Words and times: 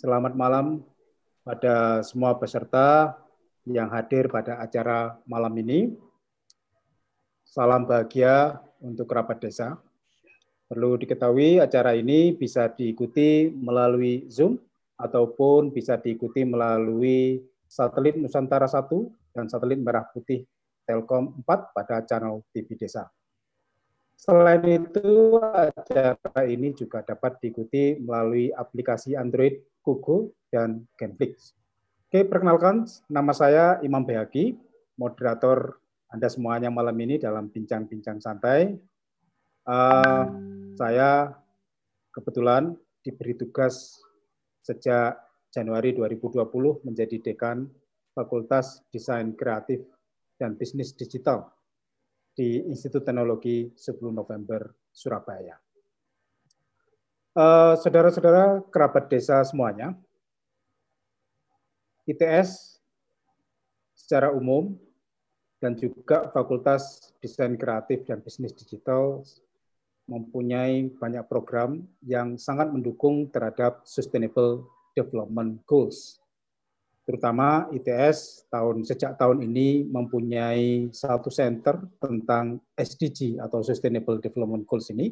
Selamat 0.00 0.32
malam 0.32 0.80
pada 1.44 2.00
semua 2.00 2.32
peserta 2.40 3.20
yang 3.68 3.92
hadir 3.92 4.32
pada 4.32 4.56
acara 4.56 5.20
malam 5.28 5.52
ini. 5.60 5.92
Salam 7.44 7.84
bahagia 7.84 8.64
untuk 8.80 9.12
kerabat 9.12 9.44
desa. 9.44 9.76
Perlu 10.72 10.96
diketahui 10.96 11.60
acara 11.60 11.92
ini 11.92 12.32
bisa 12.32 12.72
diikuti 12.72 13.52
melalui 13.52 14.24
Zoom 14.32 14.56
ataupun 14.96 15.68
bisa 15.68 16.00
diikuti 16.00 16.48
melalui 16.48 17.44
satelit 17.68 18.16
Nusantara 18.16 18.72
1 18.72 19.36
dan 19.36 19.52
satelit 19.52 19.84
Merah 19.84 20.08
Putih 20.08 20.48
Telkom 20.88 21.44
4 21.44 21.76
pada 21.76 22.00
channel 22.08 22.40
TV 22.56 22.72
Desa. 22.72 23.04
Selain 24.20 24.60
itu, 24.68 25.40
acara 25.40 26.44
ini 26.44 26.76
juga 26.76 27.00
dapat 27.00 27.40
diikuti 27.40 27.96
melalui 27.96 28.52
aplikasi 28.52 29.16
Android, 29.16 29.64
Google, 29.80 30.36
dan 30.52 30.84
Genflix. 31.00 31.56
Oke, 32.04 32.28
perkenalkan, 32.28 32.84
nama 33.08 33.32
saya 33.32 33.80
Imam 33.80 34.04
Behaki, 34.04 34.60
moderator 35.00 35.80
Anda 36.12 36.28
semuanya 36.28 36.68
malam 36.68 37.00
ini 37.00 37.16
dalam 37.16 37.48
bincang-bincang 37.48 38.20
santai. 38.20 38.76
Uh, 39.64 40.28
saya 40.76 41.32
kebetulan 42.12 42.76
diberi 43.00 43.40
tugas 43.40 44.04
sejak 44.60 45.16
Januari 45.48 45.96
2020 45.96 46.84
menjadi 46.84 47.16
dekan 47.24 47.72
Fakultas 48.12 48.84
Desain 48.92 49.32
Kreatif 49.32 49.80
dan 50.36 50.60
Bisnis 50.60 50.92
Digital 50.92 51.48
di 52.34 52.64
Institut 52.70 53.02
Teknologi 53.02 53.70
10 53.74 54.10
November 54.10 54.70
Surabaya. 54.90 55.58
Eh, 57.30 57.74
saudara-saudara 57.78 58.58
uh, 58.58 58.66
kerabat 58.74 59.06
desa 59.06 59.38
semuanya, 59.46 59.94
ITS 62.10 62.82
secara 63.94 64.34
umum 64.34 64.74
dan 65.62 65.78
juga 65.78 66.26
Fakultas 66.34 67.14
Desain 67.22 67.54
Kreatif 67.54 68.02
dan 68.02 68.18
Bisnis 68.18 68.50
Digital 68.50 69.22
mempunyai 70.10 70.90
banyak 70.98 71.22
program 71.30 71.86
yang 72.02 72.34
sangat 72.34 72.66
mendukung 72.74 73.30
terhadap 73.30 73.86
Sustainable 73.86 74.66
Development 74.98 75.62
Goals 75.70 76.18
terutama 77.10 77.66
ITS 77.74 78.46
tahun 78.54 78.86
sejak 78.86 79.18
tahun 79.18 79.42
ini 79.42 79.82
mempunyai 79.90 80.94
satu 80.94 81.26
center 81.26 81.82
tentang 81.98 82.62
SDG 82.78 83.34
atau 83.42 83.66
Sustainable 83.66 84.22
Development 84.22 84.62
Goals 84.62 84.94
ini 84.94 85.10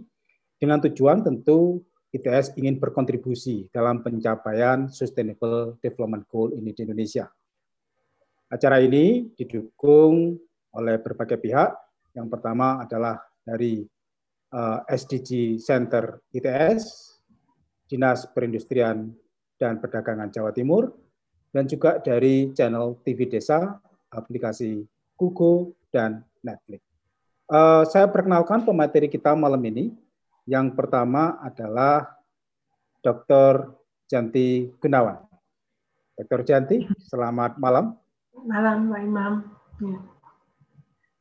dengan 0.62 0.78
tujuan 0.78 1.26
tentu 1.26 1.82
ITS 2.14 2.54
ingin 2.54 2.78
berkontribusi 2.78 3.66
dalam 3.74 4.06
pencapaian 4.06 4.86
Sustainable 4.86 5.74
Development 5.82 6.22
Goal 6.30 6.54
ini 6.54 6.70
di 6.70 6.86
Indonesia. 6.86 7.26
Acara 8.46 8.78
ini 8.78 9.34
didukung 9.34 10.38
oleh 10.78 11.02
berbagai 11.02 11.42
pihak. 11.42 11.74
Yang 12.14 12.30
pertama 12.30 12.78
adalah 12.78 13.18
dari 13.42 13.82
eh, 14.54 14.78
SDG 14.86 15.58
Center 15.58 16.22
ITS, 16.30 17.10
Dinas 17.90 18.22
Perindustrian 18.30 19.10
dan 19.58 19.82
Perdagangan 19.82 20.30
Jawa 20.30 20.54
Timur, 20.54 21.07
dan 21.58 21.66
juga 21.66 21.98
dari 21.98 22.54
channel 22.54 23.02
TV 23.02 23.26
Desa, 23.26 23.82
aplikasi 24.14 24.86
Google, 25.18 25.74
dan 25.90 26.22
Netflix. 26.38 26.86
Uh, 27.50 27.82
saya 27.90 28.06
perkenalkan 28.06 28.62
pemateri 28.62 29.10
kita 29.10 29.34
malam 29.34 29.58
ini. 29.66 29.90
Yang 30.46 30.78
pertama 30.78 31.34
adalah 31.42 32.14
Dr. 33.02 33.74
Janti 34.06 34.70
Gunawan. 34.78 35.18
Dr. 36.14 36.46
Janti, 36.46 36.86
selamat 37.10 37.58
malam. 37.58 37.98
Malam, 38.46 38.94
Pak 38.94 39.00
Imam. 39.02 39.32
Ya. 39.82 39.98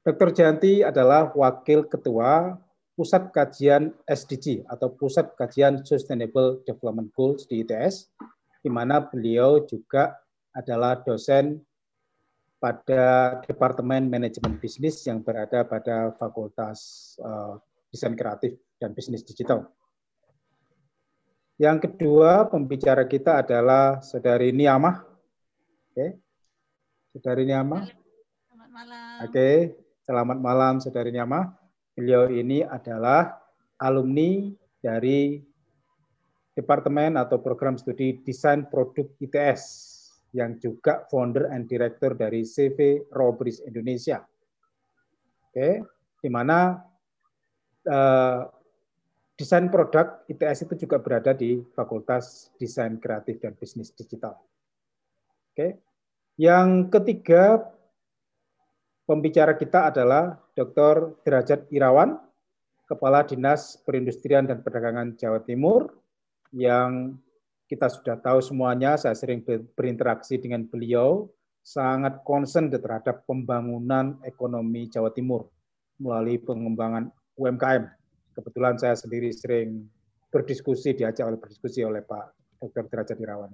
Dr. 0.05 0.29
Janti 0.37 0.85
adalah 0.85 1.33
Wakil 1.33 1.89
Ketua 1.89 2.61
Pusat 2.93 3.33
Kajian 3.33 3.89
SDG 4.05 4.69
atau 4.69 4.93
Pusat 4.93 5.33
Kajian 5.33 5.81
Sustainable 5.81 6.61
Development 6.61 7.09
Goals 7.17 7.49
di 7.49 7.65
ITS 7.65 8.13
di 8.61 8.69
mana 8.69 8.99
beliau 8.99 9.63
juga 9.63 10.17
adalah 10.57 10.97
dosen 11.05 11.61
pada 12.57 13.37
Departemen 13.45 14.09
Manajemen 14.09 14.57
Bisnis 14.57 15.05
yang 15.05 15.21
berada 15.21 15.61
pada 15.61 16.09
Fakultas 16.17 17.13
uh, 17.21 17.61
Desain 17.93 18.17
Kreatif 18.17 18.57
dan 18.81 18.97
Bisnis 18.97 19.21
Digital. 19.21 19.69
Yang 21.61 21.89
kedua, 21.89 22.49
pembicara 22.49 23.05
kita 23.05 23.45
adalah 23.45 24.01
Saudari 24.01 24.53
Niamah. 24.53 25.05
Oke. 25.93 26.17
Saudari 27.13 27.45
Niamah. 27.45 27.85
Selamat 28.45 28.69
malam. 28.73 29.15
Oke, 29.25 29.49
selamat 30.05 30.37
malam 30.41 30.73
Saudari 30.81 31.09
Niamah. 31.13 31.53
Beliau 31.97 32.29
ini 32.29 32.61
adalah 32.61 33.41
alumni 33.81 34.53
dari 34.81 35.41
Departemen 36.53 37.17
atau 37.21 37.37
Program 37.41 37.77
Studi 37.77 38.17
Desain 38.21 38.65
Produk 38.65 39.09
ITS 39.21 39.96
yang 40.37 40.61
juga 40.61 41.09
founder 41.09 41.49
and 41.49 41.65
director 41.65 42.13
dari 42.13 42.45
CV 42.45 43.09
Robris 43.09 43.65
Indonesia. 43.65 44.21
Oke, 45.49 45.81
di 46.21 46.29
mana 46.29 46.77
uh, 47.89 48.45
desain 49.33 49.65
produk 49.73 50.21
ITS 50.29 50.69
itu 50.69 50.85
juga 50.85 51.01
berada 51.01 51.33
di 51.33 51.57
Fakultas 51.73 52.53
Desain 52.61 53.01
Kreatif 53.01 53.41
dan 53.41 53.57
Bisnis 53.57 53.89
Digital. 53.97 54.37
Oke. 55.53 55.81
Yang 56.37 56.93
ketiga 56.93 57.65
pembicara 59.09 59.57
kita 59.57 59.89
adalah 59.89 60.37
Dr. 60.53 61.17
Derajat 61.25 61.65
Irawan, 61.73 62.21
Kepala 62.85 63.25
Dinas 63.25 63.81
Perindustrian 63.81 64.45
dan 64.45 64.61
Perdagangan 64.61 65.17
Jawa 65.17 65.41
Timur, 65.41 65.97
yang 66.53 67.17
kita 67.67 67.91
sudah 67.91 68.15
tahu 68.15 68.39
semuanya, 68.39 68.95
saya 68.95 69.11
sering 69.11 69.43
berinteraksi 69.75 70.39
dengan 70.39 70.63
beliau, 70.63 71.27
sangat 71.59 72.23
concern 72.23 72.71
terhadap 72.71 73.27
pembangunan 73.27 74.15
ekonomi 74.23 74.87
Jawa 74.87 75.11
Timur 75.11 75.51
melalui 75.99 76.39
pengembangan 76.39 77.11
UMKM. 77.35 77.83
Kebetulan 78.39 78.79
saya 78.79 78.95
sendiri 78.95 79.35
sering 79.35 79.83
berdiskusi, 80.31 80.95
diajak 80.95 81.27
oleh 81.27 81.35
berdiskusi 81.35 81.83
oleh 81.83 81.99
Pak 82.07 82.31
Dr. 82.63 82.87
Derajat 82.87 83.17
Irawan. 83.19 83.51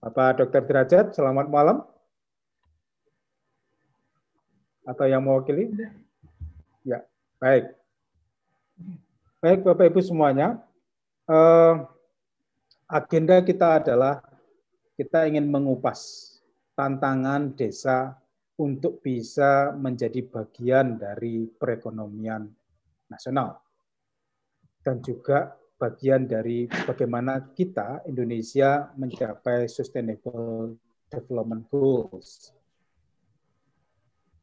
Bapak 0.00 0.40
Dr. 0.40 0.64
Derajat, 0.64 1.06
selamat 1.12 1.52
malam. 1.52 1.84
Atau 4.88 5.04
yang 5.04 5.20
mewakili? 5.20 5.68
Ya, 6.88 7.04
baik. 7.36 7.76
Baik 9.44 9.60
Bapak 9.60 9.92
Ibu 9.92 10.00
semuanya, 10.00 10.56
uh, 11.28 11.84
agenda 12.90 13.38
kita 13.38 13.78
adalah 13.78 14.18
kita 14.98 15.30
ingin 15.30 15.46
mengupas 15.46 16.26
tantangan 16.74 17.54
desa 17.54 18.18
untuk 18.58 18.98
bisa 19.00 19.72
menjadi 19.78 20.20
bagian 20.26 20.98
dari 20.98 21.46
perekonomian 21.46 22.50
nasional 23.06 23.62
dan 24.82 24.98
juga 25.00 25.54
bagian 25.80 26.28
dari 26.28 26.66
bagaimana 26.66 27.54
kita 27.56 28.04
Indonesia 28.04 28.92
mencapai 28.98 29.64
sustainable 29.70 30.76
development 31.08 31.64
goals. 31.72 32.52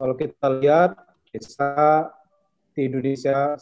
Kalau 0.01 0.15
kita 0.17 0.47
lihat 0.57 0.97
desa 1.29 2.09
di 2.73 2.89
Indonesia 2.89 3.53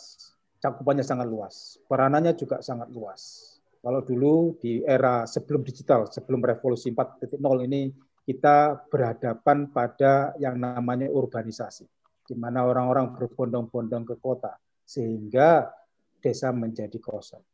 cakupannya 0.64 1.04
sangat 1.04 1.28
luas, 1.28 1.80
peranannya 1.88 2.32
juga 2.32 2.64
sangat 2.64 2.88
luas 2.92 3.55
kalau 3.86 4.02
dulu 4.02 4.58
di 4.58 4.82
era 4.82 5.30
sebelum 5.30 5.62
digital, 5.62 6.10
sebelum 6.10 6.42
revolusi 6.42 6.90
4.0 6.90 7.38
ini 7.70 7.94
kita 8.26 8.82
berhadapan 8.90 9.70
pada 9.70 10.34
yang 10.42 10.58
namanya 10.58 11.06
urbanisasi, 11.14 11.86
di 12.26 12.34
mana 12.34 12.66
orang-orang 12.66 13.14
berbondong-bondong 13.14 14.10
ke 14.10 14.18
kota, 14.18 14.58
sehingga 14.82 15.70
desa 16.18 16.50
menjadi 16.50 16.98
kosong. 16.98 17.46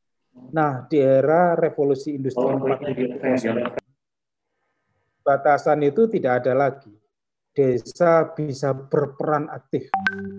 Nah, 0.56 0.88
di 0.88 1.04
era 1.04 1.52
revolusi 1.60 2.16
industri 2.16 2.48
4.0, 2.48 3.76
batasan 5.28 5.84
itu 5.84 6.08
tidak 6.08 6.48
ada 6.48 6.56
lagi. 6.56 6.96
Desa 7.52 8.32
bisa 8.32 8.72
berperan 8.72 9.52
aktif. 9.52 9.92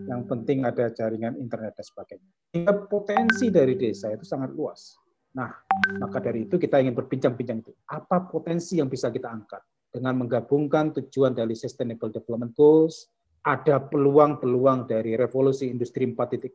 Yang 0.08 0.22
penting 0.24 0.64
ada 0.64 0.88
jaringan 0.88 1.36
internet 1.36 1.76
dan 1.76 1.84
sebagainya. 1.84 2.32
Sehingga 2.48 2.88
potensi 2.88 3.52
dari 3.52 3.76
desa 3.76 4.08
itu 4.08 4.24
sangat 4.24 4.56
luas 4.56 5.01
Nah, 5.32 5.48
maka 5.96 6.20
dari 6.20 6.44
itu 6.44 6.60
kita 6.60 6.76
ingin 6.80 6.92
berbincang-bincang 6.92 7.64
itu. 7.64 7.72
Apa 7.88 8.28
potensi 8.28 8.76
yang 8.76 8.92
bisa 8.92 9.08
kita 9.08 9.32
angkat 9.32 9.64
dengan 9.88 10.16
menggabungkan 10.20 10.92
tujuan 11.00 11.32
dari 11.32 11.56
Sustainable 11.56 12.12
Development 12.12 12.52
Goals, 12.52 13.08
ada 13.42 13.80
peluang-peluang 13.82 14.86
dari 14.86 15.16
revolusi 15.16 15.72
industri 15.72 16.06
4.0, 16.06 16.52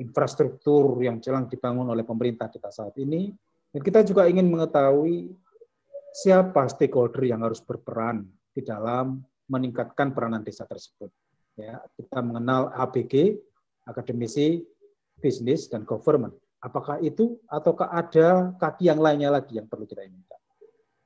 infrastruktur 0.00 0.96
yang 1.04 1.20
jelang 1.20 1.46
dibangun 1.46 1.92
oleh 1.92 2.02
pemerintah 2.02 2.48
kita 2.48 2.72
saat 2.72 2.96
ini, 2.98 3.30
Dan 3.72 3.80
kita 3.80 4.04
juga 4.04 4.28
ingin 4.28 4.52
mengetahui 4.52 5.32
siapa 6.12 6.68
stakeholder 6.68 7.24
yang 7.24 7.40
harus 7.40 7.64
berperan 7.64 8.28
di 8.52 8.60
dalam 8.60 9.24
meningkatkan 9.48 10.12
peranan 10.12 10.44
desa 10.44 10.68
tersebut. 10.68 11.08
Ya, 11.56 11.80
kita 11.96 12.20
mengenal 12.20 12.68
ABG, 12.76 13.40
akademisi, 13.88 14.60
bisnis, 15.24 15.72
dan 15.72 15.88
government. 15.88 16.36
Apakah 16.62 17.02
itu 17.02 17.42
ataukah 17.50 17.90
ada 17.90 18.54
kaki 18.54 18.86
yang 18.86 19.02
lainnya 19.02 19.34
lagi 19.34 19.58
yang 19.58 19.66
perlu 19.66 19.82
kita 19.82 20.06
inginkan? 20.06 20.40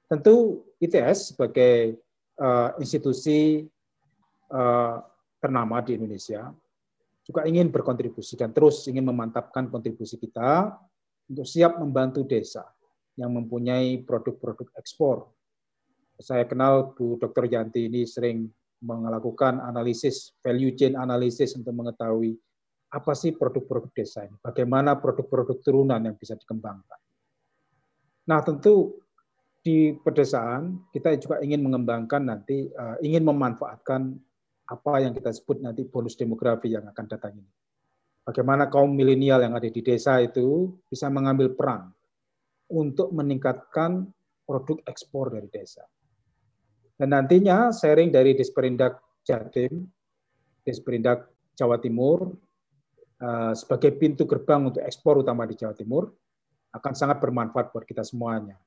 Tentu 0.05 0.69
ITS 0.77 1.33
sebagai 1.33 1.97
uh, 2.37 2.77
institusi 2.77 3.65
uh, 4.53 5.01
ternama 5.41 5.81
di 5.81 5.97
Indonesia 5.97 6.53
juga 7.27 7.43
ingin 7.49 7.73
berkontribusi 7.73 8.39
dan 8.39 8.55
terus 8.55 8.87
ingin 8.87 9.03
memantapkan 9.03 9.67
kontribusi 9.67 10.15
kita 10.21 10.77
untuk 11.27 11.49
siap 11.49 11.81
membantu 11.81 12.23
desa 12.23 12.63
yang 13.19 13.35
mempunyai 13.35 14.05
produk-produk 14.07 14.71
ekspor. 14.79 15.27
Saya 16.21 16.47
kenal 16.47 16.95
Bu 16.95 17.19
Dr. 17.19 17.51
Yanti 17.51 17.91
ini 17.91 18.07
sering 18.07 18.47
melakukan 18.79 19.59
analisis, 19.59 20.37
value 20.45 20.77
chain 20.77 20.95
analisis 20.95 21.57
untuk 21.59 21.73
mengetahui 21.75 22.37
apa 22.97 23.13
sih 23.13 23.37
produk-produk 23.37 23.93
desa 23.93 24.25
ini, 24.25 24.41
bagaimana 24.41 24.97
produk-produk 24.97 25.61
turunan 25.61 26.01
yang 26.01 26.17
bisa 26.17 26.33
dikembangkan. 26.33 26.97
Nah 28.33 28.41
tentu 28.41 29.05
di 29.61 29.93
pedesaan 29.93 30.89
kita 30.89 31.13
juga 31.21 31.45
ingin 31.45 31.61
mengembangkan 31.61 32.25
nanti, 32.25 32.73
uh, 32.73 32.97
ingin 33.05 33.21
memanfaatkan 33.21 34.17
apa 34.67 34.93
yang 35.05 35.13
kita 35.13 35.29
sebut 35.31 35.61
nanti 35.61 35.85
bonus 35.85 36.17
demografi 36.17 36.73
yang 36.73 36.89
akan 36.89 37.05
datang 37.05 37.37
ini. 37.37 37.53
Bagaimana 38.27 38.67
kaum 38.67 38.91
milenial 38.91 39.45
yang 39.45 39.55
ada 39.55 39.69
di 39.71 39.83
desa 39.85 40.19
itu 40.19 40.75
bisa 40.91 41.07
mengambil 41.13 41.55
peran 41.55 41.93
untuk 42.67 43.15
meningkatkan 43.15 44.11
produk 44.43 44.83
ekspor 44.91 45.31
dari 45.31 45.47
desa. 45.47 45.87
Dan 46.97 47.13
nantinya 47.15 47.71
sharing 47.71 48.11
dari 48.11 48.35
Disperindak 48.35 48.99
Jatim, 49.23 49.87
Disperindak 50.67 51.31
Jawa 51.55 51.79
Timur, 51.79 52.35
sebagai 53.57 53.97
pintu 53.97 54.29
gerbang 54.29 54.69
untuk 54.69 54.85
ekspor 54.85 55.25
utama 55.25 55.49
di 55.49 55.57
Jawa 55.57 55.73
Timur, 55.73 56.13
akan 56.77 56.93
sangat 56.93 57.17
bermanfaat 57.21 57.73
buat 57.73 57.89
kita 57.89 58.05
semuanya. 58.05 58.61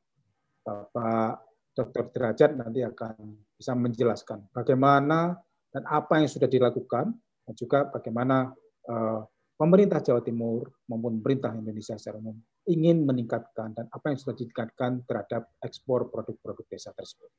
Bapak 0.65 1.45
Dr. 1.77 2.09
Derajat 2.11 2.57
nanti 2.57 2.81
akan 2.81 3.15
bisa 3.55 3.77
menjelaskan 3.77 4.49
bagaimana 4.51 5.37
dan 5.69 5.85
apa 5.85 6.17
yang 6.17 6.29
sudah 6.29 6.49
dilakukan, 6.49 7.13
dan 7.45 7.53
juga 7.53 7.85
bagaimana 7.85 8.49
uh, 8.89 9.21
pemerintah 9.53 10.01
Jawa 10.01 10.25
Timur 10.25 10.65
maupun 10.89 11.21
pemerintah 11.21 11.53
Indonesia 11.53 11.93
secara 11.93 12.17
umum 12.17 12.37
ingin 12.69 13.01
meningkatkan 13.05 13.73
dan 13.73 13.85
apa 13.89 14.13
yang 14.13 14.17
sudah 14.21 14.37
ditingkatkan 14.37 15.01
terhadap 15.09 15.49
ekspor 15.65 16.09
produk-produk 16.13 16.65
desa 16.69 16.93
tersebut. 16.93 17.29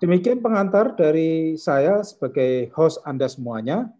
Demikian 0.00 0.40
pengantar 0.40 0.96
dari 0.96 1.58
saya 1.60 2.00
sebagai 2.00 2.72
host 2.72 3.02
Anda 3.04 3.28
semuanya. 3.28 3.92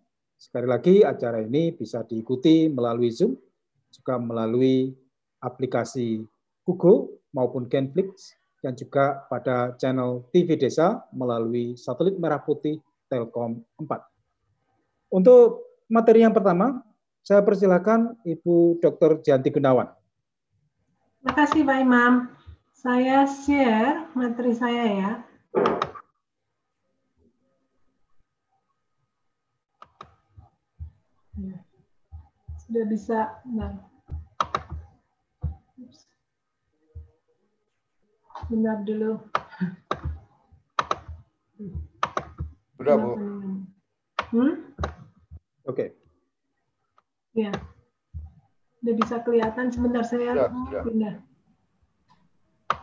Sekali 0.42 0.66
lagi 0.66 1.06
acara 1.06 1.38
ini 1.38 1.70
bisa 1.70 2.02
diikuti 2.02 2.66
melalui 2.66 3.14
Zoom, 3.14 3.38
juga 3.94 4.18
melalui 4.18 4.90
aplikasi 5.38 6.18
Google 6.66 7.14
maupun 7.30 7.70
Genflix, 7.70 8.34
dan 8.58 8.74
juga 8.74 9.22
pada 9.30 9.78
channel 9.78 10.26
TV 10.34 10.58
Desa 10.58 10.98
melalui 11.14 11.78
satelit 11.78 12.18
merah 12.18 12.42
putih 12.42 12.82
Telkom 13.06 13.62
4. 13.78 15.14
Untuk 15.14 15.62
materi 15.86 16.26
yang 16.26 16.34
pertama, 16.34 16.82
saya 17.22 17.38
persilakan 17.46 18.18
Ibu 18.26 18.82
Dr. 18.82 19.22
Janti 19.22 19.46
Gunawan. 19.54 19.94
Terima 21.22 21.32
kasih 21.38 21.62
Pak 21.62 21.78
Imam. 21.78 22.12
Saya 22.74 23.30
share 23.30 24.10
materi 24.18 24.58
saya 24.58 24.82
ya. 24.90 24.94
ya. 24.98 25.31
Sudah 32.72 32.88
bisa. 32.88 33.18
Nah. 33.52 33.76
Benar 38.48 38.80
dulu. 38.88 39.20
Sudah, 42.80 42.96
Bu. 42.96 43.12
Hmm? 43.12 43.12
Oke. 44.32 44.56
Okay. 45.68 45.88
Ya. 47.36 47.52
Udah 48.80 48.94
bisa 48.96 49.20
kelihatan 49.20 49.68
sebentar 49.68 50.00
saya 50.08 50.32
ya, 50.32 50.48
ya. 50.72 50.80
pindah. 50.80 51.20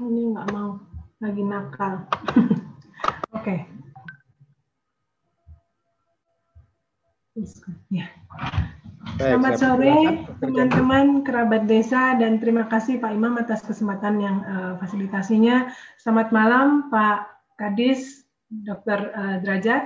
Ini 0.06 0.38
nggak 0.38 0.53
mau 0.53 0.77
lagi 1.18 1.41
nakal. 1.41 2.06
Oke. 3.33 3.57
okay. 3.57 3.59
Ya. 7.89 8.06
Selamat 9.19 9.60
sore 9.60 10.24
teman-teman 10.39 11.27
kerabat 11.27 11.68
desa 11.68 12.16
dan 12.16 12.39
terima 12.39 12.71
kasih 12.71 13.04
Pak 13.04 13.12
Imam 13.12 13.36
atas 13.36 13.60
kesempatan 13.68 14.16
yang 14.16 14.39
uh, 14.48 14.74
fasilitasinya. 14.80 15.75
Selamat 16.00 16.31
malam 16.31 16.88
Pak 16.88 17.27
Kadis, 17.60 18.24
Dr. 18.48 19.12
Uh, 19.12 19.19
eh, 19.19 19.38
Derajat, 19.44 19.83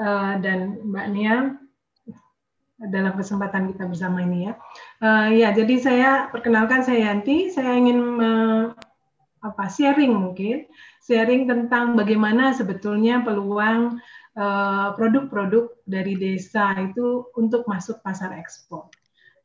uh, 0.00 0.40
dan 0.40 0.80
Mbak 0.80 1.06
Nia 1.12 1.36
dalam 2.88 3.12
kesempatan 3.20 3.68
kita 3.68 3.84
bersama 3.84 4.24
ini 4.24 4.48
ya. 4.48 4.56
Uh, 4.96 5.28
ya, 5.28 5.52
jadi 5.52 5.74
saya 5.76 6.10
perkenalkan 6.32 6.80
saya 6.88 7.12
Yanti. 7.12 7.52
Saya 7.52 7.76
ingin 7.76 8.00
uh, 8.16 8.72
apa 9.44 9.68
sharing 9.68 10.16
mungkin 10.16 10.64
sharing 11.04 11.44
tentang 11.44 12.00
bagaimana 12.00 12.56
sebetulnya 12.56 13.20
peluang 13.20 14.00
produk-produk 14.98 15.64
uh, 15.70 15.76
dari 15.86 16.18
desa 16.18 16.74
itu 16.82 17.30
untuk 17.38 17.66
masuk 17.70 18.02
pasar 18.02 18.34
ekspor. 18.34 18.90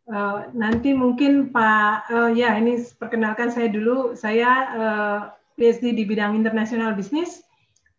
Uh, 0.09 0.49
nanti 0.57 0.89
mungkin 0.97 1.53
Pak, 1.53 2.09
uh, 2.09 2.31
ya 2.33 2.57
ini 2.57 2.81
perkenalkan 2.97 3.53
saya 3.53 3.69
dulu. 3.69 4.17
Saya 4.17 4.49
uh, 4.73 5.19
PhD 5.53 5.93
di 5.93 6.03
bidang 6.09 6.33
internasional 6.33 6.97
bisnis 6.97 7.45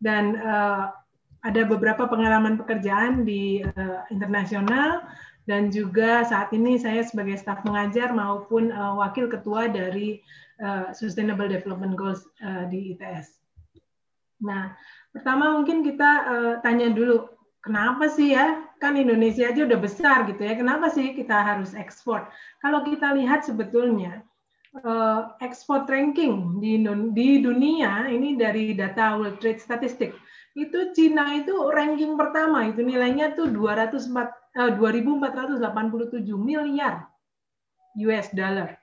dan 0.03 0.35
uh, 0.43 0.91
ada 1.47 1.63
beberapa 1.65 2.11
pengalaman 2.11 2.59
pekerjaan 2.59 3.23
di 3.23 3.63
uh, 3.63 4.03
internasional 4.11 5.07
dan 5.49 5.73
juga 5.73 6.27
saat 6.27 6.53
ini 6.53 6.77
saya 6.77 7.07
sebagai 7.07 7.39
staf 7.41 7.65
mengajar 7.65 8.13
maupun 8.13 8.75
uh, 8.75 8.99
wakil 9.01 9.31
ketua 9.31 9.71
dari 9.71 10.21
uh, 10.61 10.93
Sustainable 10.93 11.49
Development 11.49 11.97
Goals 11.97 12.27
uh, 12.45 12.69
di 12.69 12.95
ITS. 12.95 13.41
Nah, 14.41 14.73
pertama 15.11 15.59
mungkin 15.59 15.83
kita 15.83 16.11
uh, 16.27 16.55
tanya 16.63 16.91
dulu, 16.91 17.27
kenapa 17.61 18.09
sih 18.11 18.35
ya? 18.35 18.65
Kan 18.81 18.97
Indonesia 18.97 19.51
aja 19.51 19.67
udah 19.67 19.79
besar 19.79 20.25
gitu 20.31 20.41
ya, 20.41 20.57
kenapa 20.57 20.89
sih 20.89 21.13
kita 21.13 21.35
harus 21.35 21.77
ekspor? 21.77 22.31
Kalau 22.65 22.83
kita 22.87 23.13
lihat 23.15 23.45
sebetulnya 23.45 24.25
uh, 24.85 25.35
ekspor 25.43 25.85
ranking 25.87 26.63
di, 26.63 26.81
di 27.15 27.29
dunia 27.43 28.07
ini 28.09 28.39
dari 28.39 28.73
data 28.73 29.19
World 29.19 29.43
Trade 29.43 29.61
Statistics 29.61 30.17
itu 30.59 30.91
Cina 30.95 31.39
itu 31.39 31.55
ranking 31.71 32.19
pertama 32.19 32.67
itu 32.67 32.83
nilainya 32.83 33.39
tuh 33.39 33.55
204 33.55 34.11
eh, 34.59 34.71
2487 34.75 36.27
miliar 36.35 37.07
US 38.03 38.29
dollar. 38.35 38.75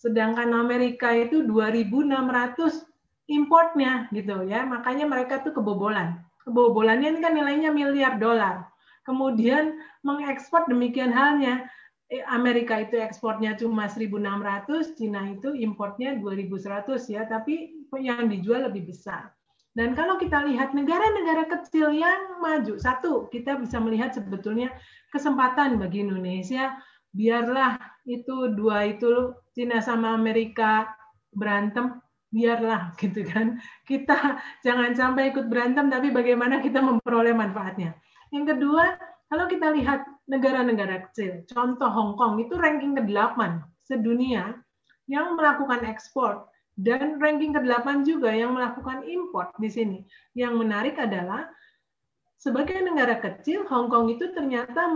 Sedangkan 0.00 0.56
Amerika 0.56 1.12
itu 1.12 1.44
2600 1.44 2.88
importnya 3.30 4.10
gitu 4.10 4.42
ya. 4.44 4.66
Makanya 4.66 5.06
mereka 5.06 5.40
tuh 5.46 5.54
kebobolan. 5.54 6.18
Kebobolannya 6.42 7.14
ini 7.14 7.20
kan 7.22 7.32
nilainya 7.38 7.70
miliar 7.70 8.18
dolar. 8.18 8.66
Kemudian 9.06 9.78
mengekspor 10.02 10.66
demikian 10.66 11.14
halnya 11.14 11.70
eh, 12.10 12.20
Amerika 12.26 12.82
itu 12.82 12.98
ekspornya 12.98 13.54
cuma 13.56 13.86
1.600, 13.86 14.98
Cina 14.98 15.30
itu 15.30 15.54
importnya 15.54 16.18
2.100 16.18 16.98
ya, 17.08 17.24
tapi 17.24 17.86
yang 17.96 18.26
dijual 18.26 18.66
lebih 18.66 18.90
besar. 18.90 19.30
Dan 19.70 19.94
kalau 19.94 20.18
kita 20.18 20.42
lihat 20.50 20.74
negara-negara 20.74 21.46
kecil 21.46 21.94
yang 21.94 22.42
maju, 22.42 22.74
satu 22.76 23.30
kita 23.30 23.54
bisa 23.62 23.78
melihat 23.78 24.10
sebetulnya 24.10 24.74
kesempatan 25.14 25.78
bagi 25.78 26.02
Indonesia 26.02 26.74
biarlah 27.14 27.78
itu 28.06 28.54
dua 28.54 28.86
itu 28.90 29.34
Cina 29.54 29.82
sama 29.82 30.14
Amerika 30.14 30.90
berantem 31.34 31.98
biarlah 32.30 32.90
gitu 33.02 33.26
kan 33.26 33.58
kita 33.84 34.38
jangan 34.62 34.94
sampai 34.94 35.34
ikut 35.34 35.50
berantem 35.50 35.90
tapi 35.90 36.14
bagaimana 36.14 36.62
kita 36.62 36.78
memperoleh 36.82 37.34
manfaatnya 37.34 37.94
yang 38.30 38.46
kedua 38.46 38.96
kalau 39.30 39.46
kita 39.46 39.70
lihat 39.74 40.06
negara-negara 40.26 41.10
kecil 41.10 41.42
contoh 41.50 41.90
Hong 41.90 42.14
Kong 42.18 42.42
itu 42.42 42.54
ranking 42.58 42.94
ke-8 42.98 43.62
sedunia 43.82 44.54
yang 45.10 45.34
melakukan 45.34 45.82
ekspor 45.86 46.46
dan 46.78 47.20
ranking 47.20 47.52
ke-8 47.52 48.08
juga 48.08 48.32
yang 48.32 48.56
melakukan 48.56 49.04
import 49.04 49.52
di 49.60 49.68
sini. 49.68 49.98
Yang 50.32 50.54
menarik 50.64 50.96
adalah 50.96 51.50
sebagai 52.40 52.80
negara 52.80 53.20
kecil, 53.20 53.68
Hong 53.68 53.92
Kong 53.92 54.08
itu 54.08 54.32
ternyata 54.32 54.88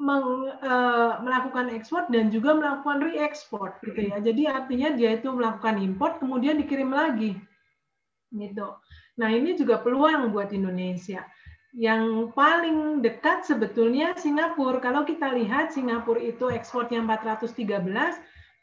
uh, 0.00 1.12
melakukan 1.24 1.72
ekspor 1.72 2.04
dan 2.12 2.28
juga 2.28 2.52
melakukan 2.52 3.00
re-export 3.00 3.80
gitu 3.80 4.12
ya. 4.12 4.20
Jadi 4.20 4.44
artinya 4.44 4.92
dia 4.92 5.16
itu 5.16 5.32
melakukan 5.32 5.80
import 5.80 6.20
kemudian 6.20 6.60
dikirim 6.60 6.92
lagi 6.92 7.36
gitu. 8.34 8.76
Nah, 9.16 9.32
ini 9.32 9.56
juga 9.56 9.80
peluang 9.80 10.28
buat 10.30 10.52
Indonesia. 10.52 11.24
Yang 11.76 12.32
paling 12.32 13.04
dekat 13.04 13.44
sebetulnya 13.44 14.16
Singapura. 14.16 14.80
Kalau 14.80 15.04
kita 15.04 15.32
lihat 15.32 15.72
Singapura 15.72 16.20
itu 16.20 16.48
ekspornya 16.52 17.00
413, 17.04 18.16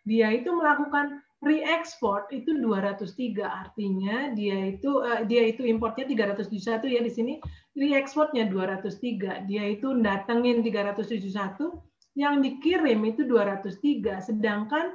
dia 0.05 0.27
itu 0.33 0.49
melakukan 0.53 1.21
re-export 1.43 2.31
itu 2.31 2.55
203 2.55 3.43
artinya 3.43 4.31
dia 4.31 4.71
itu 4.71 5.03
uh, 5.03 5.27
dia 5.27 5.43
itu 5.43 5.67
importnya 5.67 6.07
371 6.07 6.87
ya 6.87 7.01
di 7.03 7.11
sini 7.11 7.33
re-exportnya 7.73 8.45
203 8.49 9.49
dia 9.49 9.63
itu 9.69 9.93
datengin 10.01 10.61
371 10.61 11.73
yang 12.13 12.45
dikirim 12.45 13.01
itu 13.09 13.25
203 13.25 14.29
sedangkan 14.29 14.93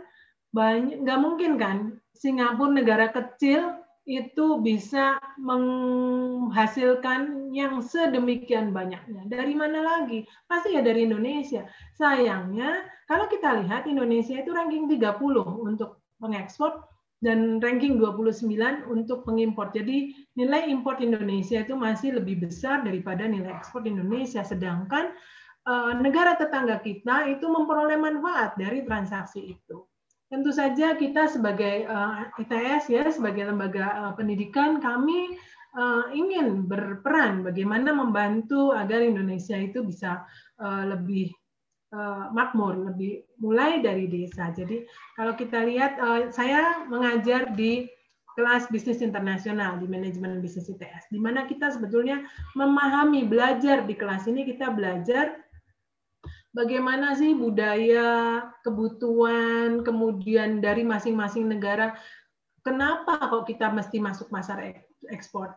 banyak 0.54 1.02
nggak 1.02 1.20
mungkin 1.20 1.58
kan 1.58 1.78
Singapura 2.14 2.74
negara 2.74 3.10
kecil 3.10 3.78
itu 4.08 4.64
bisa 4.64 5.20
menghasilkan 5.36 7.52
yang 7.52 7.84
sedemikian 7.84 8.72
banyaknya. 8.72 9.28
Dari 9.28 9.52
mana 9.52 9.84
lagi? 9.84 10.24
Pasti 10.48 10.72
ya 10.72 10.80
dari 10.80 11.04
Indonesia. 11.04 11.68
Sayangnya, 11.92 12.88
kalau 13.04 13.28
kita 13.28 13.60
lihat 13.60 13.84
Indonesia 13.84 14.40
itu 14.40 14.48
ranking 14.48 14.88
30 14.88 15.12
untuk 15.60 16.00
mengekspor 16.24 16.88
dan 17.18 17.58
ranking 17.58 17.98
29 17.98 18.46
untuk 18.86 19.26
pengimpor. 19.26 19.74
Jadi 19.74 20.14
nilai 20.38 20.70
import 20.70 21.02
Indonesia 21.02 21.58
itu 21.62 21.74
masih 21.74 22.22
lebih 22.22 22.46
besar 22.46 22.86
daripada 22.86 23.26
nilai 23.26 23.50
ekspor 23.58 23.82
Indonesia. 23.82 24.46
Sedangkan 24.46 25.10
eh, 25.66 25.92
negara 25.98 26.38
tetangga 26.38 26.78
kita 26.78 27.26
itu 27.26 27.46
memperoleh 27.50 27.98
manfaat 27.98 28.54
dari 28.54 28.86
transaksi 28.86 29.58
itu. 29.58 29.82
Tentu 30.28 30.52
saja 30.54 30.94
kita 30.94 31.26
sebagai 31.26 31.90
eh, 31.90 32.14
ITS 32.38 32.84
ya, 32.86 33.04
sebagai 33.10 33.50
lembaga 33.50 33.86
eh, 34.08 34.12
pendidikan, 34.14 34.78
kami 34.78 35.38
ingin 36.10 36.66
berperan 36.66 37.44
bagaimana 37.44 37.94
membantu 37.94 38.74
agar 38.74 38.98
Indonesia 38.98 39.54
itu 39.54 39.84
bisa 39.84 40.26
lebih 40.58 41.30
uh, 41.92 42.32
makmur, 42.32 42.76
lebih 42.92 43.24
mulai 43.40 43.80
dari 43.80 44.08
desa. 44.08 44.50
Jadi 44.52 44.84
kalau 45.16 45.36
kita 45.36 45.64
lihat, 45.64 45.96
uh, 46.00 46.28
saya 46.32 46.84
mengajar 46.88 47.52
di 47.54 47.88
kelas 48.38 48.70
bisnis 48.70 49.02
internasional 49.02 49.82
di 49.82 49.90
manajemen 49.90 50.38
bisnis 50.38 50.70
ITS, 50.70 51.10
di 51.10 51.18
mana 51.18 51.42
kita 51.50 51.74
sebetulnya 51.74 52.22
memahami, 52.54 53.26
belajar 53.26 53.82
di 53.82 53.98
kelas 53.98 54.30
ini 54.30 54.46
kita 54.46 54.70
belajar 54.70 55.34
bagaimana 56.54 57.18
sih 57.18 57.34
budaya, 57.34 58.46
kebutuhan, 58.62 59.82
kemudian 59.82 60.62
dari 60.62 60.86
masing-masing 60.86 61.50
negara, 61.50 61.98
kenapa 62.62 63.18
kok 63.26 63.50
kita 63.50 63.74
mesti 63.74 63.98
masuk 63.98 64.30
pasar 64.30 64.82
ekspor, 65.10 65.54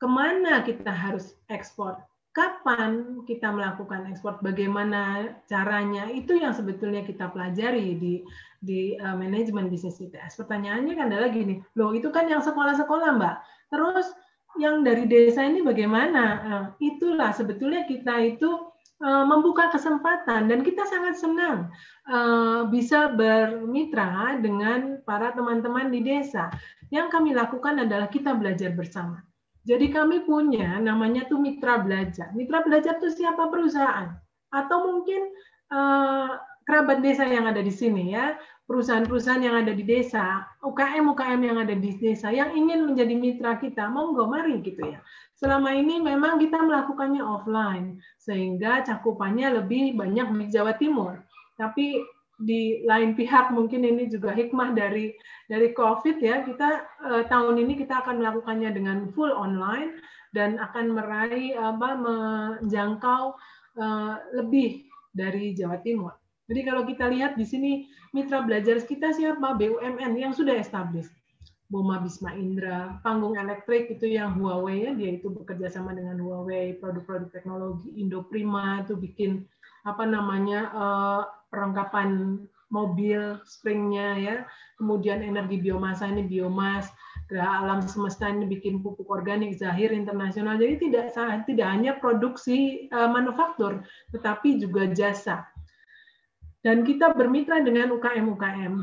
ke 0.00 0.06
mana 0.08 0.64
kita 0.64 0.92
harus 0.92 1.36
ekspor, 1.52 2.00
kapan 2.34 3.22
kita 3.30 3.46
melakukan 3.54 4.10
ekspor, 4.10 4.42
bagaimana 4.42 5.32
caranya, 5.46 6.10
itu 6.10 6.34
yang 6.34 6.50
sebetulnya 6.50 7.06
kita 7.06 7.30
pelajari 7.30 7.94
di 7.94 8.26
di 8.58 8.98
uh, 8.98 9.14
manajemen 9.14 9.70
bisnis 9.70 10.02
ITS. 10.02 10.42
Pertanyaannya 10.42 10.98
kan 10.98 11.14
adalah 11.14 11.30
gini, 11.30 11.62
loh 11.78 11.94
itu 11.94 12.10
kan 12.10 12.26
yang 12.26 12.42
sekolah-sekolah 12.42 13.14
mbak, 13.22 13.36
terus 13.70 14.10
yang 14.58 14.82
dari 14.82 15.06
desa 15.06 15.46
ini 15.46 15.62
bagaimana? 15.62 16.24
Uh, 16.42 16.64
itulah 16.82 17.30
sebetulnya 17.30 17.86
kita 17.86 18.18
itu 18.18 18.50
uh, 18.98 19.24
membuka 19.30 19.70
kesempatan 19.70 20.50
dan 20.50 20.60
kita 20.66 20.82
sangat 20.90 21.14
senang 21.16 21.70
bisa 22.68 23.16
bermitra 23.16 24.36
dengan 24.36 25.00
para 25.08 25.32
teman-teman 25.32 25.88
di 25.88 26.04
desa. 26.04 26.52
Yang 26.92 27.16
kami 27.16 27.32
lakukan 27.32 27.80
adalah 27.80 28.12
kita 28.12 28.36
belajar 28.36 28.76
bersama 28.76 29.24
jadi 29.64 29.86
kami 29.88 30.28
punya 30.28 30.76
namanya 30.76 31.24
tuh 31.24 31.40
mitra 31.40 31.80
belajar. 31.80 32.36
Mitra 32.36 32.60
belajar 32.60 33.00
tuh 33.00 33.08
siapa 33.08 33.48
perusahaan 33.48 34.12
atau 34.52 34.78
mungkin 34.92 35.32
uh, 35.72 36.36
kerabat 36.68 37.00
desa 37.00 37.24
yang 37.24 37.48
ada 37.48 37.64
di 37.64 37.72
sini 37.72 38.12
ya, 38.12 38.36
perusahaan-perusahaan 38.68 39.40
yang 39.40 39.56
ada 39.64 39.72
di 39.72 39.84
desa, 39.84 40.44
UKM-UKM 40.64 41.40
yang 41.40 41.58
ada 41.60 41.76
di 41.76 41.96
desa 41.96 42.28
yang 42.32 42.52
ingin 42.52 42.92
menjadi 42.92 43.14
mitra 43.16 43.56
kita, 43.56 43.88
monggo 43.88 44.28
mari 44.28 44.60
gitu 44.60 44.84
ya. 44.84 45.00
Selama 45.36 45.72
ini 45.72 46.00
memang 46.00 46.40
kita 46.40 46.60
melakukannya 46.60 47.24
offline 47.24 48.00
sehingga 48.20 48.84
cakupannya 48.84 49.64
lebih 49.64 49.96
banyak 49.96 50.28
di 50.28 50.46
Jawa 50.52 50.76
Timur. 50.76 51.20
Tapi 51.56 52.00
di 52.42 52.82
lain 52.82 53.14
pihak 53.14 53.54
mungkin 53.54 53.86
ini 53.86 54.10
juga 54.10 54.34
hikmah 54.34 54.74
dari 54.74 55.14
dari 55.46 55.70
COVID 55.70 56.18
ya 56.18 56.42
kita 56.42 56.68
eh, 57.06 57.22
tahun 57.30 57.62
ini 57.62 57.78
kita 57.78 58.02
akan 58.02 58.18
melakukannya 58.18 58.70
dengan 58.74 59.10
full 59.14 59.30
online 59.30 60.02
dan 60.34 60.58
akan 60.58 60.98
meraih 60.98 61.54
apa 61.54 61.88
menjangkau 61.94 63.38
eh, 63.78 64.14
lebih 64.34 64.90
dari 65.14 65.54
Jawa 65.54 65.78
Timur. 65.78 66.12
Jadi 66.44 66.60
kalau 66.66 66.82
kita 66.84 67.08
lihat 67.08 67.40
di 67.40 67.46
sini 67.46 67.88
mitra 68.12 68.44
belajar 68.44 68.76
kita 68.84 69.14
siapa 69.16 69.56
BUMN 69.56 70.12
yang 70.18 70.34
sudah 70.36 70.58
established. 70.58 71.14
Boma 71.72 71.96
Bisma 71.98 72.36
Indra, 72.36 73.00
panggung 73.00 73.40
elektrik 73.40 73.88
itu 73.88 74.04
yang 74.04 74.36
Huawei 74.36 74.84
ya, 74.84 74.92
dia 74.92 75.16
itu 75.16 75.32
bekerja 75.32 75.72
sama 75.72 75.96
dengan 75.96 76.20
Huawei, 76.20 76.76
produk-produk 76.76 77.32
teknologi 77.32 77.88
Indo 77.96 78.20
Prima 78.28 78.84
itu 78.84 78.94
bikin 78.94 79.48
apa 79.84 80.04
namanya 80.08 80.60
uh, 80.72 81.22
perlengkapan 81.52 82.40
mobil 82.72 83.38
springnya 83.46 84.18
ya, 84.18 84.36
kemudian 84.80 85.22
energi 85.22 85.62
biomasa 85.62 86.10
ini 86.10 86.26
biomas, 86.26 86.90
Geraha 87.30 87.62
Alam 87.62 87.80
Semesta 87.86 88.26
ini 88.26 88.50
bikin 88.50 88.82
pupuk 88.82 89.06
organik 89.06 89.54
Zahir 89.54 89.94
Internasional. 89.94 90.58
Jadi 90.58 90.90
tidak 90.90 91.14
tidak 91.46 91.68
hanya 91.70 91.92
produksi 92.02 92.90
uh, 92.90 93.06
manufaktur, 93.06 93.84
tetapi 94.10 94.58
juga 94.58 94.90
jasa. 94.90 95.46
Dan 96.64 96.82
kita 96.82 97.12
bermitra 97.12 97.60
dengan 97.60 97.92
UKM-UKM. 97.94 98.74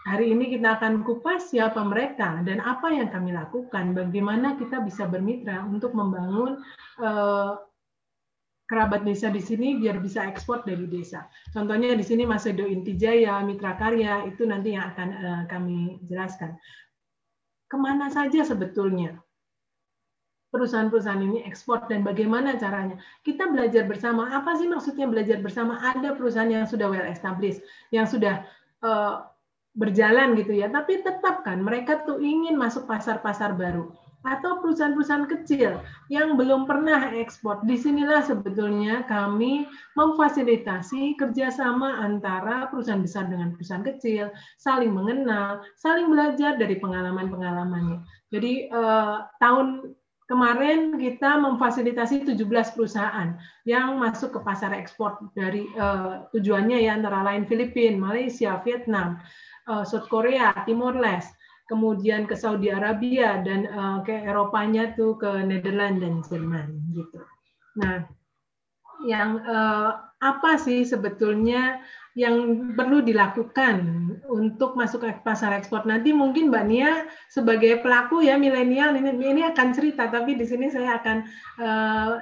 Hari 0.00 0.32
ini 0.32 0.48
kita 0.56 0.80
akan 0.80 1.04
kupas 1.04 1.52
siapa 1.52 1.84
mereka 1.84 2.40
dan 2.40 2.58
apa 2.64 2.88
yang 2.88 3.12
kami 3.12 3.36
lakukan, 3.36 3.92
bagaimana 3.92 4.56
kita 4.56 4.80
bisa 4.80 5.04
bermitra 5.04 5.60
untuk 5.68 5.92
membangun 5.92 6.64
uh, 7.04 7.60
kerabat 8.70 9.02
desa 9.02 9.34
di 9.34 9.42
sini 9.42 9.82
biar 9.82 9.98
bisa 9.98 10.22
ekspor 10.30 10.62
dari 10.62 10.86
desa. 10.86 11.26
Contohnya 11.50 11.90
di 11.98 12.06
sini 12.06 12.22
Mas 12.22 12.46
Edo 12.46 12.62
Intijaya, 12.62 13.42
Mitra 13.42 13.74
Karya, 13.74 14.30
itu 14.30 14.46
nanti 14.46 14.78
yang 14.78 14.94
akan 14.94 15.08
uh, 15.10 15.42
kami 15.50 15.98
jelaskan. 16.06 16.54
Ke 17.66 17.74
mana 17.74 18.06
saja 18.14 18.46
sebetulnya 18.46 19.18
perusahaan-perusahaan 20.54 21.18
ini 21.18 21.42
ekspor 21.50 21.90
dan 21.90 22.06
bagaimana 22.06 22.54
caranya. 22.62 22.94
Kita 23.26 23.50
belajar 23.50 23.90
bersama. 23.90 24.30
Apa 24.30 24.54
sih 24.54 24.70
maksudnya 24.70 25.10
belajar 25.10 25.42
bersama? 25.42 25.82
Ada 25.82 26.14
perusahaan 26.14 26.50
yang 26.50 26.66
sudah 26.70 26.86
well 26.86 27.10
established, 27.10 27.66
yang 27.90 28.06
sudah 28.06 28.46
uh, 28.86 29.26
berjalan 29.74 30.34
gitu 30.38 30.54
ya, 30.54 30.70
tapi 30.70 31.02
tetap 31.02 31.46
kan 31.46 31.62
mereka 31.62 32.02
tuh 32.02 32.18
ingin 32.18 32.58
masuk 32.58 32.90
pasar-pasar 32.90 33.54
baru 33.54 33.90
atau 34.20 34.60
perusahaan-perusahaan 34.60 35.28
kecil 35.28 35.80
yang 36.12 36.36
belum 36.36 36.68
pernah 36.68 37.08
ekspor. 37.16 37.64
Di 37.64 37.80
sinilah 37.80 38.20
sebetulnya 38.20 39.08
kami 39.08 39.64
memfasilitasi 39.96 41.16
kerjasama 41.16 42.04
antara 42.04 42.68
perusahaan 42.68 43.00
besar 43.00 43.32
dengan 43.32 43.56
perusahaan 43.56 43.84
kecil, 43.84 44.28
saling 44.60 44.92
mengenal, 44.92 45.64
saling 45.80 46.12
belajar 46.12 46.60
dari 46.60 46.76
pengalaman-pengalamannya. 46.76 48.04
Jadi 48.28 48.68
eh, 48.68 49.16
tahun 49.40 49.96
kemarin 50.28 51.00
kita 51.00 51.40
memfasilitasi 51.40 52.28
17 52.28 52.76
perusahaan 52.76 53.34
yang 53.66 53.98
masuk 53.98 54.36
ke 54.36 54.40
pasar 54.44 54.76
ekspor 54.76 55.16
dari 55.32 55.64
eh, 55.64 56.12
tujuannya 56.36 56.84
ya 56.84 56.92
antara 56.92 57.24
lain 57.24 57.48
Filipina, 57.48 57.96
Malaysia, 57.96 58.60
Vietnam, 58.68 59.16
eh, 59.64 59.84
South 59.88 60.12
Korea, 60.12 60.52
Timor 60.68 61.00
Leste 61.00 61.39
kemudian 61.70 62.26
ke 62.26 62.34
Saudi 62.34 62.74
Arabia 62.74 63.38
dan 63.46 63.70
uh, 63.70 63.98
ke 64.02 64.10
Eropanya 64.10 64.90
tuh 64.98 65.14
ke 65.14 65.46
Netherlands 65.46 66.02
dan 66.02 66.14
Jerman 66.26 66.68
gitu. 66.90 67.22
Nah, 67.78 68.10
yang 69.06 69.38
uh, 69.46 70.10
apa 70.18 70.58
sih 70.58 70.82
sebetulnya 70.82 71.78
yang 72.18 72.68
perlu 72.74 73.00
dilakukan 73.00 73.78
untuk 74.26 74.74
masuk 74.74 75.06
ke 75.06 75.10
pasar 75.22 75.54
ekspor 75.54 75.86
nanti 75.86 76.10
mungkin 76.10 76.50
Mbak 76.50 76.64
Nia 76.66 77.06
sebagai 77.30 77.80
pelaku 77.80 78.26
ya 78.26 78.34
milenial 78.34 78.98
ini 78.98 79.14
ini 79.14 79.46
akan 79.46 79.70
cerita 79.70 80.10
tapi 80.10 80.34
di 80.34 80.42
sini 80.42 80.68
saya 80.68 80.98
akan 80.98 81.16
uh, 81.62 82.12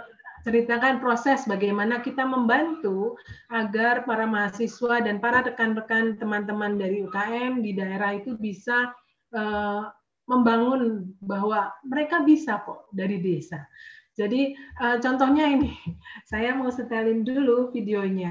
ceritakan 0.47 1.03
proses 1.03 1.49
bagaimana 1.49 1.99
kita 2.05 2.23
membantu 2.23 3.19
agar 3.51 4.07
para 4.07 4.29
mahasiswa 4.29 5.03
dan 5.03 5.19
para 5.19 5.43
rekan-rekan 5.43 6.21
teman-teman 6.21 6.79
dari 6.79 7.03
UKM 7.03 7.65
di 7.65 7.75
daerah 7.75 8.15
itu 8.15 8.39
bisa 8.39 8.93
Eh, 9.29 9.83
membangun 10.29 11.09
bahwa 11.25 11.73
mereka 11.85 12.21
bisa 12.21 12.61
kok 12.61 12.93
dari 12.93 13.17
desa. 13.17 13.65
Jadi 14.13 14.53
uh, 14.83 15.01
contohnya 15.01 15.49
ini, 15.49 15.73
saya 16.31 16.53
mau 16.53 16.69
setelin 16.69 17.25
dulu 17.25 17.73
videonya. 17.73 18.29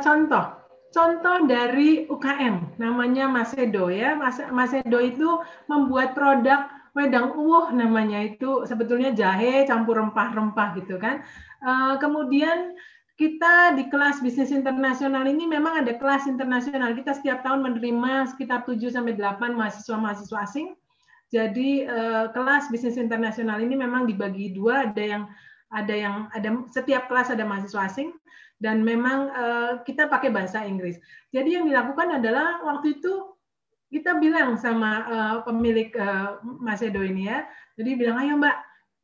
Contoh. 0.00 0.44
Contoh 0.88 1.44
dari 1.44 2.08
UKM, 2.08 2.80
namanya 2.80 3.28
Masedo 3.28 3.92
ya. 3.92 4.16
Masedo 4.48 4.98
itu 5.04 5.44
membuat 5.68 6.16
produk 6.16 6.64
wedang 6.96 7.36
uwuh 7.36 7.70
namanya 7.70 8.24
itu 8.24 8.64
sebetulnya 8.64 9.12
jahe 9.12 9.68
campur 9.68 10.00
rempah-rempah 10.00 10.80
gitu 10.80 10.96
kan. 10.96 11.20
Eh, 11.60 11.94
kemudian 12.00 12.72
kita 13.20 13.74
di 13.74 13.90
kelas 13.90 14.22
bisnis 14.22 14.54
internasional 14.54 15.26
ini 15.26 15.44
memang 15.44 15.84
ada 15.84 15.92
kelas 15.98 16.24
internasional. 16.24 16.96
Kita 16.96 17.18
setiap 17.18 17.44
tahun 17.44 17.66
menerima 17.66 18.32
sekitar 18.32 18.64
7 18.64 18.88
sampai 18.88 19.18
8 19.18 19.58
mahasiswa-mahasiswa 19.58 20.38
asing. 20.40 20.72
Jadi 21.28 21.84
eh, 21.84 22.26
kelas 22.32 22.72
bisnis 22.72 22.96
internasional 22.96 23.60
ini 23.60 23.76
memang 23.76 24.08
dibagi 24.08 24.56
dua, 24.56 24.88
ada 24.88 25.04
yang 25.04 25.22
ada 25.68 25.92
yang 25.92 26.16
ada 26.32 26.64
setiap 26.72 27.12
kelas 27.12 27.28
ada 27.28 27.44
mahasiswa 27.44 27.84
asing 27.84 28.08
dan 28.58 28.82
memang 28.82 29.30
uh, 29.30 29.72
kita 29.86 30.10
pakai 30.10 30.34
bahasa 30.34 30.66
Inggris. 30.66 30.98
Jadi 31.30 31.58
yang 31.58 31.64
dilakukan 31.70 32.18
adalah 32.18 32.62
waktu 32.66 32.98
itu 32.98 33.38
kita 33.88 34.20
bilang 34.20 34.58
sama 34.60 34.92
uh, 35.08 35.36
pemilik 35.46 35.88
uh, 35.96 36.36
ya, 37.16 37.48
jadi 37.78 37.90
bilang 37.96 38.18
ayo 38.20 38.36
Mbak 38.36 38.56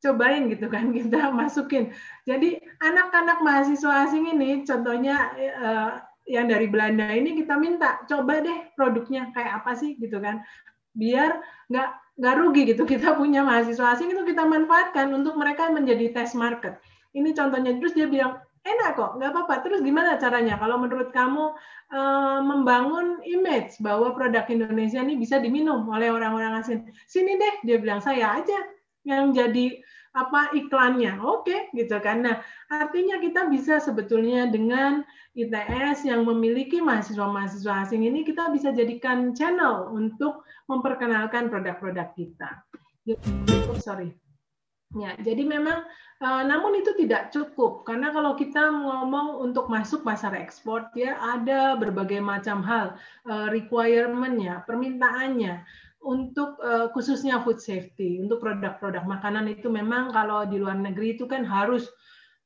cobain 0.05 0.53
gitu 0.53 0.67
kan. 0.69 0.93
Kita 0.97 1.33
masukin. 1.33 1.97
Jadi 2.29 2.61
anak-anak 2.85 3.41
mahasiswa 3.41 4.05
asing 4.05 4.29
ini 4.37 4.61
contohnya 4.69 5.33
uh, 5.57 5.91
yang 6.25 6.49
dari 6.49 6.69
Belanda 6.69 7.13
ini 7.13 7.37
kita 7.37 7.61
minta 7.61 8.01
coba 8.09 8.41
deh 8.41 8.73
produknya 8.77 9.29
kayak 9.33 9.65
apa 9.65 9.73
sih 9.73 9.97
gitu 9.97 10.21
kan. 10.21 10.45
Biar 10.93 11.41
nggak 11.73 11.89
nggak 12.21 12.35
rugi 12.37 12.63
gitu. 12.77 12.85
Kita 12.93 13.17
punya 13.17 13.41
mahasiswa 13.41 13.97
asing 13.97 14.13
itu 14.13 14.23
kita 14.29 14.45
manfaatkan 14.45 15.09
untuk 15.17 15.41
mereka 15.41 15.73
menjadi 15.73 16.13
test 16.13 16.37
market. 16.37 16.77
Ini 17.17 17.33
contohnya. 17.33 17.73
Terus 17.81 17.97
dia 17.97 18.07
bilang 18.11 18.41
enak 18.65 18.91
kok, 18.97 19.11
nggak 19.21 19.31
apa-apa. 19.31 19.55
Terus 19.63 19.81
gimana 19.85 20.17
caranya? 20.17 20.57
Kalau 20.57 20.81
menurut 20.81 21.13
kamu 21.13 21.53
uh, 21.93 22.41
membangun 22.41 23.21
image 23.23 23.77
bahwa 23.85 24.17
produk 24.17 24.49
Indonesia 24.49 25.05
ini 25.05 25.21
bisa 25.21 25.39
diminum 25.39 25.85
oleh 25.93 26.09
orang-orang 26.09 26.65
asing, 26.65 26.89
sini 27.05 27.37
deh, 27.37 27.55
dia 27.69 27.77
bilang 27.77 28.01
saya 28.01 28.41
aja 28.41 28.59
yang 29.05 29.37
jadi 29.37 29.85
apa 30.15 30.55
iklannya, 30.55 31.19
oke 31.21 31.45
okay, 31.45 31.69
gitu 31.75 31.99
kan. 32.01 32.25
Nah 32.25 32.41
artinya 32.71 33.19
kita 33.19 33.51
bisa 33.51 33.83
sebetulnya 33.83 34.47
dengan 34.49 35.03
ITS 35.35 36.07
yang 36.07 36.23
memiliki 36.23 36.79
mahasiswa-mahasiswa 36.79 37.83
asing 37.83 38.07
ini 38.07 38.23
kita 38.23 38.47
bisa 38.55 38.71
jadikan 38.71 39.35
channel 39.35 39.91
untuk 39.91 40.47
memperkenalkan 40.71 41.51
produk-produk 41.51 42.15
kita. 42.15 42.63
Oh, 43.69 43.77
sorry. 43.83 44.15
Ya, 44.95 45.19
jadi 45.19 45.43
memang 45.43 45.83
uh, 46.23 46.43
namun 46.47 46.79
itu 46.79 46.95
tidak 46.95 47.35
cukup. 47.35 47.83
Karena 47.83 48.15
kalau 48.15 48.39
kita 48.39 48.63
ngomong 48.63 49.43
untuk 49.43 49.67
masuk 49.67 50.07
pasar 50.07 50.39
ekspor 50.39 50.87
ya 50.95 51.19
ada 51.19 51.75
berbagai 51.75 52.23
macam 52.23 52.63
hal 52.63 52.95
uh, 53.27 53.51
requirement-nya, 53.51 54.63
permintaannya. 54.63 55.67
Untuk 56.05 56.61
uh, 56.61 56.93
khususnya 56.93 57.41
food 57.41 57.59
safety 57.65 58.21
untuk 58.21 58.45
produk-produk 58.45 59.09
makanan 59.09 59.49
itu 59.49 59.73
memang 59.73 60.13
kalau 60.13 60.45
di 60.45 60.61
luar 60.61 60.77
negeri 60.77 61.17
itu 61.17 61.25
kan 61.25 61.43
harus 61.49 61.89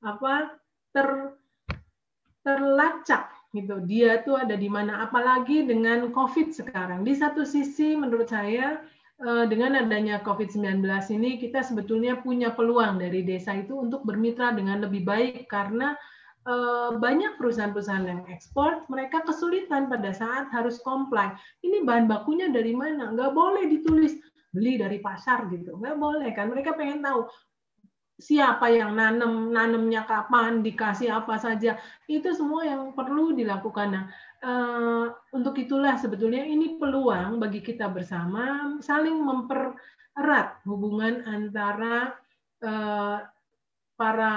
apa 0.00 0.56
ter 0.94 1.34
terlacak 2.46 3.34
gitu. 3.52 3.82
Dia 3.84 4.22
tuh 4.22 4.38
ada 4.40 4.54
di 4.54 4.70
mana. 4.70 5.04
Apalagi 5.04 5.66
dengan 5.66 6.14
covid 6.14 6.54
sekarang. 6.54 7.02
Di 7.02 7.18
satu 7.18 7.42
sisi 7.42 7.98
menurut 7.98 8.30
saya 8.30 8.78
Eh, 8.78 8.97
dengan 9.18 9.74
adanya 9.74 10.22
COVID-19 10.22 10.78
ini 11.10 11.42
kita 11.42 11.66
sebetulnya 11.66 12.22
punya 12.22 12.54
peluang 12.54 13.02
dari 13.02 13.26
desa 13.26 13.50
itu 13.58 13.74
untuk 13.74 14.06
bermitra 14.06 14.54
dengan 14.54 14.86
lebih 14.86 15.02
baik 15.02 15.50
karena 15.50 15.98
eh, 16.46 16.90
banyak 16.94 17.34
perusahaan-perusahaan 17.34 18.06
yang 18.06 18.22
ekspor, 18.30 18.86
mereka 18.86 19.26
kesulitan 19.26 19.90
pada 19.90 20.14
saat 20.14 20.46
harus 20.54 20.78
comply. 20.86 21.34
Ini 21.66 21.82
bahan 21.82 22.06
bakunya 22.06 22.46
dari 22.46 22.70
mana? 22.78 23.10
Nggak 23.10 23.34
boleh 23.34 23.66
ditulis 23.66 24.14
beli 24.54 24.78
dari 24.78 25.02
pasar 25.02 25.50
gitu, 25.50 25.74
nggak 25.76 25.98
boleh 25.98 26.30
kan? 26.32 26.54
Mereka 26.54 26.78
pengen 26.78 27.02
tahu 27.02 27.26
siapa 28.18 28.66
yang 28.66 28.98
nanam, 28.98 29.54
nanamnya 29.54 30.02
kapan, 30.02 30.60
dikasih 30.60 31.22
apa 31.22 31.38
saja, 31.38 31.78
itu 32.10 32.28
semua 32.34 32.66
yang 32.66 32.90
perlu 32.90 33.30
dilakukan. 33.30 33.88
Nah, 33.94 34.04
eh, 34.42 35.06
untuk 35.30 35.54
itulah 35.62 35.94
sebetulnya 35.94 36.42
ini 36.42 36.76
peluang 36.82 37.38
bagi 37.38 37.62
kita 37.62 37.86
bersama 37.86 38.74
saling 38.82 39.22
mempererat 39.22 40.58
hubungan 40.66 41.22
antara 41.30 42.18
eh, 42.58 43.18
para 43.98 44.32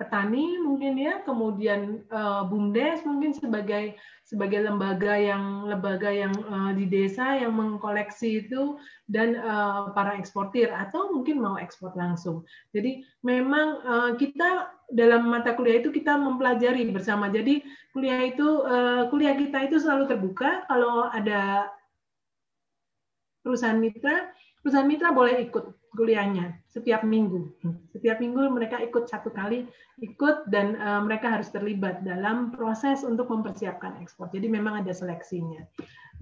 petani 0.00 0.56
mungkin 0.56 0.96
ya, 0.96 1.20
kemudian 1.20 2.00
uh, 2.08 2.48
BUMDes 2.48 3.04
mungkin 3.04 3.36
sebagai 3.36 4.00
sebagai 4.24 4.64
lembaga 4.64 5.12
yang 5.20 5.68
lembaga 5.68 6.08
yang 6.08 6.32
uh, 6.48 6.72
di 6.72 6.88
desa 6.88 7.36
yang 7.36 7.52
mengkoleksi 7.52 8.48
itu 8.48 8.80
dan 9.04 9.36
uh, 9.36 9.92
para 9.92 10.16
eksportir 10.16 10.72
atau 10.72 11.12
mungkin 11.12 11.44
mau 11.44 11.60
ekspor 11.60 11.92
langsung. 11.92 12.48
Jadi 12.72 13.04
memang 13.20 13.84
uh, 13.84 14.10
kita 14.16 14.72
dalam 14.88 15.28
mata 15.28 15.52
kuliah 15.52 15.84
itu 15.84 15.92
kita 15.92 16.16
mempelajari 16.16 16.88
bersama. 16.88 17.28
Jadi 17.28 17.60
kuliah 17.92 18.32
itu 18.32 18.64
uh, 18.64 19.12
kuliah 19.12 19.36
kita 19.36 19.68
itu 19.68 19.76
selalu 19.76 20.08
terbuka 20.08 20.64
kalau 20.72 21.12
ada 21.12 21.68
perusahaan 23.44 23.76
mitra, 23.76 24.32
perusahaan 24.64 24.88
mitra 24.88 25.12
boleh 25.12 25.44
ikut 25.44 25.81
kuliahnya 25.92 26.56
setiap 26.72 27.04
minggu. 27.04 27.52
Setiap 27.92 28.18
minggu 28.18 28.48
mereka 28.48 28.80
ikut 28.80 29.08
satu 29.08 29.28
kali 29.28 29.68
ikut 30.00 30.48
dan 30.48 30.80
uh, 30.80 31.00
mereka 31.04 31.28
harus 31.28 31.52
terlibat 31.52 32.00
dalam 32.02 32.50
proses 32.50 33.04
untuk 33.04 33.28
mempersiapkan 33.28 34.00
ekspor. 34.00 34.32
Jadi 34.32 34.48
memang 34.48 34.80
ada 34.80 34.90
seleksinya. 34.90 35.62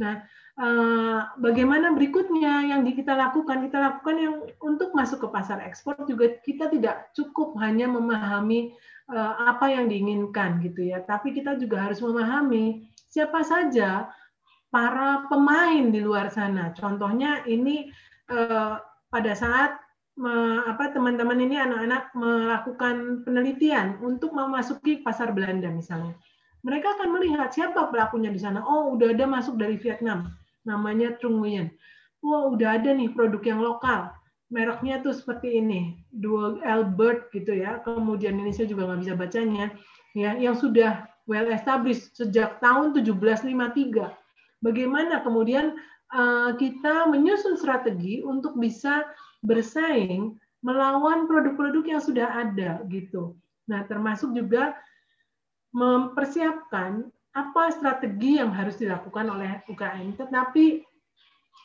Nah, 0.02 0.26
uh, 0.58 1.20
bagaimana 1.38 1.94
berikutnya 1.94 2.66
yang 2.66 2.82
kita 2.82 3.14
lakukan? 3.14 3.62
Kita 3.62 3.78
lakukan 3.78 4.16
yang 4.18 4.34
untuk 4.58 4.90
masuk 4.92 5.22
ke 5.24 5.28
pasar 5.30 5.62
ekspor 5.62 5.94
juga 6.04 6.34
kita 6.42 6.66
tidak 6.68 7.14
cukup 7.14 7.54
hanya 7.62 7.86
memahami 7.86 8.74
uh, 9.06 9.48
apa 9.54 9.70
yang 9.70 9.86
diinginkan 9.86 10.58
gitu 10.66 10.90
ya, 10.90 11.02
tapi 11.06 11.30
kita 11.30 11.54
juga 11.56 11.86
harus 11.86 12.02
memahami 12.02 12.90
siapa 13.06 13.42
saja 13.46 14.10
para 14.70 15.26
pemain 15.26 15.90
di 15.90 16.00
luar 16.02 16.30
sana. 16.30 16.70
Contohnya 16.74 17.42
ini 17.46 17.90
pada 19.10 19.34
saat 19.36 19.76
teman-teman 20.94 21.38
ini 21.40 21.56
anak-anak 21.56 22.12
melakukan 22.14 23.24
penelitian 23.24 23.98
untuk 24.04 24.32
memasuki 24.32 25.00
pasar 25.00 25.32
Belanda 25.34 25.70
misalnya. 25.70 26.14
Mereka 26.60 27.00
akan 27.00 27.08
melihat 27.16 27.48
siapa 27.50 27.88
pelakunya 27.88 28.28
di 28.28 28.36
sana. 28.36 28.60
Oh, 28.60 28.92
udah 28.92 29.16
ada 29.16 29.24
masuk 29.24 29.56
dari 29.56 29.80
Vietnam, 29.80 30.28
namanya 30.68 31.16
Trung 31.18 31.40
Nguyen. 31.40 31.72
wah 32.20 32.52
udah 32.52 32.76
ada 32.80 32.92
nih 32.92 33.10
produk 33.12 33.42
yang 33.44 33.60
lokal, 33.60 34.12
mereknya 34.52 35.00
tuh 35.00 35.16
seperti 35.16 35.60
ini, 35.60 35.96
Dual 36.12 36.60
Albert 36.64 37.32
gitu 37.32 37.56
ya, 37.56 37.80
kemudian 37.84 38.36
ini 38.36 38.52
saya 38.52 38.68
juga 38.68 38.88
nggak 38.88 39.00
bisa 39.04 39.14
bacanya, 39.16 39.66
ya, 40.12 40.36
yang 40.36 40.56
sudah 40.56 41.08
well 41.24 41.48
established 41.48 42.12
sejak 42.16 42.60
tahun 42.60 42.92
1753. 42.92 44.12
Bagaimana 44.60 45.24
kemudian 45.24 45.80
kita 46.58 47.06
menyusun 47.06 47.54
strategi 47.54 48.18
untuk 48.26 48.58
bisa 48.58 49.06
bersaing 49.46 50.34
melawan 50.60 51.24
produk-produk 51.24 51.84
yang 51.96 52.02
sudah 52.02 52.28
ada 52.28 52.84
gitu. 52.92 53.38
Nah, 53.70 53.86
termasuk 53.88 54.36
juga 54.36 54.76
mempersiapkan 55.72 57.06
apa 57.30 57.70
strategi 57.70 58.42
yang 58.42 58.50
harus 58.50 58.76
dilakukan 58.76 59.30
oleh 59.30 59.62
UKM. 59.70 60.18
Tetapi 60.18 60.82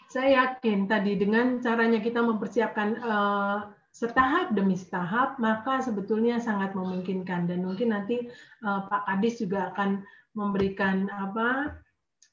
saya 0.07 0.45
yakin 0.45 0.85
tadi 0.85 1.17
dengan 1.17 1.57
caranya 1.59 1.97
kita 1.99 2.21
mempersiapkan 2.21 3.01
uh, 3.01 3.57
setahap 3.89 4.53
demi 4.53 4.77
setahap, 4.77 5.41
maka 5.41 5.81
sebetulnya 5.81 6.37
sangat 6.37 6.77
memungkinkan 6.77 7.49
dan 7.49 7.65
mungkin 7.65 7.91
nanti 7.91 8.29
uh, 8.61 8.85
Pak 8.85 9.09
Kadis 9.09 9.41
juga 9.41 9.73
akan 9.73 10.05
memberikan 10.37 11.09
apa 11.09 11.79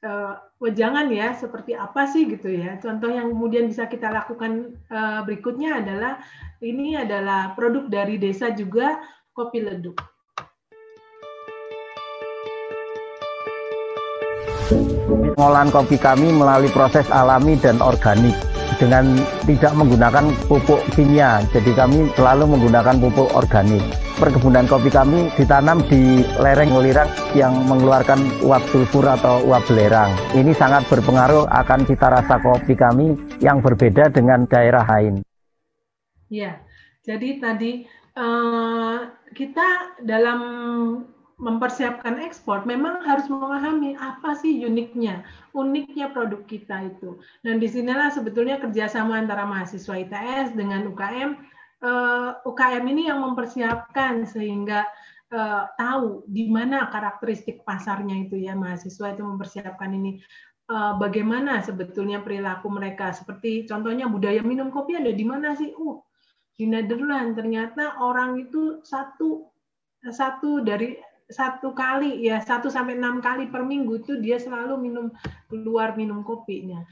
uh, 0.02 0.34
wejangan 0.58 1.08
ya 1.10 1.34
seperti 1.34 1.74
apa 1.78 2.06
sih 2.10 2.28
gitu 2.28 2.50
ya. 2.50 2.78
Contoh 2.82 3.10
yang 3.10 3.32
kemudian 3.32 3.70
bisa 3.70 3.86
kita 3.86 4.10
lakukan 4.10 4.76
uh, 4.90 5.22
berikutnya 5.24 5.82
adalah 5.82 6.22
ini 6.62 6.98
adalah 6.98 7.54
produk 7.54 7.88
dari 7.88 8.18
desa 8.18 8.50
juga 8.52 8.98
kopi 9.32 9.62
leduk. 9.62 9.98
Pengolahan 15.32 15.68
kopi 15.68 15.96
kami 16.00 16.32
melalui 16.32 16.70
proses 16.72 17.04
alami 17.12 17.58
dan 17.60 17.82
organik 17.82 18.36
dengan 18.80 19.04
tidak 19.44 19.72
menggunakan 19.76 20.32
pupuk 20.48 20.80
kimia. 20.96 21.44
Jadi 21.52 21.76
kami 21.76 22.08
selalu 22.16 22.56
menggunakan 22.56 22.96
pupuk 22.98 23.28
organik. 23.36 23.84
Perkebunan 24.20 24.68
kopi 24.68 24.92
kami 24.92 25.32
ditanam 25.34 25.80
di 25.88 26.24
lereng 26.36 26.72
ngulirang 26.72 27.08
yang 27.32 27.56
mengeluarkan 27.64 28.20
uap 28.44 28.60
sulfur 28.68 29.08
atau 29.08 29.40
uap 29.48 29.64
belerang. 29.68 30.12
Ini 30.36 30.52
sangat 30.52 30.84
berpengaruh 30.92 31.48
akan 31.48 31.88
cita 31.88 32.12
rasa 32.12 32.36
kopi 32.40 32.76
kami 32.76 33.16
yang 33.40 33.64
berbeda 33.64 34.12
dengan 34.12 34.44
daerah 34.44 34.84
lain. 34.84 35.24
Ya, 36.32 36.60
jadi 37.04 37.40
tadi 37.40 37.84
uh, 38.16 39.10
kita 39.32 40.00
dalam 40.04 40.40
mempersiapkan 41.42 42.22
ekspor 42.22 42.62
memang 42.62 43.02
harus 43.02 43.26
memahami 43.26 43.98
apa 43.98 44.38
sih 44.38 44.62
uniknya, 44.62 45.26
uniknya 45.50 46.14
produk 46.14 46.38
kita 46.46 46.86
itu. 46.86 47.18
Dan 47.42 47.58
di 47.58 47.66
sinilah 47.66 48.14
sebetulnya 48.14 48.62
kerjasama 48.62 49.18
antara 49.18 49.42
mahasiswa 49.42 49.98
ITS 49.98 50.54
dengan 50.54 50.86
UKM. 50.86 51.34
Uh, 51.82 52.38
eh, 52.38 52.46
UKM 52.46 52.84
ini 52.94 53.10
yang 53.10 53.18
mempersiapkan 53.26 54.22
sehingga 54.22 54.86
uh, 55.34 55.66
tahu 55.74 56.22
di 56.30 56.46
mana 56.46 56.86
karakteristik 56.94 57.66
pasarnya 57.66 58.22
itu 58.22 58.38
ya 58.38 58.54
mahasiswa 58.54 59.10
itu 59.10 59.26
mempersiapkan 59.26 59.90
ini 59.90 60.22
uh, 60.70 60.94
bagaimana 60.94 61.58
sebetulnya 61.58 62.22
perilaku 62.22 62.70
mereka 62.70 63.10
seperti 63.10 63.66
contohnya 63.66 64.06
budaya 64.06 64.46
minum 64.46 64.70
kopi 64.70 64.94
ada 64.94 65.10
di 65.10 65.26
mana 65.26 65.58
sih? 65.58 65.74
Uh, 65.74 65.98
di 66.54 66.70
Netherlands 66.70 67.34
ternyata 67.34 67.98
orang 67.98 68.38
itu 68.38 68.78
satu 68.86 69.50
satu 70.06 70.62
dari 70.62 70.94
satu 71.32 71.72
kali 71.72 72.22
ya 72.22 72.38
satu 72.44 72.68
sampai 72.68 72.94
enam 73.00 73.18
kali 73.24 73.48
per 73.48 73.64
minggu 73.64 74.04
itu 74.04 74.20
dia 74.20 74.36
selalu 74.36 74.76
minum 74.78 75.06
keluar 75.48 75.96
minum 75.96 76.20
kopinya. 76.22 76.84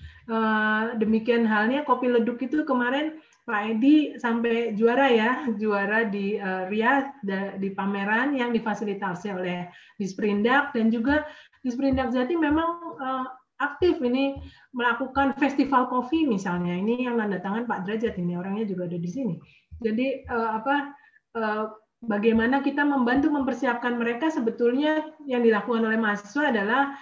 Demikian 0.96 1.44
halnya 1.44 1.84
kopi 1.84 2.08
leduk 2.08 2.40
itu 2.40 2.64
kemarin 2.64 3.20
Pak 3.50 3.62
Edi 3.66 4.14
sampai 4.14 4.78
juara 4.78 5.10
ya 5.10 5.50
juara 5.58 6.06
di 6.06 6.38
uh, 6.38 6.70
Riyadh 6.70 7.26
di 7.58 7.74
pameran 7.74 8.38
yang 8.38 8.54
difasilitasi 8.54 9.34
oleh 9.34 9.66
Disperindak 9.98 10.70
dan 10.70 10.94
juga 10.94 11.26
Disperindak 11.66 12.14
Jati 12.14 12.38
memang 12.38 12.78
uh, 13.02 13.26
aktif 13.58 13.98
ini 14.00 14.38
melakukan 14.70 15.34
festival 15.36 15.90
kopi 15.90 16.30
misalnya 16.30 16.78
ini 16.78 17.10
yang 17.10 17.18
nanda 17.18 17.42
tangan 17.42 17.66
Pak 17.66 17.90
Derajat 17.90 18.14
ini 18.22 18.38
orangnya 18.38 18.70
juga 18.70 18.86
ada 18.86 18.96
di 19.02 19.10
sini. 19.10 19.34
Jadi 19.82 20.22
uh, 20.30 20.62
apa 20.62 20.94
uh, 21.34 21.64
bagaimana 22.06 22.62
kita 22.62 22.86
membantu 22.86 23.34
mempersiapkan 23.34 23.98
mereka 23.98 24.30
sebetulnya 24.30 25.10
yang 25.26 25.42
dilakukan 25.42 25.84
oleh 25.84 25.98
mahasiswa 25.98 26.54
adalah 26.54 26.94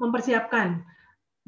mempersiapkan 0.00 0.80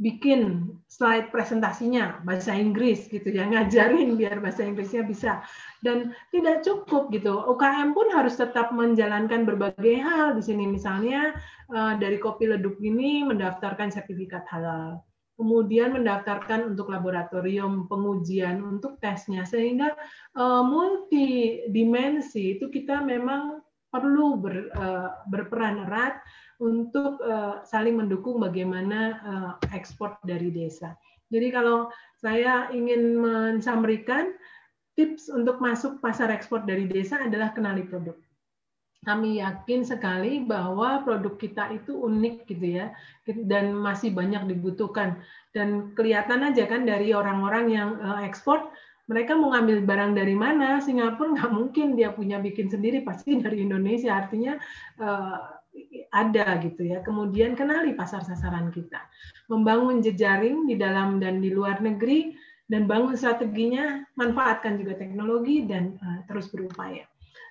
bikin 0.00 0.72
slide 0.88 1.28
presentasinya 1.28 2.24
bahasa 2.24 2.56
Inggris 2.56 3.08
gitu 3.12 3.28
ya 3.28 3.44
ngajarin 3.48 4.16
biar 4.16 4.40
bahasa 4.40 4.64
Inggrisnya 4.64 5.04
bisa. 5.04 5.44
Dan 5.84 6.16
tidak 6.32 6.64
cukup 6.64 7.12
gitu. 7.12 7.32
UKM 7.32 7.92
pun 7.92 8.08
harus 8.14 8.38
tetap 8.38 8.72
menjalankan 8.72 9.44
berbagai 9.44 9.96
hal 10.00 10.36
di 10.36 10.42
sini. 10.44 10.64
Misalnya 10.68 11.36
eh, 11.72 11.94
dari 12.00 12.16
kopi 12.20 12.48
leduk 12.48 12.80
ini 12.80 13.24
mendaftarkan 13.26 13.92
sertifikat 13.92 14.44
halal. 14.48 15.00
Kemudian 15.32 15.96
mendaftarkan 15.96 16.76
untuk 16.76 16.92
laboratorium 16.92 17.88
pengujian 17.88 18.60
untuk 18.62 19.00
tesnya. 19.00 19.48
Sehingga 19.48 19.96
uh, 20.36 20.62
multi 20.62 21.64
dimensi 21.72 22.60
itu 22.60 22.68
kita 22.68 23.00
memang 23.00 23.61
perlu 23.92 24.40
ber, 24.40 24.72
uh, 24.72 25.20
berperan 25.28 25.84
erat 25.84 26.16
untuk 26.56 27.20
uh, 27.20 27.60
saling 27.68 28.00
mendukung 28.00 28.40
bagaimana 28.40 29.00
uh, 29.20 29.52
ekspor 29.76 30.16
dari 30.24 30.48
desa. 30.48 30.96
Jadi 31.28 31.52
kalau 31.52 31.92
saya 32.16 32.72
ingin 32.72 33.20
mensamerikan 33.20 34.32
tips 34.96 35.28
untuk 35.28 35.60
masuk 35.60 36.00
pasar 36.00 36.32
ekspor 36.32 36.64
dari 36.64 36.88
desa 36.88 37.20
adalah 37.20 37.52
kenali 37.52 37.84
produk 37.84 38.16
kami 39.02 39.42
yakin 39.42 39.82
sekali 39.82 40.46
bahwa 40.46 41.02
produk 41.02 41.34
kita 41.34 41.74
itu 41.74 41.90
unik 41.98 42.46
gitu 42.46 42.66
ya 42.78 42.94
dan 43.50 43.74
masih 43.74 44.14
banyak 44.14 44.46
dibutuhkan 44.46 45.18
dan 45.50 45.90
kelihatan 45.98 46.46
aja 46.46 46.70
kan 46.70 46.86
dari 46.86 47.10
orang-orang 47.10 47.66
yang 47.66 47.90
ekspor 48.22 48.62
mereka 49.12 49.36
mau 49.36 49.52
ngambil 49.52 49.84
barang 49.84 50.12
dari 50.16 50.32
mana? 50.32 50.80
Singapura 50.80 51.36
nggak 51.36 51.52
mungkin 51.52 51.92
dia 51.92 52.16
punya 52.16 52.40
bikin 52.40 52.72
sendiri 52.72 53.04
pasti 53.04 53.36
dari 53.36 53.60
Indonesia. 53.60 54.16
Artinya 54.16 54.56
uh, 54.98 55.60
ada 56.16 56.56
gitu 56.64 56.88
ya. 56.88 57.04
Kemudian 57.04 57.52
kenali 57.52 57.92
pasar 57.92 58.24
sasaran 58.24 58.72
kita. 58.72 59.04
Membangun 59.52 60.00
jejaring 60.00 60.64
di 60.64 60.80
dalam 60.80 61.20
dan 61.20 61.44
di 61.44 61.52
luar 61.52 61.84
negeri 61.84 62.32
dan 62.72 62.88
bangun 62.88 63.12
strateginya 63.12 64.00
manfaatkan 64.16 64.80
juga 64.80 64.96
teknologi 64.96 65.68
dan 65.68 66.00
uh, 66.00 66.24
terus 66.24 66.48
berupaya. 66.48 67.04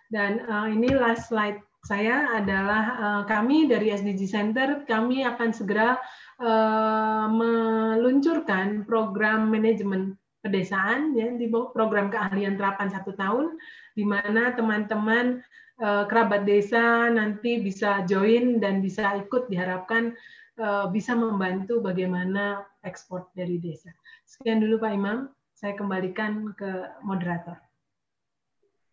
Dan 0.10 0.42
uh, 0.50 0.66
ini 0.66 0.90
last 0.98 1.30
slide 1.30 1.62
saya 1.82 2.38
adalah 2.38 3.26
kami 3.26 3.66
dari 3.66 3.90
SDG 3.90 4.30
Center, 4.30 4.86
kami 4.86 5.26
akan 5.26 5.50
segera 5.50 5.98
meluncurkan 7.26 8.86
program 8.86 9.50
manajemen 9.50 10.14
pedesaan, 10.42 11.14
ya, 11.14 11.30
di 11.38 11.48
program 11.50 12.10
keahlian 12.10 12.58
terapan 12.58 12.90
satu 12.90 13.14
tahun, 13.16 13.56
di 13.94 14.04
mana 14.06 14.54
teman-teman 14.58 15.42
uh, 15.82 16.04
kerabat 16.10 16.44
desa 16.44 17.10
nanti 17.14 17.62
bisa 17.62 18.04
join 18.10 18.58
dan 18.58 18.82
bisa 18.82 19.22
ikut 19.22 19.48
diharapkan 19.48 20.18
uh, 20.58 20.90
bisa 20.90 21.14
membantu 21.14 21.80
bagaimana 21.80 22.66
ekspor 22.82 23.30
dari 23.38 23.62
desa. 23.62 23.94
Sekian 24.26 24.60
dulu 24.60 24.82
Pak 24.82 24.92
Imam, 24.94 25.30
saya 25.54 25.78
kembalikan 25.78 26.52
ke 26.58 26.90
moderator. 27.06 27.62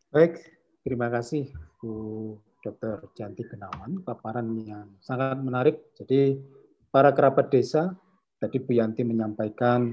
Baik, 0.08 0.58
Terima 0.88 1.12
kasih 1.12 1.52
Bu 1.76 1.92
Dr. 2.64 3.12
Janti 3.12 3.44
Genawan, 3.44 4.00
paparan 4.00 4.56
yang 4.64 4.88
sangat 5.04 5.36
menarik. 5.36 5.92
Jadi 6.00 6.40
para 6.88 7.12
kerabat 7.12 7.52
desa, 7.52 7.92
tadi 8.40 8.56
Bu 8.56 8.72
Yanti 8.72 9.04
menyampaikan 9.04 9.92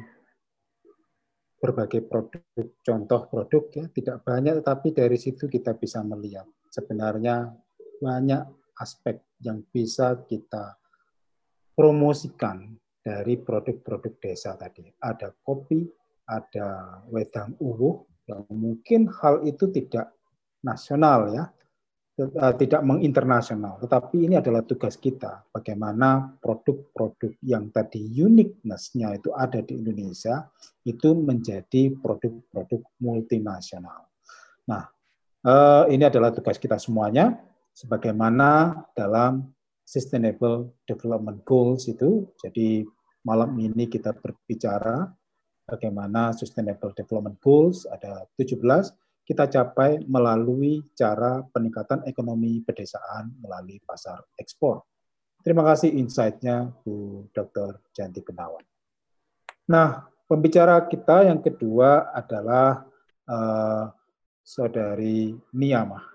berbagai 1.66 2.06
produk, 2.06 2.46
contoh 2.86 3.22
produk 3.26 3.64
ya, 3.74 3.86
tidak 3.90 4.22
banyak 4.22 4.62
tetapi 4.62 4.94
dari 4.94 5.18
situ 5.18 5.50
kita 5.50 5.74
bisa 5.74 6.06
melihat. 6.06 6.46
Sebenarnya 6.70 7.50
banyak 7.98 8.44
aspek 8.78 9.26
yang 9.42 9.66
bisa 9.66 10.22
kita 10.30 10.78
promosikan 11.74 12.78
dari 13.02 13.42
produk-produk 13.42 14.14
desa 14.22 14.54
tadi. 14.54 14.86
Ada 15.02 15.34
kopi, 15.42 15.82
ada 16.30 17.02
wedang 17.10 17.58
uwuh, 17.58 18.06
yang 18.30 18.46
mungkin 18.54 19.10
hal 19.10 19.46
itu 19.46 19.70
tidak 19.74 20.14
nasional 20.62 21.34
ya, 21.34 21.46
tidak 22.56 22.82
menginternasional. 22.88 23.76
Tetapi 23.84 24.32
ini 24.32 24.36
adalah 24.40 24.64
tugas 24.64 24.96
kita, 24.96 25.44
bagaimana 25.52 26.32
produk-produk 26.40 27.36
yang 27.44 27.68
tadi 27.76 28.00
uniqueness-nya 28.00 29.20
itu 29.20 29.36
ada 29.36 29.60
di 29.60 29.76
Indonesia, 29.76 30.48
itu 30.88 31.12
menjadi 31.12 31.92
produk-produk 32.00 32.82
multinasional. 33.04 34.08
Nah, 34.72 34.88
eh, 35.44 35.84
ini 35.92 36.08
adalah 36.08 36.32
tugas 36.32 36.56
kita 36.56 36.80
semuanya, 36.80 37.36
sebagaimana 37.76 38.80
dalam 38.96 39.52
Sustainable 39.84 40.72
Development 40.88 41.44
Goals 41.44 41.92
itu. 41.92 42.32
Jadi 42.40 42.88
malam 43.28 43.54
ini 43.60 43.86
kita 43.92 44.16
berbicara 44.16 45.12
bagaimana 45.68 46.32
Sustainable 46.32 46.96
Development 46.96 47.38
Goals 47.44 47.84
ada 47.92 48.24
17 48.40 49.05
kita 49.26 49.50
capai 49.50 50.06
melalui 50.06 50.86
cara 50.94 51.42
peningkatan 51.50 52.06
ekonomi 52.06 52.62
pedesaan 52.62 53.34
melalui 53.42 53.82
pasar 53.82 54.22
ekspor. 54.38 54.86
Terima 55.42 55.66
kasih 55.66 55.94
insight-nya 55.98 56.70
Bu 56.86 57.26
Dr. 57.34 57.82
Janti 57.94 58.22
Gunawan. 58.22 58.66
Nah, 59.70 60.06
pembicara 60.30 60.78
kita 60.86 61.26
yang 61.26 61.42
kedua 61.42 62.14
adalah 62.14 62.86
uh, 63.26 63.90
Saudari 64.46 65.34
Niyamah. 65.54 66.06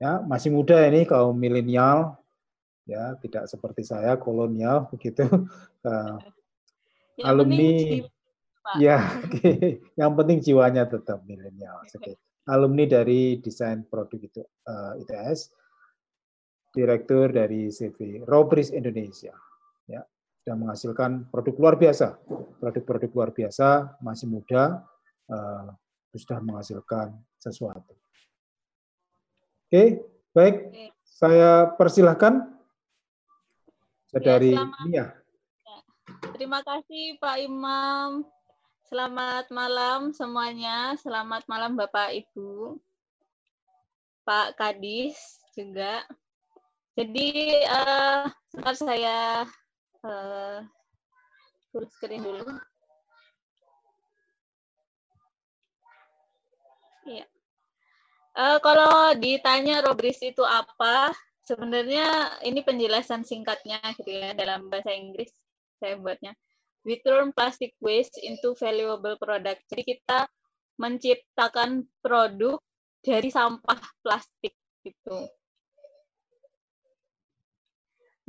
Ya, 0.00 0.24
masih 0.24 0.48
muda 0.48 0.80
ini 0.88 1.04
kaum 1.04 1.36
milenial, 1.36 2.16
ya 2.88 3.12
tidak 3.20 3.44
seperti 3.44 3.84
saya 3.84 4.16
kolonial 4.16 4.88
begitu. 4.88 5.28
Uh, 5.84 6.16
alumni, 7.28 8.04
ya, 8.78 8.98
okay. 9.24 9.80
yang 10.00 10.12
penting 10.14 10.38
jiwanya 10.44 10.86
tetap 10.86 11.24
milenial. 11.24 11.80
Okay. 11.86 12.16
Alumni 12.48 12.88
dari 12.88 13.38
desain 13.38 13.86
produk 13.86 14.20
itu 14.20 14.42
uh, 14.42 14.96
eh, 14.96 15.02
ITS, 15.04 15.52
direktur 16.74 17.30
dari 17.30 17.68
CV 17.70 18.24
Robris 18.24 18.72
Indonesia. 18.72 19.34
Ya, 19.86 20.02
sudah 20.42 20.56
menghasilkan 20.56 21.28
produk 21.28 21.54
luar 21.58 21.74
biasa, 21.76 22.16
produk-produk 22.62 23.10
luar 23.12 23.30
biasa, 23.34 23.98
masih 24.00 24.26
muda, 24.30 24.82
uh, 25.30 25.70
sudah 26.14 26.38
menghasilkan 26.42 27.14
sesuatu. 27.38 27.94
Oke, 29.70 30.02
baik. 30.34 30.56
Saya 31.06 31.68
persilahkan 31.76 32.60
Saudari 34.10 34.50
ya. 34.50 34.66
Ya. 34.90 35.06
Terima 36.34 36.66
kasih 36.66 37.14
Pak 37.22 37.36
Imam. 37.46 38.26
Selamat 38.90 39.46
malam 39.54 40.10
semuanya. 40.10 40.98
Selamat 40.98 41.46
malam 41.46 41.78
Bapak 41.78 42.10
Ibu. 42.10 42.74
Pak 44.26 44.58
Kadis 44.58 45.14
juga. 45.54 46.02
Jadi 46.98 47.54
uh, 47.70 48.26
sebentar 48.50 48.74
saya 48.74 49.46
uh, 50.02 50.66
screen 51.70 52.26
dulu. 52.26 52.50
Iya. 57.06 57.30
Uh, 58.34 58.58
kalau 58.58 59.14
ditanya 59.14 59.86
Robris 59.86 60.18
itu 60.18 60.42
apa, 60.42 61.14
sebenarnya 61.46 62.42
ini 62.42 62.58
penjelasan 62.66 63.22
singkatnya 63.22 63.78
gitu 64.02 64.10
ya 64.18 64.34
dalam 64.34 64.66
bahasa 64.66 64.90
Inggris 64.90 65.30
saya 65.78 65.94
buatnya. 65.94 66.34
We 66.84 67.00
turn 67.04 67.36
plastic 67.36 67.76
waste 67.80 68.16
into 68.20 68.56
valuable 68.56 69.16
product. 69.20 69.64
Jadi 69.68 69.82
kita 69.96 70.24
menciptakan 70.80 71.84
produk 72.00 72.56
dari 73.04 73.28
sampah 73.28 73.80
plastik 74.00 74.56
gitu. 74.80 75.28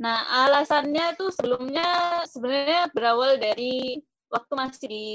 Nah, 0.02 0.48
alasannya 0.48 1.16
itu 1.16 1.30
sebelumnya 1.32 2.20
sebenarnya 2.28 2.90
berawal 2.92 3.38
dari 3.40 4.02
waktu 4.32 4.52
masih 4.56 4.86
di 4.88 5.06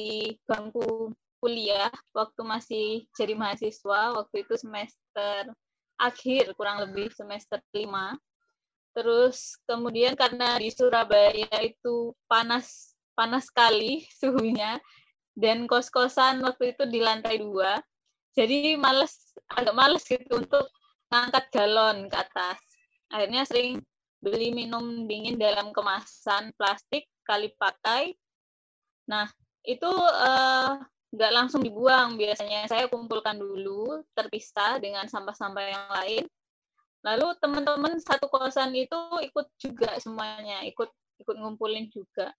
bangku 0.45 1.11
kuliah 1.37 1.93
waktu 2.17 2.41
masih 2.41 2.87
jadi 3.13 3.37
mahasiswa 3.37 4.17
waktu 4.17 4.45
itu 4.45 4.53
semester 4.57 5.53
akhir 5.97 6.53
kurang 6.57 6.81
lebih 6.85 7.13
semester 7.13 7.61
lima 7.73 8.17
terus 8.97 9.57
kemudian 9.69 10.17
karena 10.17 10.57
di 10.57 10.73
Surabaya 10.73 11.49
itu 11.61 12.13
panas 12.25 12.96
panas 13.17 13.49
sekali 13.49 14.05
suhunya. 14.21 14.77
Dan 15.37 15.65
kos-kosan 15.69 16.41
waktu 16.45 16.77
itu 16.77 16.85
di 16.89 17.01
lantai 17.01 17.41
dua. 17.41 17.81
Jadi 18.37 18.77
males 18.77 19.33
agak 19.49 19.73
males 19.73 20.05
gitu 20.05 20.37
untuk 20.37 20.69
ngangkat 21.09 21.49
galon 21.49 22.05
ke 22.09 22.17
atas. 22.17 22.57
Akhirnya 23.09 23.45
sering 23.45 23.81
beli 24.17 24.49
minum 24.49 25.05
dingin 25.05 25.37
dalam 25.37 25.73
kemasan 25.73 26.53
plastik 26.57 27.05
kali 27.25 27.53
pakai. 27.53 28.17
Nah 29.09 29.29
itu 29.61 29.89
uh, 29.93 30.81
nggak 31.13 31.33
langsung 31.33 31.61
dibuang. 31.61 32.17
Biasanya 32.17 32.65
saya 32.65 32.89
kumpulkan 32.89 33.37
dulu 33.37 34.01
terpisah 34.17 34.81
dengan 34.81 35.05
sampah-sampah 35.05 35.65
yang 35.65 35.85
lain. 36.01 36.23
Lalu 37.05 37.27
teman-teman 37.37 37.93
satu 38.01 38.25
kosan 38.25 38.73
itu 38.73 38.97
ikut 39.21 39.47
juga 39.61 39.93
semuanya 40.01 40.65
ikut 40.65 40.89
ikut 41.21 41.35
ngumpulin 41.37 41.93
juga 41.93 42.33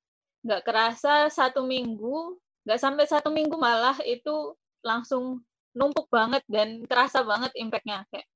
nggak 0.46 0.62
kerasa 0.64 1.26
satu 1.28 1.66
minggu 1.66 2.38
nggak 2.68 2.80
sampai 2.80 3.04
satu 3.08 3.32
minggu 3.32 3.56
malah 3.56 3.96
itu 4.04 4.54
langsung 4.84 5.40
numpuk 5.72 6.10
banget 6.12 6.44
dan 6.50 6.84
terasa 6.84 7.24
banget 7.24 7.54
impactnya. 7.56 8.04
Kayak 8.12 8.26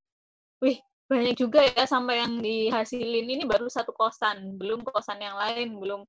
wih 0.63 0.79
banyak 1.11 1.35
juga 1.37 1.61
ya 1.69 1.85
sampai 1.85 2.25
yang 2.25 2.41
dihasilin. 2.41 3.27
Ini 3.29 3.45
baru 3.45 3.69
satu 3.69 3.93
kosan 3.93 4.57
belum 4.57 4.87
kosan 4.87 5.21
yang 5.21 5.37
lain 5.37 5.77
belum 5.77 6.07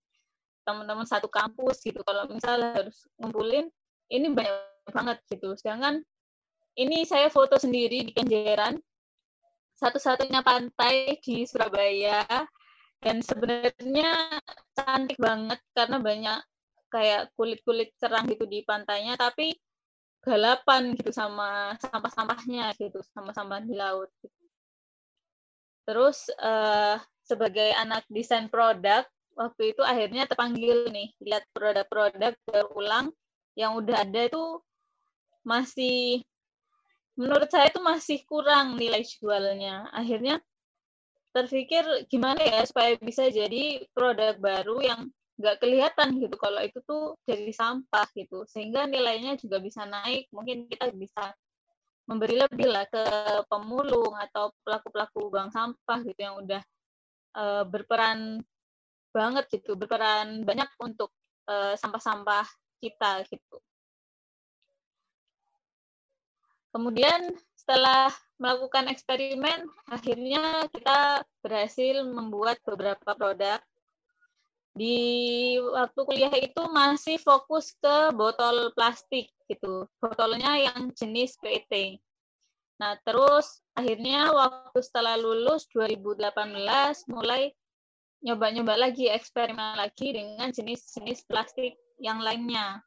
teman-teman 0.63 1.03
satu 1.03 1.27
kampus 1.27 1.83
gitu. 1.83 1.99
Kalau 2.07 2.29
misalnya 2.31 2.79
harus 2.79 3.03
ngumpulin 3.19 3.67
ini 4.07 4.31
banyak 4.31 4.87
banget 4.93 5.17
gitu. 5.27 5.51
Sedangkan 5.59 5.99
ini 6.79 7.05
saya 7.05 7.29
foto 7.29 7.59
sendiri 7.59 8.07
di 8.07 8.11
Kenjeran, 8.15 8.81
satu-satunya 9.77 10.41
pantai 10.41 11.21
di 11.21 11.45
Surabaya, 11.45 12.25
dan 13.03 13.19
sebenarnya 13.19 14.39
cantik 14.73 15.19
banget 15.19 15.59
karena 15.75 15.99
banyak 15.99 16.39
kayak 16.87 17.35
kulit-kulit 17.35 17.91
cerah 17.99 18.23
gitu 18.23 18.47
di 18.47 18.63
pantainya, 18.63 19.19
tapi 19.19 19.51
galapan 20.23 20.95
gitu 20.95 21.11
sama 21.11 21.75
sampah-sampahnya 21.83 22.71
gitu, 22.79 23.03
sama 23.11 23.35
sampah 23.35 23.59
di 23.59 23.75
laut. 23.75 24.07
Gitu. 24.23 24.43
Terus 25.83 26.31
uh, 26.39 26.95
sebagai 27.27 27.75
anak 27.75 28.07
desain 28.07 28.47
produk, 28.47 29.03
waktu 29.35 29.75
itu 29.75 29.81
akhirnya 29.83 30.23
terpanggil 30.29 30.87
nih 30.93 31.11
lihat 31.19 31.43
produk-produk 31.51 32.37
berulang 32.47 33.11
yang 33.59 33.75
udah 33.75 34.05
ada 34.05 34.29
itu 34.29 34.63
masih 35.43 36.23
menurut 37.19 37.49
saya 37.51 37.67
itu 37.67 37.81
masih 37.83 38.23
kurang 38.23 38.79
nilai 38.79 39.03
jualnya. 39.03 39.91
Akhirnya 39.91 40.39
terpikir 41.33 41.83
gimana 42.07 42.39
ya 42.39 42.61
supaya 42.63 42.93
bisa 43.01 43.25
jadi 43.27 43.81
produk 43.91 44.37
baru 44.37 44.77
yang 44.85 45.01
nggak 45.41 45.57
kelihatan 45.59 46.21
gitu. 46.21 46.37
Kalau 46.37 46.61
itu 46.61 46.79
tuh 46.85 47.17
jadi 47.25 47.49
sampah 47.49 48.05
gitu. 48.13 48.45
Sehingga 48.45 48.85
nilainya 48.85 49.33
juga 49.41 49.57
bisa 49.57 49.83
naik. 49.83 50.29
Mungkin 50.29 50.69
kita 50.69 50.93
bisa 50.93 51.33
memberi 52.05 52.37
lebih 52.37 52.69
lah 52.69 52.85
ke 52.85 53.03
pemulung 53.49 54.13
atau 54.13 54.53
pelaku-pelaku 54.61 55.31
bank 55.33 55.49
sampah 55.55 55.99
gitu 56.05 56.19
yang 56.21 56.35
udah 56.37 56.61
uh, 57.33 57.63
berperan 57.65 58.45
banget 59.09 59.49
gitu. 59.49 59.73
Berperan 59.73 60.45
banyak 60.45 60.69
untuk 60.79 61.09
sampah 61.43 61.75
sampah-sampah 61.75 62.47
kita 62.79 63.27
gitu. 63.27 63.59
Kemudian 66.71 67.35
setelah 67.63 68.11
melakukan 68.35 68.91
eksperimen, 68.91 69.71
akhirnya 69.87 70.67
kita 70.67 71.23
berhasil 71.39 72.03
membuat 72.03 72.59
beberapa 72.67 73.15
produk. 73.15 73.63
Di 74.75 74.99
waktu 75.63 75.99
kuliah 76.03 76.35
itu 76.35 76.59
masih 76.67 77.23
fokus 77.23 77.71
ke 77.79 78.11
botol 78.11 78.75
plastik 78.75 79.31
gitu, 79.47 79.87
botolnya 80.03 80.59
yang 80.59 80.91
jenis 80.91 81.39
PET. 81.39 82.03
Nah, 82.83 82.99
terus 83.07 83.63
akhirnya 83.79 84.35
waktu 84.35 84.83
setelah 84.83 85.15
lulus 85.15 85.63
2018 85.71 86.35
mulai 87.15 87.47
nyoba-nyoba 88.27 88.75
lagi, 88.75 89.07
eksperimen 89.07 89.79
lagi 89.79 90.11
dengan 90.11 90.51
jenis-jenis 90.51 91.23
plastik 91.31 91.79
yang 92.03 92.19
lainnya. 92.19 92.83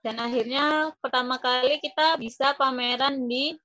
Dan 0.00 0.16
akhirnya 0.16 0.96
pertama 1.02 1.36
kali 1.36 1.76
kita 1.82 2.16
bisa 2.16 2.56
pameran 2.56 3.26
di 3.26 3.58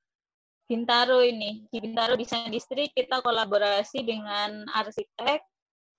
Bintaro 0.72 1.20
ini. 1.20 1.68
Di 1.68 1.84
Bintaro 1.84 2.16
Design 2.16 2.48
District 2.48 2.96
kita 2.96 3.20
kolaborasi 3.20 4.08
dengan 4.08 4.64
arsitek. 4.72 5.44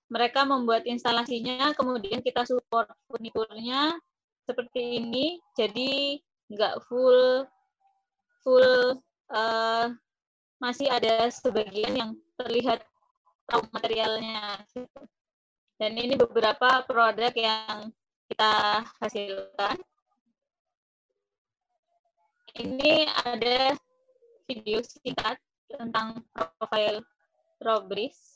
Mereka 0.09 0.49
membuat 0.49 0.89
instalasinya, 0.89 1.77
kemudian 1.77 2.25
kita 2.25 2.41
support 2.41 2.89
furniturnya 3.05 3.93
seperti 4.49 4.97
ini. 4.97 5.37
Jadi 5.53 6.17
nggak 6.49 6.89
full 6.89 7.45
full 8.41 8.97
uh, 9.29 9.93
masih 10.57 10.89
ada 10.89 11.29
sebagian 11.29 11.93
yang 11.93 12.11
terlihat 12.41 12.81
materialnya. 13.69 14.57
Dan 15.77 16.01
ini 16.01 16.17
beberapa 16.17 16.81
produk 16.89 17.33
yang 17.37 17.93
kita 18.25 18.81
hasilkan. 18.97 19.77
Ini 22.53 23.09
ada 23.25 23.73
video 24.53 24.85
singkat 24.85 25.41
tentang 25.65 26.21
profil 26.29 27.01
Robris. 27.57 28.32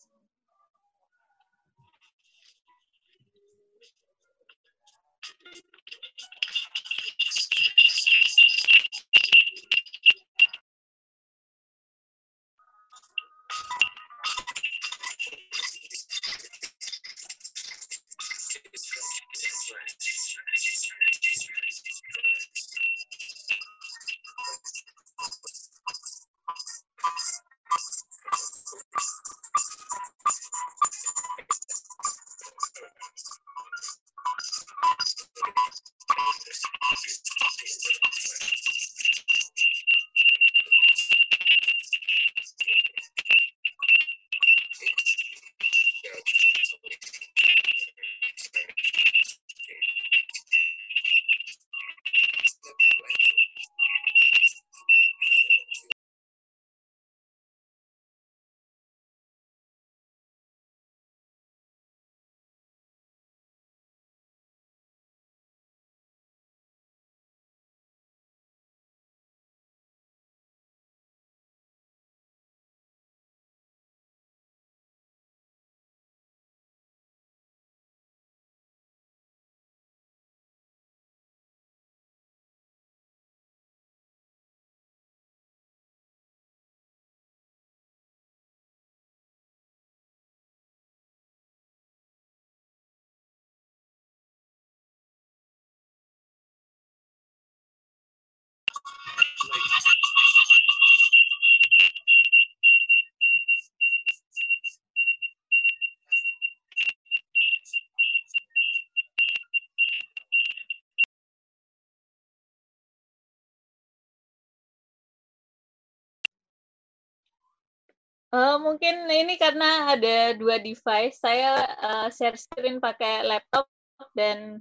Uh, 118.28 118.60
mungkin 118.60 119.08
ini 119.08 119.40
karena 119.40 119.96
ada 119.96 120.36
dua 120.36 120.60
device, 120.60 121.18
saya 121.18 121.64
uh, 121.80 122.08
share 122.12 122.36
screen 122.36 122.78
pakai 122.78 123.24
laptop 123.24 123.66
dan 124.14 124.60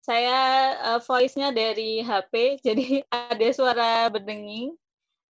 saya 0.00 0.38
uh, 0.80 1.00
voice-nya 1.04 1.52
dari 1.52 2.00
HP, 2.00 2.32
jadi 2.66 3.04
ada 3.12 3.48
suara 3.52 4.08
berdenging. 4.08 4.74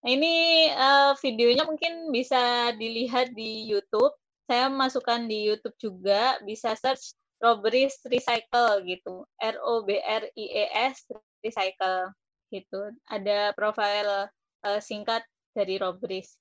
Ini 0.00 0.35
uh, 0.72 1.12
videonya 1.20 1.68
mungkin 1.68 2.09
bisa 2.09 2.72
dilihat 2.80 3.37
di 3.37 3.68
YouTube. 3.68 4.16
Saya 4.48 4.72
masukkan 4.72 5.28
di 5.28 5.46
YouTube 5.52 5.76
juga, 5.76 6.40
bisa 6.42 6.72
search 6.74 7.14
Robris 7.38 8.00
Recycle 8.09 8.83
gitu, 8.88 9.28
R 9.38 9.56
O 9.61 9.85
B 9.85 10.00
R 10.00 10.24
I 10.35 10.44
E 10.44 10.64
S 10.92 11.04
Recycle 11.44 12.12
gitu. 12.48 12.90
Ada 13.06 13.52
profil 13.54 14.28
uh, 14.64 14.80
singkat 14.80 15.22
dari 15.52 15.76
Robris. 15.76 16.37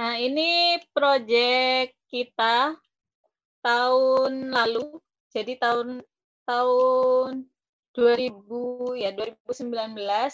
Nah, 0.00 0.16
ini 0.16 0.80
proyek 0.96 1.92
kita 2.08 2.72
tahun 3.60 4.48
lalu. 4.48 4.96
Jadi 5.28 5.60
tahun 5.60 6.00
tahun 6.48 7.44
2000 7.92 8.96
ya 8.96 9.12
2019 9.12 9.60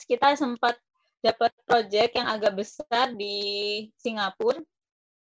kita 0.06 0.38
sempat 0.38 0.78
dapat 1.18 1.50
proyek 1.66 2.14
yang 2.14 2.30
agak 2.30 2.54
besar 2.62 3.10
di 3.18 3.34
Singapura 3.98 4.62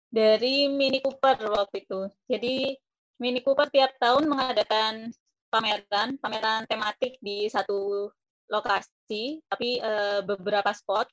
dari 0.09 0.65
Mini 0.65 0.97
Cooper 1.05 1.37
waktu 1.53 1.85
itu. 1.85 2.09
Jadi 2.25 2.73
Mini 3.21 3.37
Cooper 3.45 3.69
tiap 3.69 3.93
tahun 4.01 4.25
mengadakan 4.25 5.13
pameran, 5.53 6.17
pameran 6.17 6.65
tematik 6.65 7.21
di 7.21 7.45
satu 7.53 8.09
lokasi, 8.49 9.45
tapi 9.45 9.77
e, 9.77 10.25
beberapa 10.25 10.73
spot 10.73 11.05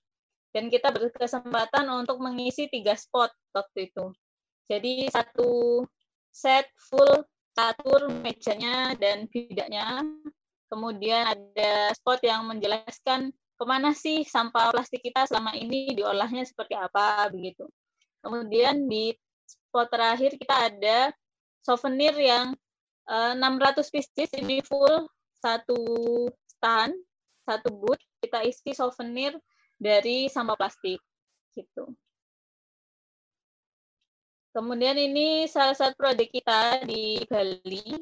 dan 0.51 0.67
kita 0.67 0.91
berkesempatan 0.91 1.87
untuk 1.91 2.19
mengisi 2.19 2.67
tiga 2.67 2.99
spot 2.99 3.31
waktu 3.55 3.91
itu. 3.91 4.11
Jadi 4.71 5.07
satu 5.11 5.83
set 6.31 6.71
full 6.91 7.27
catur 7.55 8.11
mejanya 8.11 8.95
dan 8.99 9.27
bidaknya. 9.31 10.07
Kemudian 10.71 11.35
ada 11.35 11.91
spot 11.99 12.23
yang 12.23 12.47
menjelaskan 12.47 13.35
ke 13.35 13.65
mana 13.67 13.91
sih 13.93 14.23
sampah 14.23 14.71
plastik 14.71 15.03
kita 15.03 15.27
selama 15.27 15.53
ini 15.59 15.93
diolahnya 15.93 16.47
seperti 16.47 16.79
apa 16.79 17.27
begitu. 17.29 17.67
Kemudian 18.23 18.87
di 18.87 19.11
spot 19.45 19.91
terakhir 19.91 20.39
kita 20.39 20.71
ada 20.71 20.99
souvenir 21.67 22.15
yang 22.15 22.55
600 23.11 23.43
eh, 23.43 23.87
pieces 23.91 24.31
ini 24.39 24.63
full 24.63 25.11
satu 25.43 25.83
stand, 26.47 26.95
satu 27.43 27.69
booth 27.75 28.01
kita 28.23 28.47
isi 28.47 28.71
souvenir 28.71 29.35
dari 29.81 30.29
sampah 30.29 30.61
plastik 30.61 31.01
gitu. 31.57 31.89
Kemudian 34.53 34.99
ini 34.99 35.49
salah 35.49 35.73
satu 35.73 35.97
proyek 35.97 36.29
kita 36.37 36.85
di 36.85 37.23
Bali 37.25 37.97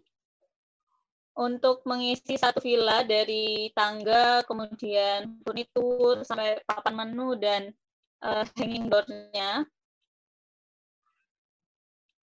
untuk 1.38 1.87
mengisi 1.87 2.35
satu 2.35 2.59
villa 2.59 3.07
dari 3.07 3.71
tangga, 3.71 4.43
kemudian 4.43 5.38
furnitur, 5.47 6.27
sampai 6.27 6.59
papan 6.67 6.95
menu 6.99 7.38
dan 7.38 7.71
uh, 8.27 8.43
hanging 8.59 8.91
door-nya. 8.91 9.62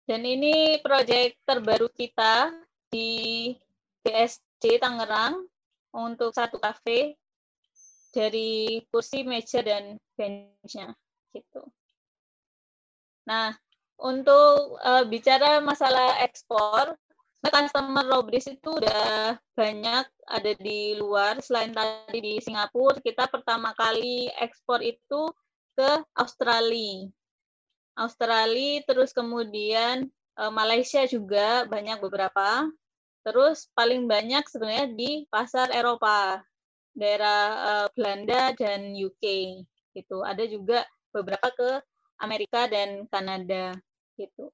Dan 0.07 0.21
ini 0.23 0.79
proyek 0.79 1.35
terbaru 1.43 1.91
kita 1.91 2.53
di 2.87 3.51
BSD 4.05 4.79
Tangerang 4.79 5.41
untuk 5.91 6.31
satu 6.31 6.61
kafe 6.61 7.17
dari 8.13 8.85
kursi, 8.93 9.25
meja, 9.25 9.65
dan 9.65 9.97
benchnya 10.13 10.93
gitu. 11.33 11.65
Nah, 13.25 13.57
untuk 13.97 14.77
uh, 14.85 15.03
bicara 15.09 15.57
masalah 15.65 16.21
ekspor, 16.21 16.93
customer 17.43 18.05
Robris 18.07 18.47
itu 18.47 18.69
udah 18.79 19.35
banyak 19.57 20.05
ada 20.29 20.51
di 20.61 20.95
luar. 20.95 21.41
Selain 21.43 21.73
tadi 21.73 22.21
di 22.21 22.33
Singapura, 22.39 23.01
kita 23.03 23.27
pertama 23.27 23.75
kali 23.75 24.31
ekspor 24.39 24.79
itu 24.79 25.27
ke 25.73 25.91
Australia. 26.15 27.09
Australia, 27.97 28.81
terus 28.87 29.11
kemudian 29.11 30.07
uh, 30.39 30.53
Malaysia 30.53 31.03
juga 31.09 31.65
banyak 31.65 31.99
beberapa. 31.99 32.69
Terus 33.23 33.71
paling 33.71 34.05
banyak 34.05 34.43
sebenarnya 34.51 34.87
di 34.93 35.23
pasar 35.31 35.71
Eropa 35.71 36.43
daerah 36.93 37.41
uh, 37.57 37.87
Belanda 37.97 38.53
dan 38.57 38.93
UK 38.93 39.57
gitu. 39.97 40.21
Ada 40.21 40.45
juga 40.49 40.85
beberapa 41.13 41.49
ke 41.53 41.69
Amerika 42.21 42.69
dan 42.69 43.05
Kanada 43.09 43.73
gitu. 44.17 44.53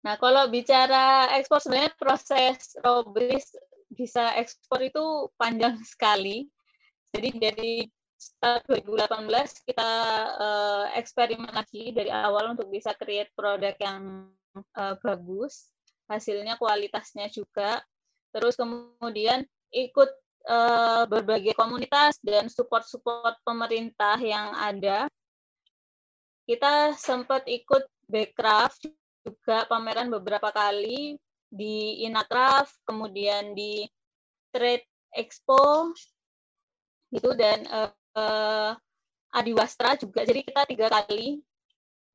Nah, 0.00 0.16
kalau 0.16 0.48
bicara 0.48 1.28
ekspor 1.36 1.60
sebenarnya 1.60 1.92
proses 1.96 2.74
Robris 2.80 3.52
bisa 3.92 4.32
ekspor 4.38 4.80
itu 4.80 5.28
panjang 5.36 5.76
sekali. 5.92 6.48
Jadi 7.10 7.30
dari 7.36 7.74
2018 8.30 9.66
kita 9.66 9.92
uh, 10.36 10.84
eksperimen 10.92 11.50
lagi 11.56 11.90
dari 11.90 12.12
awal 12.12 12.52
untuk 12.52 12.68
bisa 12.68 12.92
create 12.92 13.32
produk 13.32 13.72
yang 13.80 14.28
uh, 14.76 14.94
bagus, 15.00 15.72
hasilnya 16.06 16.60
kualitasnya 16.60 17.32
juga. 17.32 17.80
Terus 18.30 18.54
kemudian 18.60 19.42
ikut 19.72 20.10
uh, 20.46 21.04
berbagai 21.10 21.52
komunitas 21.56 22.16
dan 22.22 22.48
support-support 22.48 23.36
pemerintah 23.44 24.16
yang 24.20 24.54
ada. 24.56 25.10
Kita 26.48 26.96
sempat 26.96 27.46
ikut 27.46 27.86
Backcraft 28.10 28.90
juga 29.22 29.68
pameran 29.70 30.10
beberapa 30.10 30.50
kali 30.50 31.20
di 31.50 32.02
Inakraf, 32.06 32.70
kemudian 32.86 33.54
di 33.54 33.86
Trade 34.50 34.86
Expo, 35.14 35.94
gitu 37.10 37.34
dan 37.34 37.66
uh, 37.70 37.90
uh, 38.18 38.72
Adiwastra 39.30 39.94
juga. 39.94 40.26
Jadi 40.26 40.42
kita 40.42 40.66
tiga 40.66 40.90
kali, 40.90 41.38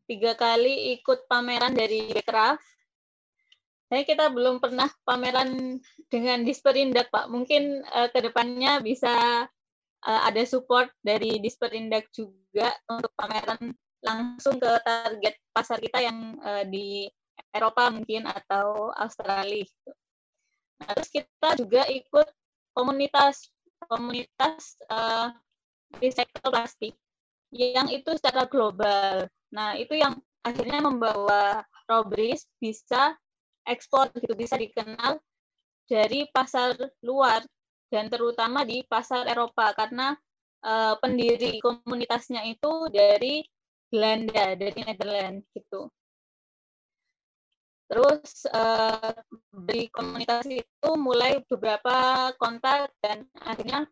tiga 0.08 0.36
kali 0.36 1.00
ikut 1.00 1.28
pameran 1.32 1.72
dari 1.72 2.12
Backcraft 2.12 2.75
saya 3.86 4.02
kita 4.02 4.34
belum 4.34 4.58
pernah 4.58 4.90
pameran 5.06 5.78
dengan 6.10 6.42
Disperindak, 6.42 7.14
Pak. 7.14 7.30
Mungkin 7.30 7.86
uh, 7.86 8.10
ke 8.10 8.20
depannya 8.26 8.82
bisa 8.82 9.46
uh, 10.06 10.22
ada 10.26 10.42
support 10.46 10.90
dari 11.06 11.38
Disperindak 11.38 12.10
juga 12.10 12.74
untuk 12.90 13.14
pameran 13.14 13.74
langsung 14.02 14.58
ke 14.58 14.70
target 14.86 15.38
pasar 15.54 15.78
kita 15.82 16.02
yang 16.02 16.38
uh, 16.42 16.66
di 16.66 17.10
Eropa 17.54 17.94
mungkin 17.94 18.26
atau 18.26 18.90
Australia. 18.98 19.66
Nah, 20.82 20.92
terus 20.98 21.10
kita 21.10 21.56
juga 21.58 21.86
ikut 21.88 22.28
komunitas 22.76 23.48
komunitas 23.86 24.82
uh, 24.90 25.30
recycle 26.02 26.52
plastik 26.52 26.94
yang 27.54 27.88
itu 27.88 28.12
secara 28.18 28.50
global. 28.50 29.30
Nah, 29.54 29.78
itu 29.80 29.96
yang 29.96 30.20
akhirnya 30.44 30.84
membawa 30.84 31.64
Robris 31.88 32.50
bisa 32.60 33.16
ekspor 33.66 34.14
gitu 34.18 34.34
bisa 34.38 34.56
dikenal 34.56 35.20
dari 35.86 36.26
pasar 36.34 36.74
luar 37.06 37.46
dan 37.94 38.10
terutama 38.10 38.66
di 38.66 38.82
pasar 38.86 39.30
Eropa 39.30 39.74
karena 39.78 40.18
uh, 40.66 40.98
pendiri 40.98 41.62
komunitasnya 41.62 42.42
itu 42.50 42.90
dari 42.90 43.46
Belanda 43.90 44.58
dari 44.58 44.82
Netherlands 44.82 45.46
gitu. 45.54 45.88
Terus 47.86 48.50
uh, 48.50 49.14
dari 49.54 49.94
komunitas 49.94 50.50
itu 50.50 50.90
mulai 50.98 51.38
beberapa 51.46 52.34
kontak 52.42 52.90
dan 52.98 53.30
akhirnya 53.46 53.86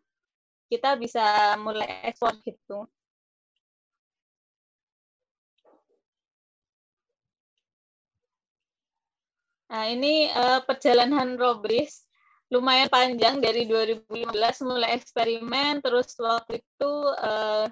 kita 0.66 0.98
bisa 0.98 1.54
mulai 1.62 2.02
ekspor 2.10 2.34
gitu. 2.42 2.90
Nah, 9.74 9.90
ini 9.90 10.30
uh, 10.30 10.62
perjalanan 10.62 11.34
Robris 11.34 12.06
lumayan 12.54 12.86
panjang 12.86 13.42
dari 13.42 13.66
2015 13.66 14.06
mulai 14.70 14.94
eksperimen, 14.94 15.82
terus 15.82 16.14
waktu 16.22 16.62
itu 16.62 16.92
uh, 17.18 17.66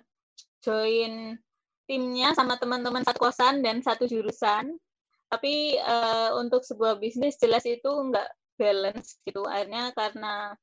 join 0.67 1.39
timnya 1.87 2.35
sama 2.35 2.59
teman-teman 2.59 3.07
satu 3.07 3.23
kosan 3.23 3.63
dan 3.63 3.87
satu 3.87 4.11
jurusan. 4.11 4.75
Tapi 5.31 5.79
uh, 5.79 6.35
untuk 6.43 6.67
sebuah 6.67 6.99
bisnis 6.99 7.39
jelas 7.39 7.63
itu 7.71 7.87
nggak 7.87 8.59
balance 8.59 9.23
gitu. 9.23 9.47
Akhirnya 9.47 9.95
karena 9.95 10.59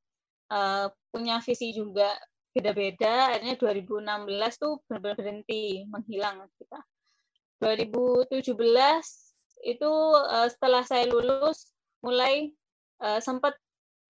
uh, 0.52 0.92
punya 1.08 1.40
visi 1.40 1.72
juga 1.72 2.20
beda-beda, 2.52 3.32
akhirnya 3.32 3.56
2016 3.56 4.60
tuh 4.60 4.84
benar-benar 4.92 5.16
berhenti, 5.16 5.88
menghilang 5.88 6.52
kita. 6.60 6.84
2017 7.64 9.29
itu 9.64 9.92
uh, 10.16 10.48
setelah 10.48 10.84
saya 10.88 11.08
lulus 11.10 11.72
mulai 12.00 12.52
uh, 13.04 13.20
sempat 13.20 13.56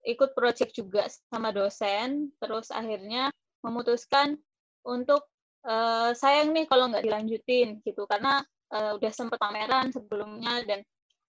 ikut 0.06 0.32
project 0.32 0.72
juga 0.72 1.04
sama 1.28 1.52
dosen, 1.52 2.32
terus 2.40 2.72
akhirnya 2.72 3.28
memutuskan 3.60 4.40
untuk 4.86 5.28
uh, 5.68 6.16
sayang 6.16 6.56
nih 6.56 6.64
kalau 6.64 6.88
nggak 6.88 7.04
dilanjutin 7.04 7.84
gitu. 7.84 8.08
Karena 8.08 8.40
uh, 8.72 8.96
udah 8.96 9.12
sempet 9.12 9.36
pameran 9.36 9.92
sebelumnya 9.92 10.64
dan 10.64 10.80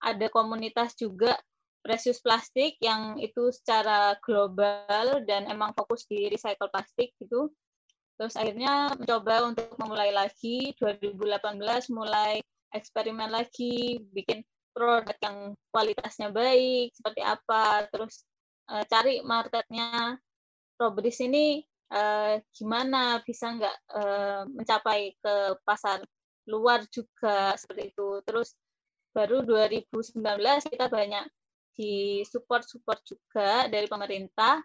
ada 0.05 0.27
komunitas 0.31 0.95
juga 0.95 1.35
precious 1.81 2.21
plastik 2.21 2.77
yang 2.85 3.17
itu 3.17 3.49
secara 3.55 4.19
global 4.21 5.25
dan 5.25 5.49
emang 5.49 5.73
fokus 5.73 6.05
di 6.05 6.29
recycle 6.29 6.69
plastik 6.69 7.17
gitu. 7.17 7.49
Terus 8.19 8.35
akhirnya 8.35 8.93
mencoba 8.99 9.47
untuk 9.47 9.73
memulai 9.79 10.11
lagi. 10.11 10.75
2018 10.77 11.89
mulai 11.95 12.43
eksperimen 12.75 13.31
lagi 13.33 14.03
bikin 14.13 14.45
produk 14.73 15.17
yang 15.25 15.59
kualitasnya 15.75 16.31
baik 16.31 16.95
seperti 16.95 17.21
apa 17.25 17.89
terus 17.91 18.25
uh, 18.71 18.85
cari 18.87 19.25
marketnya. 19.25 20.17
Robris 20.79 21.19
ini 21.19 21.59
uh, 21.91 22.39
gimana 22.55 23.19
bisa 23.27 23.51
nggak 23.51 23.77
uh, 23.99 24.43
mencapai 24.47 25.11
ke 25.19 25.59
pasar 25.67 25.99
luar 26.47 26.87
juga 26.87 27.59
seperti 27.59 27.91
itu. 27.91 28.23
Terus 28.23 28.55
baru 29.11 29.43
2019 29.43 30.15
kita 30.71 30.87
banyak 30.87 31.27
di 31.75 32.23
support 32.23 32.67
support 32.67 33.03
juga 33.07 33.67
dari 33.67 33.87
pemerintah 33.87 34.63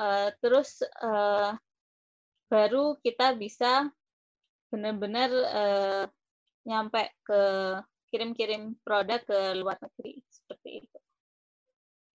uh, 0.00 0.28
terus 0.40 0.80
uh, 1.04 1.52
baru 2.48 2.96
kita 3.04 3.36
bisa 3.36 3.88
benar-benar 4.72 5.30
uh, 5.30 6.04
nyampe 6.66 7.08
ke 7.24 7.42
kirim-kirim 8.10 8.74
produk 8.82 9.22
ke 9.22 9.38
luar 9.56 9.78
negeri 9.78 10.20
seperti 10.28 10.70
itu. 10.84 10.98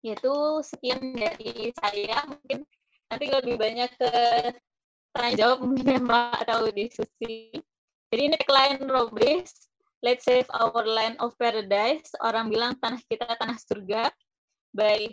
Itu 0.01 0.63
sekian 0.65 1.13
dari 1.13 1.69
saya 1.77 2.25
mungkin 2.25 2.65
nanti 3.11 3.25
lebih 3.27 3.59
banyak 3.59 3.91
ke 3.99 4.13
tanya 5.11 5.31
jawab 5.35 5.67
mungkin 5.67 5.91
ya 5.91 5.99
Mbak 5.99 6.33
atau 6.47 6.59
diskusi. 6.71 7.51
Jadi 8.11 8.21
ini 8.27 8.35
tagline 8.39 8.87
Robris, 8.87 9.67
Let's 10.01 10.25
Save 10.25 10.47
Our 10.51 10.87
Land 10.87 11.19
of 11.19 11.35
Paradise. 11.37 12.07
Orang 12.23 12.49
bilang 12.49 12.79
tanah 12.79 12.99
kita 13.05 13.27
tanah 13.37 13.59
surga 13.59 14.09
by 14.73 15.11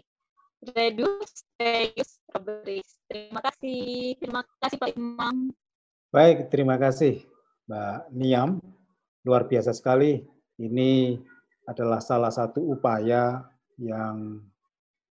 Reduce 0.74 1.46
Reuse 1.58 2.18
Robris. 2.34 2.88
Terima 3.10 3.42
kasih. 3.42 4.14
Terima 4.18 4.40
kasih 4.62 4.76
Pak 4.78 4.90
Imam. 4.94 5.50
Baik, 6.08 6.48
terima 6.48 6.80
kasih 6.80 7.26
Mbak 7.68 7.98
Niam. 8.14 8.77
Luar 9.28 9.44
biasa 9.44 9.76
sekali 9.76 10.16
ini 10.56 11.20
adalah 11.68 12.00
salah 12.00 12.32
satu 12.32 12.64
upaya 12.64 13.44
yang 13.76 14.40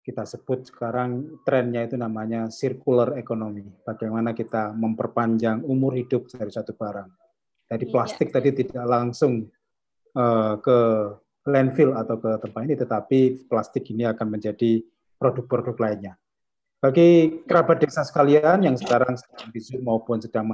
kita 0.01 0.25
sebut 0.25 0.65
sekarang 0.65 1.37
trennya 1.45 1.85
itu 1.85 2.01
namanya 2.01 2.49
circular 2.49 3.13
economy. 3.21 3.69
Bagaimana 3.85 4.33
kita 4.33 4.73
memperpanjang 4.73 5.61
umur 5.61 5.93
hidup 5.93 6.25
dari 6.33 6.49
satu 6.49 6.73
barang. 6.73 7.13
Jadi 7.69 7.85
iya. 7.85 7.93
plastik 7.93 8.33
tadi 8.33 8.49
tidak 8.57 8.85
langsung 8.89 9.45
uh, 10.17 10.55
ke 10.57 10.79
landfill 11.45 11.93
atau 11.93 12.17
ke 12.17 12.41
tempat 12.41 12.61
ini, 12.65 12.75
tetapi 12.79 13.19
plastik 13.45 13.85
ini 13.93 14.09
akan 14.09 14.27
menjadi 14.33 14.81
produk-produk 15.21 15.77
lainnya. 15.77 16.17
Bagi 16.81 17.43
kerabat 17.45 17.85
desa 17.85 18.01
sekalian 18.01 18.65
yang 18.65 18.79
sekarang 18.79 19.13
sedang 19.13 19.49
di 19.53 19.59
Zoom 19.61 19.85
maupun 19.85 20.23
sedang 20.23 20.49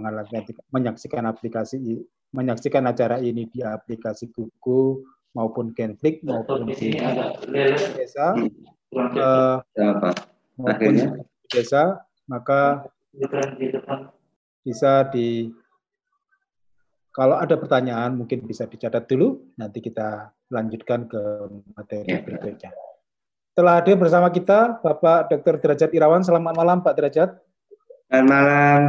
menyaksikan 0.72 1.24
aplikasi 1.30 1.78
menyaksikan 2.34 2.84
acara 2.90 3.22
ini 3.22 3.46
di 3.48 3.62
aplikasi 3.62 4.34
Google 4.34 5.06
maupun 5.38 5.72
Genflix 5.78 6.26
maupun 6.26 6.66
di 6.70 6.98
desa 7.98 8.34
uh, 8.94 9.58
maupun 10.58 10.92
di 10.98 11.06
desa 11.50 12.02
maka 12.26 12.90
bisa 14.66 15.06
di 15.14 15.54
kalau 17.14 17.38
ada 17.38 17.54
pertanyaan 17.54 18.18
mungkin 18.18 18.42
bisa 18.42 18.66
dicatat 18.66 19.06
dulu 19.06 19.54
nanti 19.54 19.86
kita 19.86 20.34
lanjutkan 20.50 21.06
ke 21.06 21.22
materi 21.78 22.10
ya. 22.10 22.26
berikutnya. 22.26 22.72
Telah 23.54 23.78
hadir 23.78 24.02
bersama 24.02 24.34
kita 24.34 24.82
Bapak 24.82 25.30
Dr. 25.30 25.62
Derajat 25.62 25.94
Irawan. 25.94 26.26
Selamat 26.26 26.58
malam 26.58 26.82
Pak 26.82 26.98
Derajat. 26.98 27.38
Selamat 28.10 28.26
malam. 28.26 28.82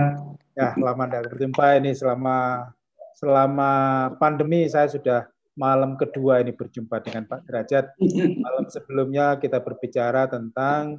Ya, 0.57 0.73
selamat 0.73 1.09
berjumpa 1.37 1.65
ini 1.85 1.93
selama 1.93 2.69
selama 3.15 3.73
pandemi 4.19 4.67
saya 4.67 4.91
sudah 4.91 5.27
malam 5.55 5.95
kedua 5.95 6.43
ini 6.43 6.51
berjumpa 6.51 6.99
dengan 7.03 7.25
Pak 7.31 7.47
Derajat. 7.47 7.95
Malam 8.45 8.67
sebelumnya 8.67 9.39
kita 9.39 9.63
berbicara 9.63 10.27
tentang 10.27 10.99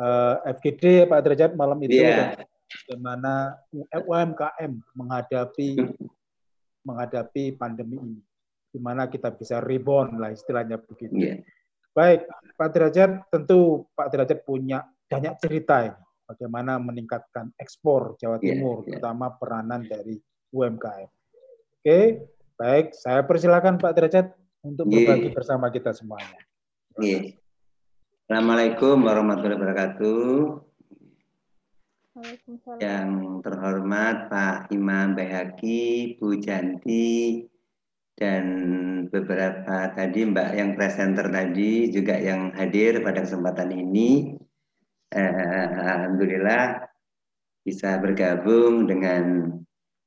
uh, 0.00 0.40
eh, 0.48 0.56
FGD 0.56 1.08
Pak 1.08 1.20
Derajat 1.20 1.52
malam 1.52 1.78
itu 1.84 2.00
yeah. 2.00 2.32
bagaimana 2.88 3.60
UMKM 3.92 4.72
menghadapi 4.96 5.68
menghadapi 6.82 7.54
pandemi 7.54 8.00
ini. 8.00 8.20
Gimana 8.72 9.04
kita 9.12 9.28
bisa 9.36 9.60
rebound 9.60 10.16
lah 10.16 10.32
istilahnya 10.32 10.80
begitu. 10.80 11.12
Yeah. 11.12 11.38
Baik, 11.92 12.24
Pak 12.56 12.68
Derajat 12.72 13.28
tentu 13.28 13.84
Pak 13.92 14.08
Derajat 14.08 14.40
punya 14.48 14.88
banyak 15.12 15.36
cerita 15.36 15.84
ini. 15.84 16.00
Bagaimana 16.24 16.80
meningkatkan 16.80 17.52
ekspor 17.60 18.16
Jawa 18.16 18.40
iya, 18.40 18.56
Timur, 18.56 18.80
yeah, 18.80 18.80
yeah. 18.80 18.88
terutama 18.96 19.36
peranan 19.36 19.84
dari 19.84 20.16
UMKM. 20.48 21.21
Oke, 21.82 22.30
baik. 22.62 22.94
Saya 22.94 23.26
persilakan 23.26 23.74
Pak 23.74 23.98
Derajat 23.98 24.30
untuk 24.62 24.86
berbagi 24.86 25.34
bersama 25.34 25.66
kita 25.66 25.90
semuanya. 25.90 26.38
Iya. 26.94 27.34
Assalamualaikum 28.22 29.02
warahmatullahi 29.02 29.58
wabarakatuh. 29.58 30.30
Yang 32.78 33.10
terhormat 33.42 34.30
Pak 34.30 34.70
Imam 34.70 35.18
Bayhaki, 35.18 36.14
Bu 36.22 36.38
Janti, 36.38 37.50
dan 38.14 38.46
beberapa 39.10 39.90
tadi 39.90 40.22
Mbak 40.22 40.50
yang 40.54 40.78
presenter 40.78 41.34
tadi 41.34 41.90
juga 41.90 42.14
yang 42.14 42.54
hadir 42.54 43.02
pada 43.02 43.26
kesempatan 43.26 43.74
ini. 43.74 44.38
Eh, 45.10 45.66
Alhamdulillah 45.82 46.86
bisa 47.66 47.98
bergabung 47.98 48.86
dengan 48.86 49.50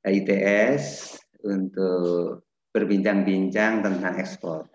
ITS 0.07 1.19
untuk 1.43 2.45
berbincang-bincang 2.75 3.83
tentang 3.83 4.13
ekspor. 4.19 4.67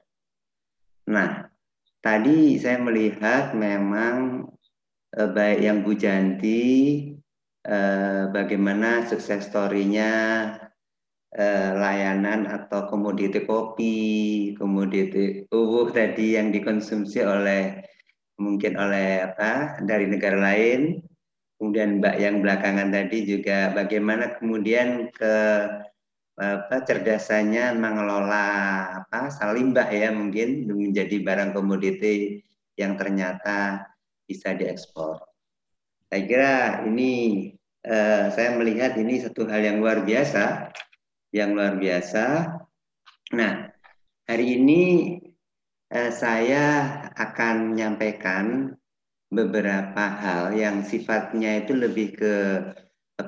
Nah, 1.12 1.48
tadi 2.00 2.56
saya 2.56 2.80
melihat 2.80 3.52
memang 3.52 4.48
eh, 5.16 5.28
baik 5.28 5.60
yang 5.60 5.78
Bu 5.84 5.92
Janti, 5.96 6.64
eh, 7.64 8.22
bagaimana 8.32 9.04
sukses 9.04 9.44
story-nya 9.44 10.12
eh, 11.36 11.70
layanan 11.76 12.48
atau 12.48 12.88
komoditi 12.88 13.44
kopi, 13.44 13.98
komoditi 14.56 15.44
uwuh 15.52 15.92
tadi 15.92 16.40
yang 16.40 16.50
dikonsumsi 16.50 17.20
oleh 17.22 17.84
mungkin 18.40 18.80
oleh 18.80 19.28
apa 19.28 19.82
dari 19.84 20.08
negara 20.08 20.40
lain. 20.40 21.04
Kemudian 21.60 22.00
Mbak 22.00 22.16
yang 22.16 22.40
belakangan 22.40 22.88
tadi 22.88 23.28
juga 23.28 23.68
bagaimana 23.76 24.40
kemudian 24.40 25.12
ke 25.12 25.36
apa 26.40 26.80
cerdasannya 26.88 27.76
mengelola 27.76 28.48
apa 29.04 29.28
salimbah 29.28 29.92
ya 29.92 30.08
mungkin 30.08 30.64
menjadi 30.72 31.20
barang 31.20 31.52
komoditi 31.52 32.40
yang 32.80 32.96
ternyata 32.96 33.84
bisa 34.24 34.56
diekspor. 34.56 35.20
Saya 36.08 36.22
kira 36.24 36.54
ini 36.88 37.12
eh, 37.84 38.24
saya 38.32 38.56
melihat 38.56 38.96
ini 38.96 39.20
satu 39.20 39.44
hal 39.52 39.60
yang 39.60 39.84
luar 39.84 40.00
biasa, 40.00 40.72
yang 41.36 41.52
luar 41.52 41.76
biasa. 41.76 42.56
Nah, 43.36 43.68
hari 44.24 44.56
ini 44.56 44.82
eh, 45.92 46.10
saya 46.10 46.64
akan 47.20 47.76
menyampaikan 47.76 48.72
beberapa 49.28 50.04
hal 50.08 50.56
yang 50.56 50.82
sifatnya 50.88 51.68
itu 51.68 51.76
lebih 51.76 52.16
ke 52.16 52.34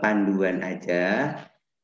panduan 0.00 0.64
aja 0.64 1.36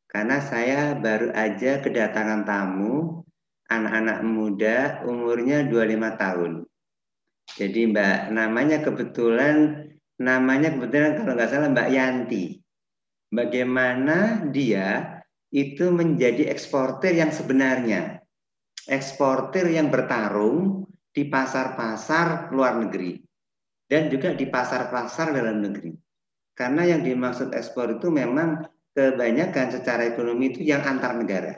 karena 0.08 0.40
saya 0.40 0.96
baru 0.96 1.30
aja 1.36 1.84
kedatangan 1.84 2.48
tamu 2.48 3.22
anak-anak 3.68 4.24
muda 4.24 5.04
umurnya 5.04 5.68
25 5.68 6.16
tahun. 6.16 6.52
Jadi 7.60 7.80
Mbak 7.92 8.32
namanya 8.32 8.80
kebetulan 8.80 9.56
namanya 10.18 10.72
kebetulan 10.72 11.12
kalau 11.20 11.32
nggak 11.36 11.50
salah 11.52 11.68
Mbak 11.68 11.88
Yanti. 11.92 12.44
Bagaimana 13.28 14.48
dia 14.48 15.20
itu 15.52 15.92
menjadi 15.92 16.48
eksportir 16.48 17.12
yang 17.12 17.28
sebenarnya. 17.28 18.24
Eksportir 18.88 19.68
yang 19.68 19.92
bertarung 19.92 20.88
di 21.12 21.28
pasar-pasar 21.28 22.48
luar 22.56 22.80
negeri 22.80 23.20
dan 23.84 24.08
juga 24.08 24.32
di 24.32 24.48
pasar-pasar 24.48 25.36
dalam 25.36 25.60
negeri. 25.60 25.92
Karena 26.56 26.88
yang 26.88 27.04
dimaksud 27.04 27.52
ekspor 27.52 28.00
itu 28.00 28.08
memang 28.08 28.64
kebanyakan 28.98 29.70
secara 29.70 30.10
ekonomi 30.10 30.50
itu 30.50 30.66
yang 30.66 30.82
antar 30.82 31.14
negara. 31.14 31.54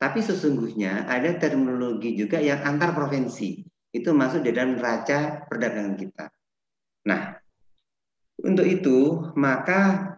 Tapi 0.00 0.24
sesungguhnya 0.24 1.04
ada 1.04 1.36
terminologi 1.36 2.16
juga 2.16 2.40
yang 2.40 2.64
antar 2.64 2.96
provinsi. 2.96 3.60
Itu 3.92 4.16
masuk 4.16 4.48
di 4.48 4.50
dalam 4.56 4.80
neraca 4.80 5.44
perdagangan 5.44 5.94
kita. 6.00 6.26
Nah, 7.04 7.36
Untuk 8.34 8.66
itu, 8.66 9.30
maka 9.38 10.10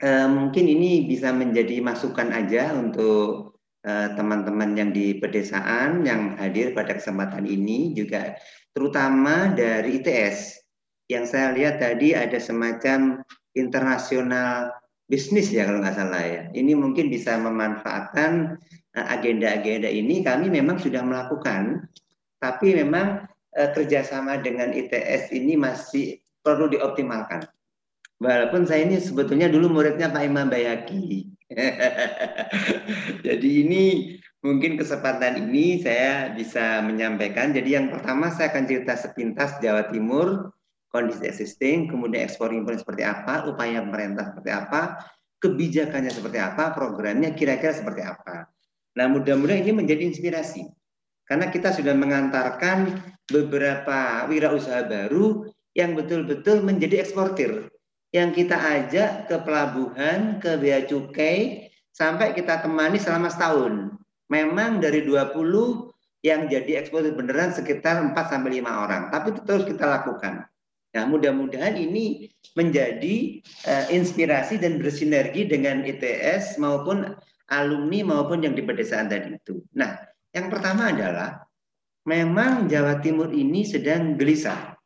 eh, 0.00 0.24
mungkin 0.24 0.64
ini 0.66 1.04
bisa 1.04 1.30
menjadi 1.36 1.84
masukan 1.84 2.32
aja 2.32 2.72
untuk 2.72 3.60
eh, 3.84 4.08
teman-teman 4.16 4.72
yang 4.72 4.90
di 4.90 5.20
pedesaan 5.20 6.02
yang 6.02 6.40
hadir 6.40 6.72
pada 6.72 6.96
kesempatan 6.96 7.44
ini 7.44 7.92
juga 7.92 8.34
terutama 8.72 9.52
dari 9.52 10.00
ITS. 10.00 10.64
Yang 11.12 11.24
saya 11.28 11.52
lihat 11.52 11.76
tadi 11.76 12.16
ada 12.16 12.40
semacam 12.40 13.20
internasional 13.52 14.81
bisnis 15.12 15.52
ya 15.52 15.68
kalau 15.68 15.84
nggak 15.84 15.92
salah 15.92 16.24
ya. 16.24 16.42
Ini 16.56 16.72
mungkin 16.72 17.12
bisa 17.12 17.36
memanfaatkan 17.36 18.56
eh, 18.96 19.06
agenda-agenda 19.12 19.92
ini. 19.92 20.24
Kami 20.24 20.48
memang 20.48 20.80
sudah 20.80 21.04
melakukan, 21.04 21.84
tapi 22.40 22.72
memang 22.80 23.28
eh, 23.52 23.68
kerjasama 23.76 24.40
dengan 24.40 24.72
ITS 24.72 25.36
ini 25.36 25.60
masih 25.60 26.16
perlu 26.40 26.72
dioptimalkan. 26.72 27.44
Walaupun 28.24 28.64
saya 28.64 28.88
ini 28.88 28.96
sebetulnya 28.96 29.52
dulu 29.52 29.68
muridnya 29.68 30.08
Pak 30.08 30.24
Imam 30.24 30.48
Bayaki. 30.48 31.28
Jadi 33.26 33.50
ini 33.66 33.82
mungkin 34.40 34.80
kesempatan 34.80 35.44
ini 35.44 35.82
saya 35.84 36.32
bisa 36.32 36.80
menyampaikan. 36.80 37.52
Jadi 37.52 37.76
yang 37.76 37.92
pertama 37.92 38.32
saya 38.32 38.48
akan 38.54 38.64
cerita 38.64 38.94
sepintas 38.96 39.58
Jawa 39.58 39.90
Timur, 39.90 40.54
kondisi 40.92 41.24
existing, 41.24 41.88
kemudian 41.88 42.28
ekspor 42.28 42.52
impor 42.52 42.76
seperti 42.76 43.02
apa, 43.02 43.48
upaya 43.48 43.80
pemerintah 43.80 44.30
seperti 44.30 44.50
apa, 44.52 45.00
kebijakannya 45.40 46.12
seperti 46.12 46.38
apa, 46.38 46.76
programnya 46.76 47.32
kira-kira 47.32 47.72
seperti 47.72 48.04
apa. 48.04 48.46
Nah 49.00 49.06
mudah-mudahan 49.08 49.64
ini 49.64 49.72
menjadi 49.72 50.04
inspirasi. 50.04 50.68
Karena 51.24 51.48
kita 51.48 51.72
sudah 51.72 51.96
mengantarkan 51.96 53.00
beberapa 53.24 54.28
wirausaha 54.28 54.84
baru 54.84 55.48
yang 55.72 55.96
betul-betul 55.96 56.60
menjadi 56.60 57.00
eksportir 57.00 57.72
yang 58.12 58.36
kita 58.36 58.52
ajak 58.52 59.32
ke 59.32 59.36
pelabuhan, 59.40 60.36
ke 60.36 60.60
bea 60.60 60.84
cukai, 60.84 61.72
sampai 61.96 62.36
kita 62.36 62.60
temani 62.60 63.00
selama 63.00 63.32
setahun. 63.32 63.96
Memang 64.28 64.84
dari 64.84 65.00
20 65.08 65.32
yang 66.20 66.46
jadi 66.46 66.84
ekspor 66.84 67.08
beneran 67.16 67.56
sekitar 67.56 68.04
4 68.04 68.12
sampai 68.14 68.60
5 68.60 68.84
orang, 68.84 69.02
tapi 69.08 69.32
itu 69.32 69.40
terus 69.48 69.64
kita 69.64 69.88
lakukan. 69.88 70.51
Nah, 70.92 71.08
mudah-mudahan 71.08 71.72
ini 71.80 72.28
menjadi 72.52 73.40
uh, 73.64 73.84
inspirasi 73.88 74.60
dan 74.60 74.76
bersinergi 74.76 75.48
dengan 75.48 75.80
ITS 75.88 76.60
maupun 76.60 77.16
alumni 77.48 78.00
maupun 78.16 78.44
yang 78.44 78.52
di 78.52 78.60
pedesaan 78.60 79.08
tadi 79.08 79.36
itu. 79.36 79.64
Nah, 79.72 79.96
yang 80.36 80.52
pertama 80.52 80.92
adalah 80.92 81.48
memang 82.04 82.68
Jawa 82.68 83.00
Timur 83.00 83.32
ini 83.32 83.64
sedang 83.64 84.20
gelisah 84.20 84.76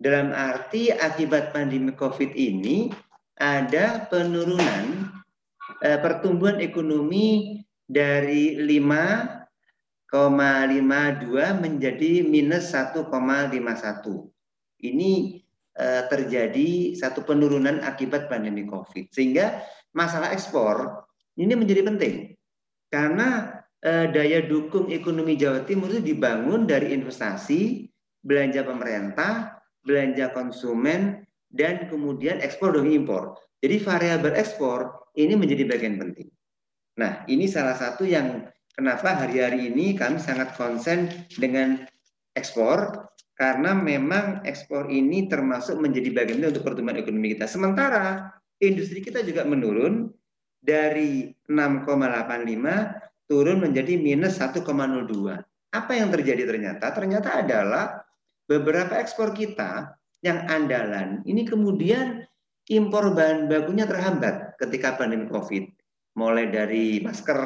dalam 0.00 0.32
arti 0.32 0.88
akibat 0.94 1.52
pandemi 1.52 1.92
COVID 1.92 2.32
ini 2.32 2.88
ada 3.36 4.08
penurunan 4.08 5.12
eh, 5.84 5.98
pertumbuhan 6.00 6.58
ekonomi 6.62 7.60
dari 7.84 8.56
5,52 8.64 10.14
menjadi 11.58 12.12
minus 12.22 12.72
1,51. 12.72 14.39
Ini 14.80 15.40
eh, 15.76 16.02
terjadi 16.08 16.96
satu 16.96 17.24
penurunan 17.24 17.84
akibat 17.84 18.26
pandemi 18.26 18.64
COVID. 18.64 19.12
Sehingga 19.12 19.60
masalah 19.92 20.32
ekspor 20.32 21.04
ini 21.36 21.52
menjadi 21.56 21.84
penting. 21.86 22.34
Karena 22.90 23.60
eh, 23.80 24.10
daya 24.10 24.44
dukung 24.44 24.90
ekonomi 24.92 25.36
Jawa 25.38 25.64
Timur 25.64 25.92
itu 25.92 26.02
dibangun 26.02 26.66
dari 26.66 26.92
investasi, 26.96 27.86
belanja 28.20 28.66
pemerintah, 28.66 29.60
belanja 29.84 30.32
konsumen, 30.36 31.24
dan 31.50 31.90
kemudian 31.90 32.38
ekspor 32.38 32.76
dan 32.78 32.86
impor. 32.86 33.36
Jadi 33.60 33.76
variabel 33.82 34.34
ekspor 34.38 35.10
ini 35.18 35.34
menjadi 35.36 35.66
bagian 35.68 35.98
penting. 36.00 36.30
Nah, 36.96 37.24
ini 37.26 37.48
salah 37.50 37.76
satu 37.76 38.06
yang 38.06 38.48
kenapa 38.76 39.16
hari-hari 39.16 39.72
ini 39.72 39.96
kami 39.96 40.20
sangat 40.20 40.54
konsen 40.54 41.10
dengan 41.36 41.84
ekspor 42.36 43.10
karena 43.40 43.72
memang 43.72 44.44
ekspor 44.44 44.92
ini 44.92 45.24
termasuk 45.24 45.80
menjadi 45.80 46.12
bagian 46.12 46.44
untuk 46.44 46.60
pertumbuhan 46.60 47.00
ekonomi 47.00 47.32
kita. 47.32 47.48
Sementara 47.48 48.28
industri 48.60 49.00
kita 49.00 49.24
juga 49.24 49.48
menurun 49.48 50.12
dari 50.60 51.32
6,85 51.48 53.24
turun 53.24 53.64
menjadi 53.64 53.96
minus 53.96 54.36
1,02. 54.36 54.60
Apa 55.72 55.92
yang 55.96 56.12
terjadi 56.12 56.44
ternyata? 56.44 56.92
Ternyata 56.92 57.40
adalah 57.40 58.04
beberapa 58.44 59.00
ekspor 59.00 59.32
kita 59.32 59.96
yang 60.20 60.44
andalan 60.52 61.24
ini 61.24 61.48
kemudian 61.48 62.20
impor 62.68 63.16
bahan 63.16 63.48
bakunya 63.48 63.88
terhambat 63.88 64.60
ketika 64.60 65.00
pandemi 65.00 65.24
COVID. 65.32 65.64
Mulai 66.20 66.52
dari 66.52 67.00
masker, 67.00 67.40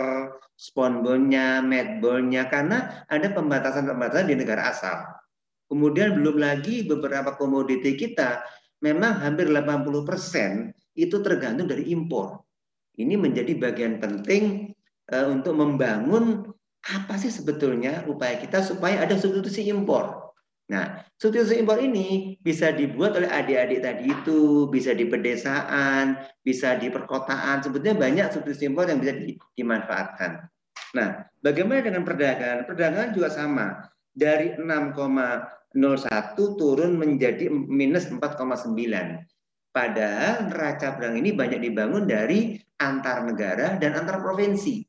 sponbonnya, 0.58 1.62
medbolnya, 1.62 2.50
karena 2.50 3.06
ada 3.06 3.30
pembatasan-pembatasan 3.30 4.26
di 4.26 4.34
negara 4.34 4.74
asal. 4.74 5.23
Kemudian 5.68 6.20
belum 6.20 6.36
lagi 6.38 6.84
beberapa 6.84 7.34
komoditi 7.34 7.96
kita 7.96 8.44
memang 8.84 9.24
hampir 9.24 9.48
80% 9.48 10.76
itu 10.94 11.16
tergantung 11.24 11.66
dari 11.66 11.88
impor. 11.90 12.44
Ini 12.94 13.18
menjadi 13.18 13.56
bagian 13.58 13.98
penting 13.98 14.70
uh, 15.10 15.26
untuk 15.32 15.56
membangun 15.58 16.46
apa 16.84 17.16
sih 17.16 17.32
sebetulnya 17.32 18.04
upaya 18.04 18.36
kita 18.36 18.60
supaya 18.60 19.02
ada 19.02 19.16
substitusi 19.16 19.66
impor. 19.72 20.24
Nah, 20.68 21.00
substitusi 21.16 21.60
impor 21.60 21.80
ini 21.80 22.36
bisa 22.40 22.72
dibuat 22.72 23.16
oleh 23.16 23.28
adik-adik 23.28 23.84
tadi 23.84 24.12
itu, 24.12 24.68
bisa 24.68 24.92
di 24.92 25.08
pedesaan, 25.08 26.20
bisa 26.44 26.76
di 26.76 26.92
perkotaan. 26.92 27.64
Sebetulnya 27.64 27.96
banyak 27.96 28.26
substitusi 28.32 28.68
impor 28.68 28.88
yang 28.88 29.00
bisa 29.00 29.16
dimanfaatkan. 29.56 30.44
Nah, 30.94 31.26
bagaimana 31.42 31.82
dengan 31.82 32.06
perdagangan? 32.06 32.68
Perdagangan 32.68 33.10
juga 33.16 33.28
sama. 33.32 33.66
Dari 34.14 34.54
6,01 34.54 35.74
turun 36.54 36.94
menjadi 36.94 37.50
minus 37.50 38.06
4,9. 38.06 38.70
Padahal 39.74 40.54
neraca 40.54 40.94
perdagangan 40.94 41.18
ini 41.18 41.34
banyak 41.34 41.60
dibangun 41.66 42.06
dari 42.06 42.54
antar 42.78 43.26
negara 43.26 43.74
dan 43.82 43.98
antar 43.98 44.22
provinsi. 44.22 44.86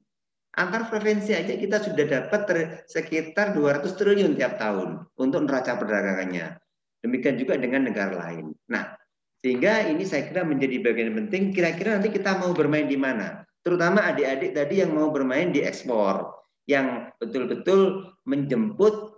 Antar 0.55 0.87
provinsi 0.87 1.33
aja 1.33 1.57
kita 1.57 1.81
sudah 1.81 2.05
dapat 2.05 2.41
sekitar 2.85 3.57
200 3.57 3.97
triliun 3.97 4.37
tiap 4.37 4.61
tahun 4.61 5.03
untuk 5.17 5.49
neraca 5.49 5.73
perdagangannya. 5.75 6.61
Demikian 7.01 7.35
juga 7.41 7.57
dengan 7.57 7.89
negara 7.89 8.13
lain. 8.13 8.53
Nah, 8.69 8.93
sehingga 9.41 9.89
ini 9.89 10.05
saya 10.05 10.29
kira 10.29 10.45
menjadi 10.45 10.85
bagian 10.85 11.17
penting. 11.17 11.49
Kira-kira 11.49 11.97
nanti 11.97 12.13
kita 12.13 12.37
mau 12.37 12.53
bermain 12.53 12.85
di 12.85 12.97
mana? 12.97 13.41
Terutama 13.65 14.05
adik-adik 14.05 14.53
tadi 14.53 14.85
yang 14.85 14.93
mau 14.93 15.09
bermain 15.09 15.49
di 15.49 15.65
ekspor, 15.65 16.29
yang 16.69 17.09
betul-betul 17.17 18.13
menjemput 18.29 19.14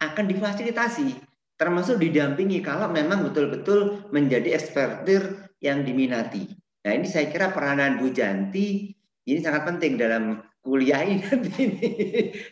akan 0.00 0.24
difasilitasi, 0.30 1.18
termasuk 1.58 2.00
didampingi 2.00 2.62
kalau 2.64 2.90
memang 2.90 3.26
betul-betul 3.26 4.10
menjadi 4.10 4.58
eksportir 4.58 5.50
yang 5.62 5.82
diminati. 5.86 6.50
Nah 6.84 6.92
ini 6.92 7.08
saya 7.08 7.32
kira 7.32 7.50
peranan 7.54 7.96
Bu 7.96 8.12
Janti 8.12 8.92
ini 9.24 9.40
sangat 9.40 9.64
penting 9.64 9.96
dalam 9.96 10.44
kuliah 10.60 11.00
ini 11.00 11.24
nanti 11.28 11.64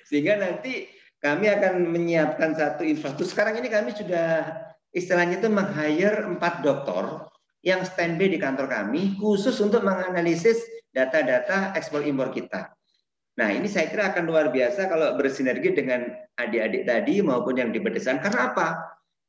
Sehingga 0.08 0.40
nanti 0.40 0.88
kami 1.20 1.46
akan 1.52 1.86
menyiapkan 1.92 2.56
satu 2.56 2.82
infrastruktur. 2.82 3.28
Sekarang 3.28 3.54
ini 3.60 3.68
kami 3.68 3.92
sudah 3.94 4.58
istilahnya 4.90 5.38
itu 5.38 5.48
meng-hire 5.52 6.26
empat 6.26 6.64
dokter 6.64 7.28
yang 7.62 7.86
standby 7.86 8.26
di 8.26 8.42
kantor 8.42 8.66
kami 8.66 9.14
khusus 9.20 9.54
untuk 9.62 9.86
menganalisis 9.86 10.58
data-data 10.90 11.72
ekspor 11.78 12.02
impor 12.02 12.34
kita. 12.34 12.74
Nah 13.40 13.48
ini 13.48 13.64
saya 13.64 13.88
kira 13.88 14.12
akan 14.12 14.28
luar 14.28 14.52
biasa 14.52 14.92
kalau 14.92 15.16
bersinergi 15.16 15.72
dengan 15.72 16.04
adik-adik 16.36 16.84
tadi 16.84 17.24
maupun 17.24 17.56
yang 17.56 17.70
di 17.72 17.80
pedesaan. 17.80 18.20
Karena 18.20 18.52
apa? 18.52 18.68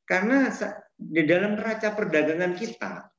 Karena 0.03 0.51
di 0.99 1.23
dalam 1.23 1.55
neraca 1.55 1.95
perdagangan 1.95 2.53
kita 2.55 3.13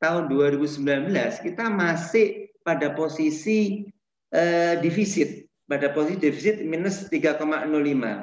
tahun 0.00 0.32
2019 0.32 1.12
kita 1.44 1.64
masih 1.68 2.48
pada 2.64 2.96
posisi 2.96 3.84
eh, 4.32 4.74
defisit 4.80 5.44
pada 5.68 5.92
posisi 5.92 6.18
defisit 6.18 6.56
minus 6.64 7.06
3,05 7.12 7.68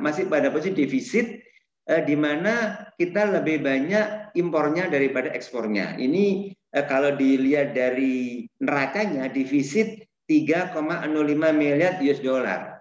masih 0.02 0.24
pada 0.28 0.50
posisi 0.50 0.74
defisit 0.74 1.28
eh, 1.86 2.02
di 2.04 2.18
mana 2.18 2.86
kita 2.98 3.30
lebih 3.40 3.62
banyak 3.62 4.34
impornya 4.36 4.90
daripada 4.90 5.30
ekspornya 5.32 5.96
ini 6.02 6.52
eh, 6.74 6.86
kalau 6.90 7.14
dilihat 7.14 7.78
dari 7.78 8.50
nerakanya 8.58 9.30
defisit 9.30 10.08
3,05 10.28 11.08
miliar 11.56 11.98
US 12.04 12.20
dollar 12.20 12.78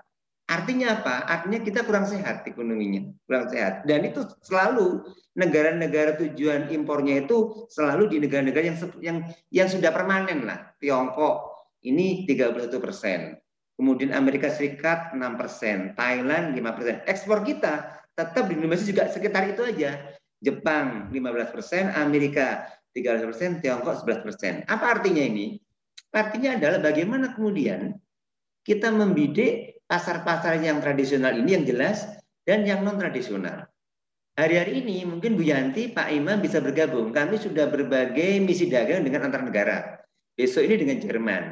Artinya 0.46 1.02
apa? 1.02 1.26
Artinya 1.26 1.58
kita 1.58 1.82
kurang 1.82 2.06
sehat 2.06 2.46
ekonominya, 2.46 3.02
kurang 3.26 3.50
sehat. 3.50 3.82
Dan 3.82 4.06
itu 4.06 4.22
selalu 4.46 5.02
negara-negara 5.34 6.14
tujuan 6.22 6.70
impornya 6.70 7.26
itu 7.26 7.66
selalu 7.66 8.14
di 8.14 8.16
negara-negara 8.22 8.62
yang 8.70 8.78
yang 9.02 9.18
yang 9.50 9.66
sudah 9.66 9.90
permanen 9.90 10.46
lah. 10.46 10.70
Tiongkok 10.78 11.66
ini 11.82 12.22
31 12.30 12.78
persen. 12.78 13.34
Kemudian 13.74 14.14
Amerika 14.14 14.46
Serikat 14.46 15.12
6 15.12 15.20
persen, 15.34 15.98
Thailand 15.98 16.54
5 16.54 16.76
persen. 16.78 16.96
Ekspor 17.10 17.42
kita 17.42 18.06
tetap 18.14 18.46
di 18.46 18.54
Indonesia 18.54 18.86
juga 18.86 19.10
sekitar 19.10 19.50
itu 19.50 19.66
aja. 19.66 19.98
Jepang 20.38 21.10
15 21.10 21.50
persen, 21.50 21.90
Amerika 21.98 22.70
13%, 22.94 23.60
Tiongkok 23.60 23.98
11%. 24.06 24.62
Apa 24.70 25.00
artinya 25.00 25.26
ini? 25.26 25.58
Artinya 26.16 26.56
adalah 26.56 26.80
bagaimana 26.80 27.36
kemudian 27.36 27.92
kita 28.64 28.88
membidik 28.88 29.84
pasar-pasar 29.84 30.56
yang 30.64 30.80
tradisional 30.80 31.36
ini 31.36 31.60
yang 31.60 31.68
jelas 31.68 32.08
dan 32.48 32.64
yang 32.64 32.80
non 32.80 32.96
tradisional. 32.96 33.68
Hari-hari 34.36 34.80
ini 34.80 35.04
mungkin 35.04 35.36
Bu 35.36 35.44
Yanti, 35.44 35.92
Pak 35.92 36.08
Imam 36.12 36.40
bisa 36.40 36.60
bergabung. 36.60 37.12
Kami 37.12 37.36
sudah 37.36 37.68
berbagai 37.68 38.40
misi 38.40 38.68
dagang 38.68 39.04
dengan 39.04 39.28
antar 39.28 39.44
negara. 39.44 40.00
Besok 40.32 40.64
ini 40.64 40.76
dengan 40.76 40.96
Jerman. 41.00 41.44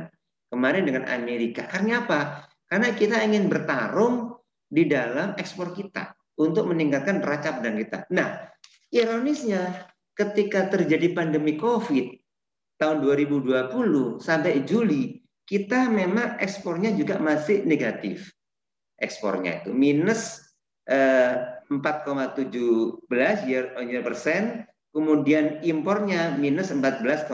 Kemarin 0.52 0.84
dengan 0.84 1.04
Amerika. 1.08 1.64
Karena 1.64 2.04
apa? 2.04 2.44
Karena 2.68 2.92
kita 2.92 3.20
ingin 3.24 3.48
bertarung 3.48 4.36
di 4.68 4.84
dalam 4.84 5.32
ekspor 5.36 5.72
kita 5.72 6.12
untuk 6.40 6.68
meningkatkan 6.68 7.20
neraca 7.24 7.56
perdagangan 7.56 7.80
kita. 7.80 7.98
Nah, 8.12 8.52
ironisnya 8.92 9.88
ketika 10.12 10.68
terjadi 10.68 11.16
pandemi 11.16 11.56
COVID 11.56 12.23
tahun 12.80 13.02
2020 13.02 14.18
sampai 14.18 14.62
Juli, 14.66 15.22
kita 15.44 15.92
memang 15.92 16.40
ekspornya 16.40 16.94
juga 16.96 17.20
masih 17.20 17.62
negatif. 17.68 18.32
Ekspornya 18.98 19.62
itu 19.62 19.70
minus 19.74 20.40
eh, 20.88 21.54
4,17 21.68 22.50
year 23.48 23.72
on 23.76 23.88
year 23.88 24.04
persen, 24.04 24.68
kemudian 24.94 25.58
impornya 25.66 26.36
minus 26.38 26.70
14,8 26.70 27.28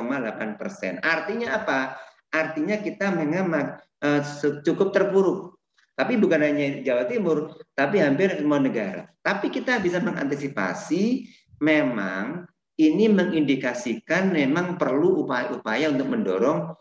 persen. 0.57 0.97
Artinya 1.05 1.61
apa? 1.61 2.01
Artinya 2.31 2.79
kita 2.79 3.11
memang 3.11 3.77
uh, 4.01 4.23
cukup 4.65 4.95
terpuruk. 4.95 5.61
Tapi 5.99 6.17
bukan 6.17 6.41
hanya 6.41 6.81
Jawa 6.81 7.05
Timur, 7.05 7.53
tapi 7.77 8.01
hampir 8.01 8.33
semua 8.33 8.57
negara. 8.57 9.05
Tapi 9.21 9.53
kita 9.53 9.77
bisa 9.85 10.01
mengantisipasi 10.01 11.29
memang 11.61 12.49
ini 12.81 13.13
mengindikasikan 13.13 14.33
memang 14.33 14.81
perlu 14.81 15.27
upaya-upaya 15.27 15.93
untuk 15.93 16.09
mendorong 16.09 16.73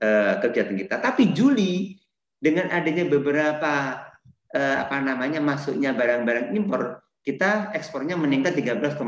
uh, 0.00 0.34
kegiatan 0.40 0.76
kita. 0.80 0.96
Tapi 1.04 1.36
Juli 1.36 2.00
dengan 2.40 2.68
adanya 2.68 3.08
beberapa 3.08 4.04
eh, 4.52 4.76
apa 4.76 5.00
namanya 5.00 5.40
masuknya 5.40 5.96
barang-barang 5.96 6.52
impor 6.52 7.00
kita 7.24 7.72
ekspornya 7.72 8.20
meningkat 8.20 8.52
13,06 8.52 9.00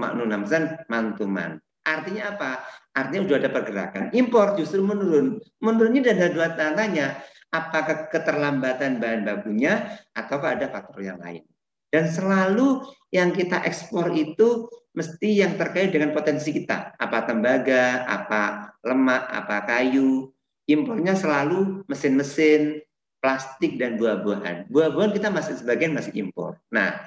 persen 0.49 0.65
mantuman. 0.89 1.61
Artinya 1.85 2.33
apa? 2.33 2.65
Artinya 2.97 3.29
sudah 3.29 3.39
ada 3.45 3.51
pergerakan. 3.53 4.05
Impor 4.17 4.57
justru 4.57 4.81
menurun. 4.81 5.37
Menurunnya 5.61 6.17
ada 6.17 6.33
dua 6.33 6.49
tandanya. 6.57 7.21
Apakah 7.53 8.09
keterlambatan 8.09 8.99
bahan 8.99 9.23
bakunya 9.23 10.01
atau 10.17 10.41
ada 10.41 10.67
faktor 10.73 11.05
yang 11.05 11.21
lain. 11.21 11.45
Dan 11.93 12.11
selalu 12.11 12.83
yang 13.15 13.31
kita 13.31 13.63
ekspor 13.63 14.11
itu 14.17 14.67
mesti 14.97 15.45
yang 15.45 15.61
terkait 15.61 15.93
dengan 15.93 16.17
potensi 16.17 16.51
kita. 16.57 16.97
Apa 16.97 17.29
tembaga, 17.29 18.09
apa 18.09 18.73
lemak, 18.81 19.23
apa 19.29 19.57
kayu. 19.69 20.33
Impornya 20.67 21.15
selalu 21.15 21.85
mesin-mesin, 21.87 22.81
plastik 23.21 23.79
dan 23.79 24.01
buah-buahan. 24.01 24.67
Buah-buahan 24.73 25.13
kita 25.15 25.29
masih 25.31 25.61
sebagian 25.61 25.95
masih 25.95 26.17
impor. 26.17 26.59
Nah, 26.73 27.07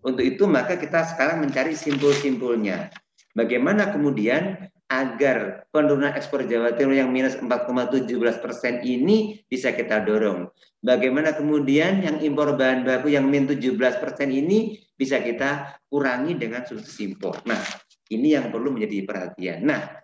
untuk 0.00 0.24
itu 0.24 0.48
maka 0.48 0.78
kita 0.78 1.04
sekarang 1.12 1.44
mencari 1.44 1.76
simpul-simpulnya. 1.76 2.88
Bagaimana 3.36 3.92
kemudian 3.92 4.69
agar 4.90 5.70
penurunan 5.70 6.10
ekspor 6.18 6.42
Jawa 6.50 6.74
Timur 6.74 6.98
yang 6.98 7.14
minus 7.14 7.38
4,17 7.38 8.10
persen 8.42 8.82
ini 8.82 9.38
bisa 9.46 9.70
kita 9.70 10.02
dorong. 10.02 10.50
Bagaimana 10.82 11.30
kemudian 11.38 12.02
yang 12.02 12.18
impor 12.18 12.58
bahan 12.58 12.82
baku 12.82 13.14
yang 13.14 13.30
min 13.30 13.46
17 13.46 13.78
persen 14.02 14.34
ini 14.34 14.82
bisa 14.98 15.22
kita 15.22 15.78
kurangi 15.86 16.34
dengan 16.34 16.66
solusi 16.66 17.06
impor. 17.06 17.38
Nah, 17.46 17.62
ini 18.10 18.34
yang 18.34 18.50
perlu 18.50 18.74
menjadi 18.74 19.06
perhatian. 19.06 19.62
Nah, 19.62 19.94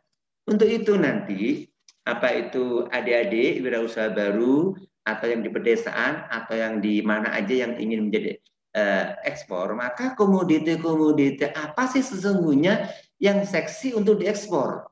untuk 0.46 0.70
itu 0.70 0.94
nanti 0.94 1.66
apa 2.06 2.30
itu 2.30 2.86
adik-adik 2.86 3.66
wirausaha 3.66 4.14
baru 4.14 4.78
atau 5.02 5.26
yang 5.26 5.42
di 5.42 5.50
pedesaan 5.50 6.30
atau 6.30 6.54
yang 6.54 6.78
di 6.78 7.02
mana 7.02 7.34
aja 7.34 7.66
yang 7.66 7.74
ingin 7.74 8.06
menjadi 8.06 8.38
uh, 8.78 9.18
ekspor, 9.26 9.74
maka 9.74 10.14
komoditi-komoditi 10.14 11.50
apa 11.50 11.90
sih 11.90 12.06
sesungguhnya 12.06 12.86
yang 13.22 13.44
seksi 13.44 13.96
untuk 13.96 14.20
diekspor? 14.20 14.88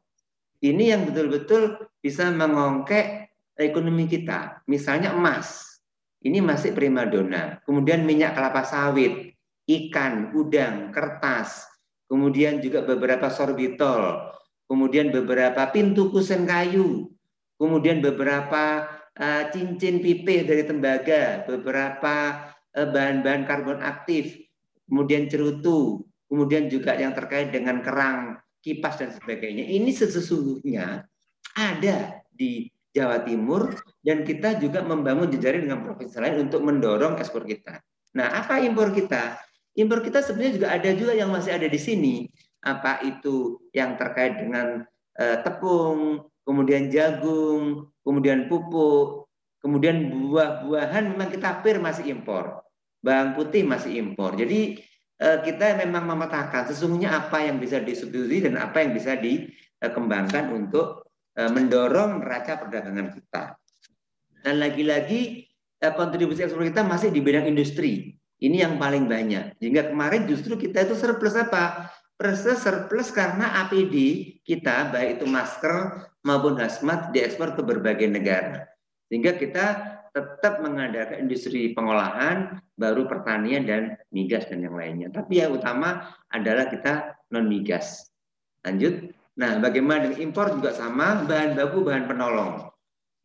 Ini 0.64 0.96
yang 0.96 1.04
betul-betul 1.04 1.76
bisa 2.00 2.32
mengongkek 2.32 3.36
ekonomi 3.58 4.08
kita. 4.08 4.64
Misalnya 4.64 5.12
emas, 5.12 5.80
ini 6.24 6.40
masih 6.40 6.72
primadona. 6.72 7.60
Kemudian 7.68 8.02
minyak 8.08 8.32
kelapa 8.32 8.64
sawit, 8.64 9.36
ikan, 9.68 10.32
udang, 10.32 10.88
kertas, 10.88 11.68
kemudian 12.08 12.60
juga 12.64 12.84
beberapa 12.84 13.28
sorbitol, 13.28 14.32
kemudian 14.68 15.12
beberapa 15.12 15.68
pintu 15.68 16.08
kusen 16.08 16.48
kayu, 16.48 17.12
kemudian 17.60 18.00
beberapa 18.00 18.88
uh, 19.16 19.42
cincin 19.52 20.00
pipih 20.00 20.48
dari 20.48 20.64
tembaga, 20.64 21.44
beberapa 21.44 22.48
uh, 22.72 22.88
bahan-bahan 22.88 23.44
karbon 23.44 23.80
aktif, 23.84 24.36
kemudian 24.88 25.28
cerutu, 25.28 26.04
kemudian 26.34 26.66
juga 26.66 26.98
yang 26.98 27.14
terkait 27.14 27.54
dengan 27.54 27.78
kerang, 27.78 28.42
kipas 28.58 28.98
dan 28.98 29.14
sebagainya. 29.14 29.70
Ini 29.70 29.86
sesungguhnya 29.94 31.06
ada 31.54 31.96
di 32.34 32.66
Jawa 32.90 33.22
Timur 33.22 33.70
dan 34.02 34.26
kita 34.26 34.58
juga 34.58 34.82
membangun 34.82 35.30
jejaring 35.30 35.70
dengan 35.70 35.86
provinsi 35.86 36.18
lain 36.18 36.50
untuk 36.50 36.66
mendorong 36.66 37.22
ekspor 37.22 37.46
kita. 37.46 37.78
Nah, 38.18 38.34
apa 38.34 38.58
impor 38.66 38.90
kita? 38.90 39.38
Impor 39.78 40.02
kita 40.02 40.26
sebenarnya 40.26 40.52
juga 40.58 40.68
ada 40.74 40.90
juga 40.90 41.12
yang 41.14 41.30
masih 41.30 41.54
ada 41.54 41.70
di 41.70 41.78
sini. 41.78 42.26
Apa 42.66 42.98
itu 43.06 43.62
yang 43.70 43.94
terkait 43.94 44.42
dengan 44.42 44.82
uh, 45.22 45.36
tepung, 45.46 46.26
kemudian 46.42 46.90
jagung, 46.90 47.94
kemudian 48.02 48.50
pupuk, 48.50 49.30
kemudian 49.62 50.10
buah-buahan 50.10 51.14
memang 51.14 51.30
kita 51.30 51.62
pir 51.62 51.78
masih 51.78 52.10
impor. 52.10 52.66
Bawang 53.02 53.38
putih 53.38 53.62
masih 53.62 54.02
impor. 54.02 54.34
Jadi 54.34 54.78
eh, 54.78 54.93
kita 55.24 55.80
memang 55.80 56.04
memetakan 56.04 56.68
sesungguhnya 56.68 57.16
apa 57.16 57.40
yang 57.48 57.56
bisa 57.56 57.80
disubstitusi 57.80 58.44
dan 58.44 58.60
apa 58.60 58.84
yang 58.84 58.92
bisa 58.92 59.16
dikembangkan 59.16 60.52
untuk 60.52 61.08
eh, 61.32 61.48
mendorong 61.48 62.20
neraca 62.20 62.60
perdagangan 62.60 63.08
kita. 63.16 63.56
Dan 64.44 64.60
lagi-lagi 64.60 65.48
eh, 65.80 65.94
kontribusi 65.96 66.44
ekspor 66.44 66.68
kita 66.68 66.84
masih 66.84 67.08
di 67.08 67.24
bidang 67.24 67.48
industri. 67.48 68.12
Ini 68.44 68.68
yang 68.68 68.74
paling 68.76 69.08
banyak. 69.08 69.56
Sehingga 69.56 69.88
kemarin 69.88 70.28
justru 70.28 70.60
kita 70.60 70.84
itu 70.84 70.92
surplus 70.98 71.38
apa? 71.38 71.88
Perses 72.14 72.60
surplus 72.60 73.08
karena 73.08 73.64
APD 73.64 73.96
kita, 74.44 74.92
baik 74.92 75.18
itu 75.18 75.26
masker 75.26 76.04
maupun 76.20 76.60
hazmat 76.60 77.10
diekspor 77.16 77.56
ke 77.56 77.62
berbagai 77.64 78.06
negara. 78.12 78.68
Sehingga 79.08 79.34
kita 79.40 79.93
tetap 80.14 80.62
mengadakan 80.62 81.26
industri 81.26 81.74
pengolahan, 81.74 82.62
baru 82.78 83.10
pertanian 83.10 83.66
dan 83.66 83.82
migas 84.14 84.46
dan 84.46 84.62
yang 84.62 84.78
lainnya. 84.78 85.10
Tapi 85.10 85.42
yang 85.42 85.58
utama 85.58 86.14
adalah 86.30 86.70
kita 86.70 87.18
non 87.34 87.50
migas. 87.50 88.14
Lanjut. 88.62 89.10
Nah, 89.34 89.58
bagaimana 89.58 90.06
dengan 90.06 90.30
impor 90.30 90.54
juga 90.54 90.70
sama, 90.70 91.26
bahan 91.26 91.58
baku, 91.58 91.82
bahan 91.82 92.06
penolong. 92.06 92.70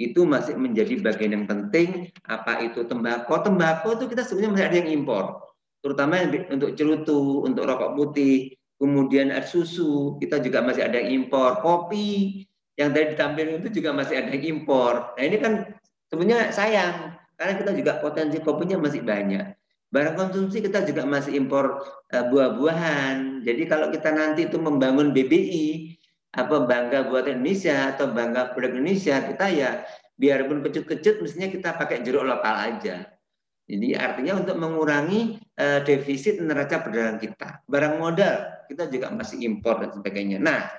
Itu 0.02 0.26
masih 0.26 0.58
menjadi 0.58 0.98
bagian 0.98 1.38
yang 1.38 1.46
penting. 1.46 2.10
Apa 2.26 2.66
itu 2.66 2.82
tembakau? 2.90 3.38
Tembakau 3.46 3.94
itu 3.94 4.10
kita 4.10 4.26
sebenarnya 4.26 4.52
masih 4.58 4.66
ada 4.66 4.78
yang 4.82 4.90
impor. 4.90 5.26
Terutama 5.86 6.26
untuk 6.50 6.74
cerutu, 6.74 7.46
untuk 7.46 7.70
rokok 7.70 7.94
putih, 7.94 8.58
kemudian 8.82 9.30
air 9.30 9.46
susu, 9.46 10.18
kita 10.18 10.42
juga 10.42 10.66
masih 10.66 10.90
ada 10.90 10.98
yang 10.98 11.24
impor, 11.24 11.62
kopi 11.62 12.44
yang 12.80 12.96
tadi 12.96 13.12
ditampilkan 13.12 13.60
itu 13.60 13.70
juga 13.84 13.92
masih 13.92 14.16
ada 14.24 14.32
yang 14.32 14.60
impor. 14.60 15.14
Nah 15.20 15.24
ini 15.24 15.38
kan 15.38 15.54
sebenarnya 16.10 16.52
sayang 16.52 17.16
karena 17.40 17.54
kita 17.56 17.72
juga 17.72 17.92
potensi 18.04 18.38
kopinya 18.44 18.82
masih 18.82 19.06
banyak. 19.06 19.56
Barang 19.90 20.14
konsumsi 20.14 20.62
kita 20.62 20.86
juga 20.86 21.02
masih 21.08 21.34
impor 21.34 21.82
uh, 22.14 22.26
buah-buahan. 22.30 23.42
Jadi 23.42 23.64
kalau 23.66 23.90
kita 23.90 24.14
nanti 24.14 24.46
itu 24.46 24.62
membangun 24.62 25.10
BBI, 25.10 25.98
apa 26.38 26.62
bangga 26.70 27.10
buat 27.10 27.26
Indonesia 27.26 27.90
atau 27.96 28.14
bangga 28.14 28.54
produk 28.54 28.78
Indonesia, 28.78 29.18
kita 29.26 29.46
ya 29.50 29.82
biarpun 30.14 30.62
kecut-kecut 30.62 31.26
mestinya 31.26 31.50
kita 31.50 31.74
pakai 31.74 32.06
jeruk 32.06 32.22
lokal 32.22 32.54
aja. 32.54 33.10
Jadi 33.70 33.94
artinya 33.98 34.38
untuk 34.38 34.62
mengurangi 34.62 35.42
uh, 35.58 35.82
defisit 35.82 36.38
neraca 36.38 36.86
perdagangan 36.86 37.18
kita. 37.18 37.50
Barang 37.66 37.98
modal 37.98 38.66
kita 38.70 38.90
juga 38.94 39.10
masih 39.10 39.42
impor 39.42 39.82
dan 39.82 39.90
sebagainya. 39.90 40.38
Nah, 40.38 40.70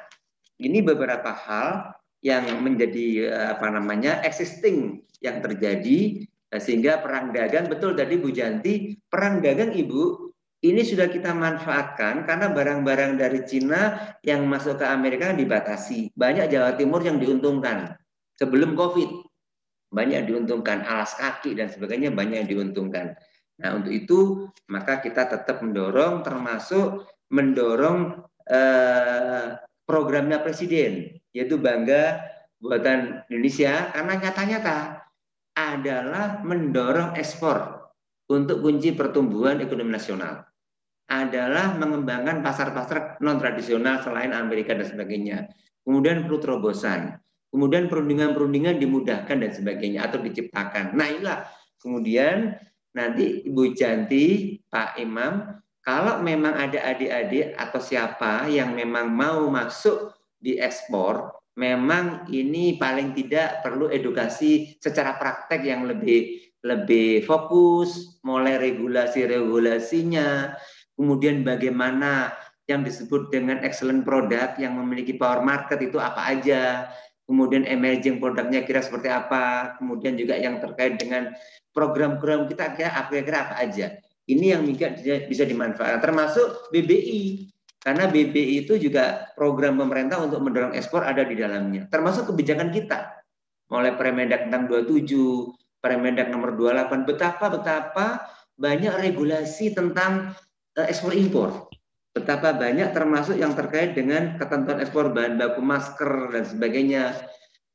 ini 0.62 0.82
beberapa 0.86 1.34
hal 1.34 1.98
yang 2.20 2.44
menjadi 2.60 3.32
uh, 3.32 3.46
apa 3.56 3.66
namanya 3.72 4.20
existing 4.24 5.04
yang 5.24 5.40
terjadi 5.40 6.24
uh, 6.52 6.60
sehingga 6.60 7.00
perang 7.00 7.32
dagang 7.32 7.68
betul 7.68 7.96
tadi 7.96 8.20
Bu 8.20 8.28
Janti 8.32 8.96
perang 9.08 9.40
dagang 9.40 9.72
Ibu 9.72 10.30
ini 10.60 10.84
sudah 10.84 11.08
kita 11.08 11.32
manfaatkan 11.32 12.28
karena 12.28 12.52
barang-barang 12.52 13.16
dari 13.16 13.40
Cina 13.48 14.12
yang 14.20 14.44
masuk 14.44 14.76
ke 14.76 14.84
Amerika 14.84 15.32
dibatasi. 15.32 16.12
Banyak 16.12 16.52
Jawa 16.52 16.76
Timur 16.76 17.00
yang 17.00 17.16
diuntungkan 17.16 17.96
sebelum 18.36 18.76
COVID 18.76 19.30
banyak 19.90 20.30
diuntungkan, 20.30 20.86
alas 20.86 21.18
kaki 21.18 21.58
dan 21.58 21.66
sebagainya 21.66 22.14
banyak 22.14 22.46
yang 22.46 22.48
diuntungkan. 22.48 23.18
Nah 23.60 23.70
untuk 23.76 23.92
itu 23.92 24.48
maka 24.70 25.02
kita 25.02 25.28
tetap 25.28 25.60
mendorong 25.60 26.22
termasuk 26.24 27.04
mendorong 27.28 28.24
eh, 28.48 29.58
programnya 29.84 30.40
presiden, 30.40 31.19
yaitu 31.34 31.56
bangga 31.56 32.20
buatan 32.60 33.24
Indonesia 33.30 33.88
karena 33.94 34.14
nyata-nyata 34.20 34.76
adalah 35.56 36.42
mendorong 36.44 37.16
ekspor 37.16 37.88
untuk 38.30 38.62
kunci 38.62 38.94
pertumbuhan 38.94 39.58
ekonomi 39.58 39.90
nasional 39.90 40.50
adalah 41.10 41.74
mengembangkan 41.74 42.38
pasar-pasar 42.38 43.18
non 43.18 43.42
tradisional 43.42 43.98
selain 43.98 44.30
Amerika 44.30 44.78
dan 44.78 44.86
sebagainya. 44.86 45.50
Kemudian 45.82 46.22
perlu 46.22 46.38
terobosan, 46.38 47.18
kemudian 47.50 47.90
perundingan-perundingan 47.90 48.78
dimudahkan 48.78 49.36
dan 49.42 49.50
sebagainya 49.50 50.06
atau 50.06 50.22
diciptakan. 50.22 50.94
Nah 50.94 51.10
inilah 51.10 51.38
kemudian 51.82 52.54
nanti 52.94 53.42
Ibu 53.42 53.74
Janti, 53.74 54.54
Pak 54.70 55.02
Imam, 55.02 55.58
kalau 55.82 56.22
memang 56.22 56.54
ada 56.54 56.78
adik-adik 56.94 57.58
atau 57.58 57.80
siapa 57.82 58.46
yang 58.46 58.78
memang 58.78 59.10
mau 59.10 59.50
masuk 59.50 60.14
di 60.40 60.56
ekspor, 60.56 61.30
memang 61.60 62.24
ini 62.32 62.80
paling 62.80 63.12
tidak 63.12 63.60
perlu 63.60 63.92
edukasi 63.92 64.74
secara 64.80 65.20
praktek 65.20 65.60
yang 65.62 65.84
lebih 65.84 66.40
lebih 66.60 67.24
fokus, 67.24 68.20
mulai 68.20 68.60
regulasi-regulasinya, 68.60 70.52
kemudian 70.92 71.40
bagaimana 71.40 72.36
yang 72.68 72.84
disebut 72.84 73.32
dengan 73.32 73.64
excellent 73.64 74.04
product 74.04 74.60
yang 74.60 74.76
memiliki 74.76 75.16
power 75.16 75.40
market 75.40 75.80
itu 75.80 75.96
apa 75.96 76.20
aja, 76.28 76.92
kemudian 77.24 77.64
emerging 77.64 78.20
produknya 78.20 78.60
kira 78.68 78.84
seperti 78.84 79.08
apa, 79.08 79.74
kemudian 79.80 80.20
juga 80.20 80.36
yang 80.36 80.60
terkait 80.60 81.00
dengan 81.00 81.32
program-program 81.72 82.50
kita 82.50 82.76
kira-kira 82.76 83.48
apa 83.48 83.54
aja. 83.64 83.96
Ini 84.28 84.58
yang 84.58 84.62
bisa 85.26 85.44
dimanfaatkan, 85.48 85.98
termasuk 85.98 86.70
BBI. 86.70 87.50
Karena 87.80 88.04
BBI 88.12 88.68
itu 88.68 88.76
juga 88.76 89.32
program 89.32 89.80
pemerintah 89.80 90.20
untuk 90.20 90.44
mendorong 90.44 90.76
ekspor 90.76 91.00
ada 91.00 91.24
di 91.24 91.32
dalamnya, 91.32 91.88
termasuk 91.88 92.28
kebijakan 92.28 92.68
kita. 92.68 93.24
Mulai 93.72 93.96
Permendak 93.96 94.50
tentang 94.50 94.68
27, 94.68 95.08
Permendak 95.80 96.28
nomor 96.28 96.52
28, 96.52 97.08
betapa-betapa 97.08 98.28
banyak 98.60 98.92
regulasi 99.00 99.72
tentang 99.72 100.36
Eh, 100.78 100.86
ekspor 100.86 101.12
impor. 101.18 101.50
Betapa 102.14 102.54
banyak 102.54 102.94
termasuk 102.94 103.34
yang 103.38 103.58
terkait 103.58 103.94
dengan 103.94 104.38
ketentuan 104.38 104.78
ekspor 104.78 105.10
bahan 105.10 105.34
baku 105.38 105.62
masker 105.62 106.30
dan 106.30 106.44
sebagainya. 106.46 107.04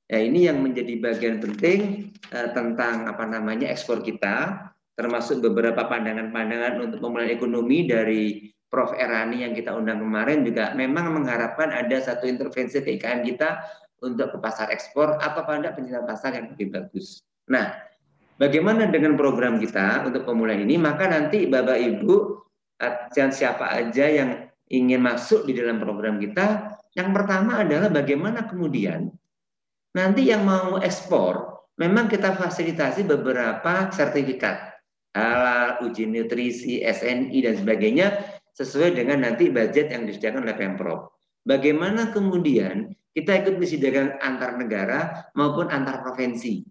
Ya, 0.05 0.19
ini 0.21 0.45
yang 0.47 0.61
menjadi 0.61 1.01
bagian 1.01 1.41
penting 1.41 2.11
uh, 2.29 2.53
tentang 2.53 3.09
apa 3.09 3.25
namanya 3.25 3.73
ekspor 3.73 4.05
kita, 4.05 4.69
termasuk 4.93 5.41
beberapa 5.41 5.89
pandangan-pandangan 5.89 6.77
untuk 6.77 7.01
pemulihan 7.01 7.33
ekonomi 7.33 7.89
dari 7.89 8.23
Prof. 8.75 8.91
Erani 8.91 9.47
yang 9.47 9.55
kita 9.55 9.71
undang 9.71 10.03
kemarin 10.03 10.43
juga 10.43 10.75
memang 10.75 11.15
mengharapkan 11.15 11.71
ada 11.71 11.95
satu 12.03 12.27
intervensi 12.27 12.83
ke 12.83 12.99
IKN 12.99 13.23
kita 13.23 13.63
untuk 14.03 14.35
ke 14.35 14.37
pasar 14.43 14.67
ekspor 14.75 15.15
atau 15.15 15.47
pada 15.47 15.71
pencinta 15.71 16.03
pasar 16.03 16.35
yang 16.35 16.51
lebih 16.51 16.75
bagus. 16.75 17.23
Nah, 17.47 17.71
bagaimana 18.35 18.91
dengan 18.91 19.15
program 19.15 19.55
kita 19.63 20.03
untuk 20.03 20.27
pemulihan 20.27 20.59
ini? 20.67 20.75
Maka 20.75 21.07
nanti 21.07 21.47
Bapak 21.47 21.79
Ibu 21.79 22.15
dan 23.15 23.31
siapa 23.31 23.71
aja 23.71 24.11
yang 24.11 24.51
ingin 24.67 24.99
masuk 24.99 25.47
di 25.47 25.55
dalam 25.55 25.79
program 25.79 26.19
kita, 26.19 26.75
yang 26.99 27.15
pertama 27.15 27.63
adalah 27.63 27.87
bagaimana 27.87 28.43
kemudian 28.43 29.07
nanti 29.95 30.27
yang 30.27 30.43
mau 30.43 30.83
ekspor, 30.83 31.63
memang 31.79 32.11
kita 32.11 32.35
fasilitasi 32.35 33.07
beberapa 33.07 33.87
sertifikat 33.95 34.75
halal, 35.15 35.87
uji 35.87 36.11
nutrisi, 36.11 36.83
SNI 36.83 37.39
dan 37.39 37.55
sebagainya 37.55 38.34
sesuai 38.55 38.95
dengan 38.95 39.27
nanti 39.27 39.51
budget 39.51 39.91
yang 39.91 40.07
disediakan 40.07 40.47
oleh 40.47 40.55
Pemprov. 40.55 41.11
Bagaimana 41.43 42.09
kemudian 42.15 42.89
kita 43.11 43.45
ikut 43.45 43.59
disediakan 43.59 44.19
antar 44.23 44.55
negara 44.59 45.29
maupun 45.35 45.71
antar 45.71 46.01
provinsi. 46.03 46.63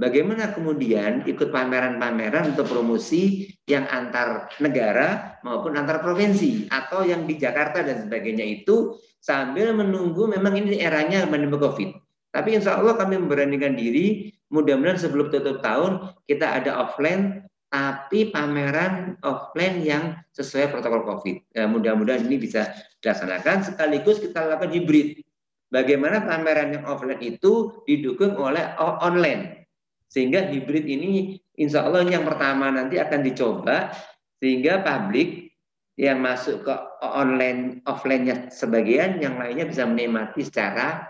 Bagaimana 0.00 0.56
kemudian 0.56 1.28
ikut 1.28 1.52
pameran-pameran 1.52 2.56
untuk 2.56 2.72
promosi 2.72 3.52
yang 3.68 3.84
antar 3.84 4.48
negara 4.56 5.36
maupun 5.44 5.76
antar 5.76 6.00
provinsi 6.00 6.72
atau 6.72 7.04
yang 7.04 7.28
di 7.28 7.36
Jakarta 7.36 7.84
dan 7.84 8.08
sebagainya 8.08 8.64
itu 8.64 8.96
sambil 9.20 9.76
menunggu 9.76 10.24
memang 10.24 10.56
ini 10.56 10.80
eranya 10.80 11.28
pandemi 11.28 11.60
COVID. 11.60 11.90
Tapi 12.32 12.56
insya 12.56 12.80
Allah 12.80 12.96
kami 12.96 13.20
memberanikan 13.20 13.76
diri 13.76 14.32
mudah-mudahan 14.48 14.96
sebelum 14.96 15.28
tutup 15.28 15.60
tahun 15.60 16.16
kita 16.24 16.48
ada 16.48 16.80
offline 16.80 17.49
tapi 17.70 18.34
pameran 18.34 19.14
offline 19.22 19.78
yang 19.86 20.18
sesuai 20.34 20.74
protokol 20.74 21.06
COVID. 21.06 21.54
Ya, 21.54 21.70
mudah-mudahan 21.70 22.26
ini 22.26 22.42
bisa 22.42 22.74
dilaksanakan 22.98 23.62
sekaligus 23.62 24.18
kita 24.18 24.42
lakukan 24.42 24.74
hibrid. 24.74 25.22
Bagaimana 25.70 26.26
pameran 26.26 26.74
yang 26.74 26.84
offline 26.90 27.22
itu 27.22 27.78
didukung 27.86 28.34
oleh 28.34 28.74
online 28.82 29.70
sehingga 30.10 30.50
hibrid 30.50 30.82
ini 30.82 31.38
insya 31.54 31.86
Allah 31.86 32.02
yang 32.02 32.26
pertama 32.26 32.74
nanti 32.74 32.98
akan 32.98 33.22
dicoba 33.22 33.94
sehingga 34.42 34.82
publik 34.82 35.54
yang 35.94 36.18
masuk 36.18 36.66
ke 36.66 36.74
online 37.04 37.84
offline-nya 37.86 38.50
sebagian, 38.50 39.22
yang 39.22 39.36
lainnya 39.36 39.68
bisa 39.68 39.84
menikmati 39.84 40.42
secara 40.42 41.06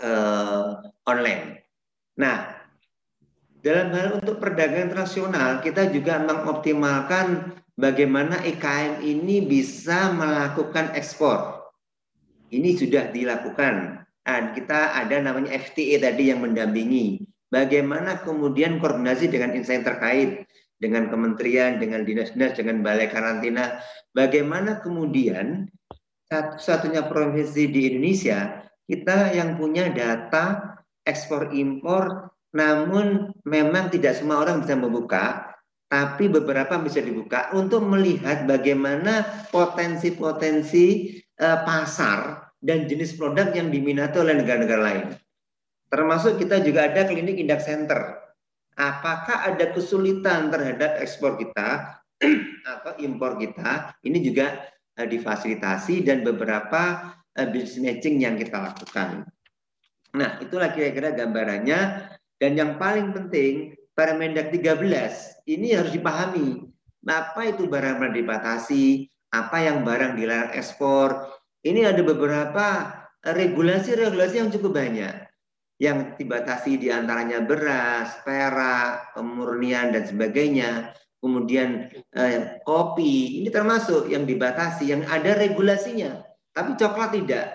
uh, 0.00 0.80
online. 1.02 1.66
Nah, 2.16 2.57
dalam 3.58 3.88
hal 3.90 4.08
untuk 4.22 4.38
perdagangan 4.38 4.94
internasional, 4.94 5.58
kita 5.58 5.90
juga 5.90 6.22
mengoptimalkan 6.22 7.58
bagaimana 7.74 8.38
IKN 8.46 9.02
ini 9.02 9.42
bisa 9.42 10.14
melakukan 10.14 10.94
ekspor. 10.94 11.66
Ini 12.48 12.78
sudah 12.78 13.10
dilakukan. 13.10 14.04
Dan 14.28 14.52
kita 14.52 14.92
ada 14.92 15.24
namanya 15.24 15.56
FTA 15.56 16.04
tadi 16.04 16.28
yang 16.28 16.44
mendampingi. 16.44 17.24
Bagaimana 17.48 18.20
kemudian 18.20 18.76
koordinasi 18.76 19.32
dengan 19.32 19.56
instansi 19.56 19.88
terkait, 19.88 20.30
dengan 20.78 21.10
kementerian, 21.10 21.80
dengan 21.82 22.06
dinas-dinas, 22.06 22.54
dengan 22.54 22.84
balai 22.84 23.10
karantina. 23.10 23.82
Bagaimana 24.14 24.84
kemudian 24.84 25.66
satu-satunya 26.28 27.08
provinsi 27.08 27.72
di 27.72 27.80
Indonesia 27.88 28.68
kita 28.88 29.32
yang 29.36 29.56
punya 29.56 29.88
data 29.92 30.76
ekspor 31.04 31.52
impor, 31.52 32.27
namun 32.56 33.34
memang 33.44 33.92
tidak 33.92 34.16
semua 34.16 34.40
orang 34.40 34.64
bisa 34.64 34.74
membuka, 34.78 35.52
tapi 35.88 36.28
beberapa 36.28 36.76
bisa 36.80 37.00
dibuka 37.00 37.48
untuk 37.56 37.80
melihat 37.84 38.44
bagaimana 38.44 39.24
potensi-potensi 39.48 41.16
uh, 41.40 41.64
pasar 41.64 42.52
dan 42.60 42.84
jenis 42.84 43.16
produk 43.16 43.52
yang 43.56 43.72
diminati 43.72 44.20
oleh 44.20 44.36
negara-negara 44.36 44.82
lain. 44.82 45.06
Termasuk 45.88 46.36
kita 46.36 46.60
juga 46.60 46.92
ada 46.92 47.08
klinik 47.08 47.40
indak 47.40 47.64
center. 47.64 48.20
Apakah 48.76 49.48
ada 49.48 49.72
kesulitan 49.72 50.52
terhadap 50.52 51.00
ekspor 51.00 51.40
kita 51.40 51.98
atau 52.76 52.92
impor 53.00 53.40
kita? 53.40 53.96
Ini 54.04 54.18
juga 54.20 54.60
uh, 55.00 55.08
difasilitasi 55.08 56.04
dan 56.04 56.20
beberapa 56.20 57.16
uh, 57.32 57.48
business 57.48 57.80
matching 57.80 58.20
yang 58.20 58.36
kita 58.36 58.60
lakukan. 58.60 59.24
Nah, 60.16 60.40
itulah 60.40 60.72
kira-kira 60.72 61.16
gambarannya. 61.16 61.80
Dan 62.38 62.54
yang 62.54 62.78
paling 62.78 63.10
penting, 63.10 63.74
Permendak 63.98 64.54
13 64.54 64.78
ini 65.50 65.74
harus 65.74 65.90
dipahami. 65.90 66.70
Apa 67.02 67.50
itu 67.50 67.66
barang 67.66 67.98
barang 67.98 68.14
dibatasi, 68.14 69.10
apa 69.34 69.58
yang 69.58 69.82
barang 69.82 70.14
dilarang 70.14 70.54
ekspor. 70.54 71.26
Ini 71.66 71.90
ada 71.90 72.06
beberapa 72.06 72.94
regulasi-regulasi 73.26 74.34
yang 74.38 74.54
cukup 74.54 74.78
banyak 74.78 75.28
yang 75.78 76.18
dibatasi 76.18 76.78
di 76.78 76.90
antaranya 76.90 77.42
beras, 77.42 78.18
perak, 78.26 79.14
pemurnian 79.14 79.94
dan 79.94 80.06
sebagainya, 80.06 80.90
kemudian 81.22 81.86
eh, 82.14 82.62
kopi, 82.66 83.42
ini 83.42 83.48
termasuk 83.50 84.10
yang 84.10 84.26
dibatasi, 84.26 84.90
yang 84.90 85.06
ada 85.06 85.38
regulasinya, 85.38 86.18
tapi 86.50 86.74
coklat 86.74 87.14
tidak. 87.14 87.46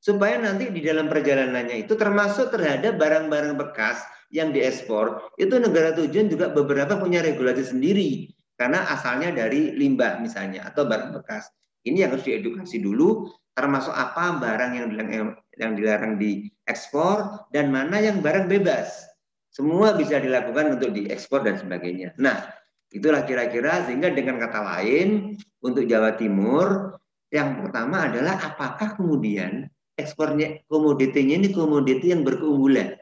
Supaya 0.00 0.40
nanti 0.40 0.72
di 0.72 0.80
dalam 0.80 1.12
perjalanannya 1.12 1.84
itu 1.84 1.92
termasuk 1.92 2.48
terhadap 2.48 2.96
barang-barang 2.96 3.60
bekas 3.60 4.00
yang 4.32 4.48
diekspor, 4.48 5.36
itu 5.36 5.60
negara 5.60 5.92
tujuan 5.92 6.32
juga 6.32 6.48
beberapa 6.48 6.96
punya 6.96 7.20
regulasi 7.20 7.76
sendiri, 7.76 8.32
karena 8.56 8.88
asalnya 8.88 9.28
dari 9.28 9.76
limbah 9.76 10.16
misalnya, 10.24 10.64
atau 10.64 10.88
barang 10.88 11.12
bekas. 11.20 11.52
Ini 11.84 12.08
yang 12.08 12.16
harus 12.16 12.24
diedukasi 12.24 12.80
dulu, 12.80 13.28
termasuk 13.52 13.92
apa 13.92 14.40
barang 14.40 14.72
yang 14.72 14.86
dilarang, 14.88 15.36
yang 15.60 15.72
dilarang 15.76 16.12
diekspor 16.16 17.44
dan 17.52 17.68
mana 17.68 18.00
yang 18.00 18.24
barang 18.24 18.48
bebas. 18.48 19.04
Semua 19.52 19.92
bisa 19.98 20.16
dilakukan 20.16 20.80
untuk 20.80 20.96
diekspor 20.96 21.44
dan 21.44 21.60
sebagainya. 21.60 22.16
Nah, 22.16 22.40
itulah 22.88 23.26
kira-kira 23.28 23.84
sehingga 23.84 24.08
dengan 24.08 24.40
kata 24.40 24.60
lain 24.64 25.36
untuk 25.60 25.84
Jawa 25.84 26.16
Timur 26.16 26.96
yang 27.28 27.62
pertama 27.62 28.08
adalah 28.08 28.38
apakah 28.42 28.94
kemudian 28.94 29.68
ekspornya 30.00 30.64
komoditinya 30.66 31.36
ini 31.36 31.48
komoditi 31.52 32.10
yang 32.10 32.24
berkeunggulan. 32.24 32.96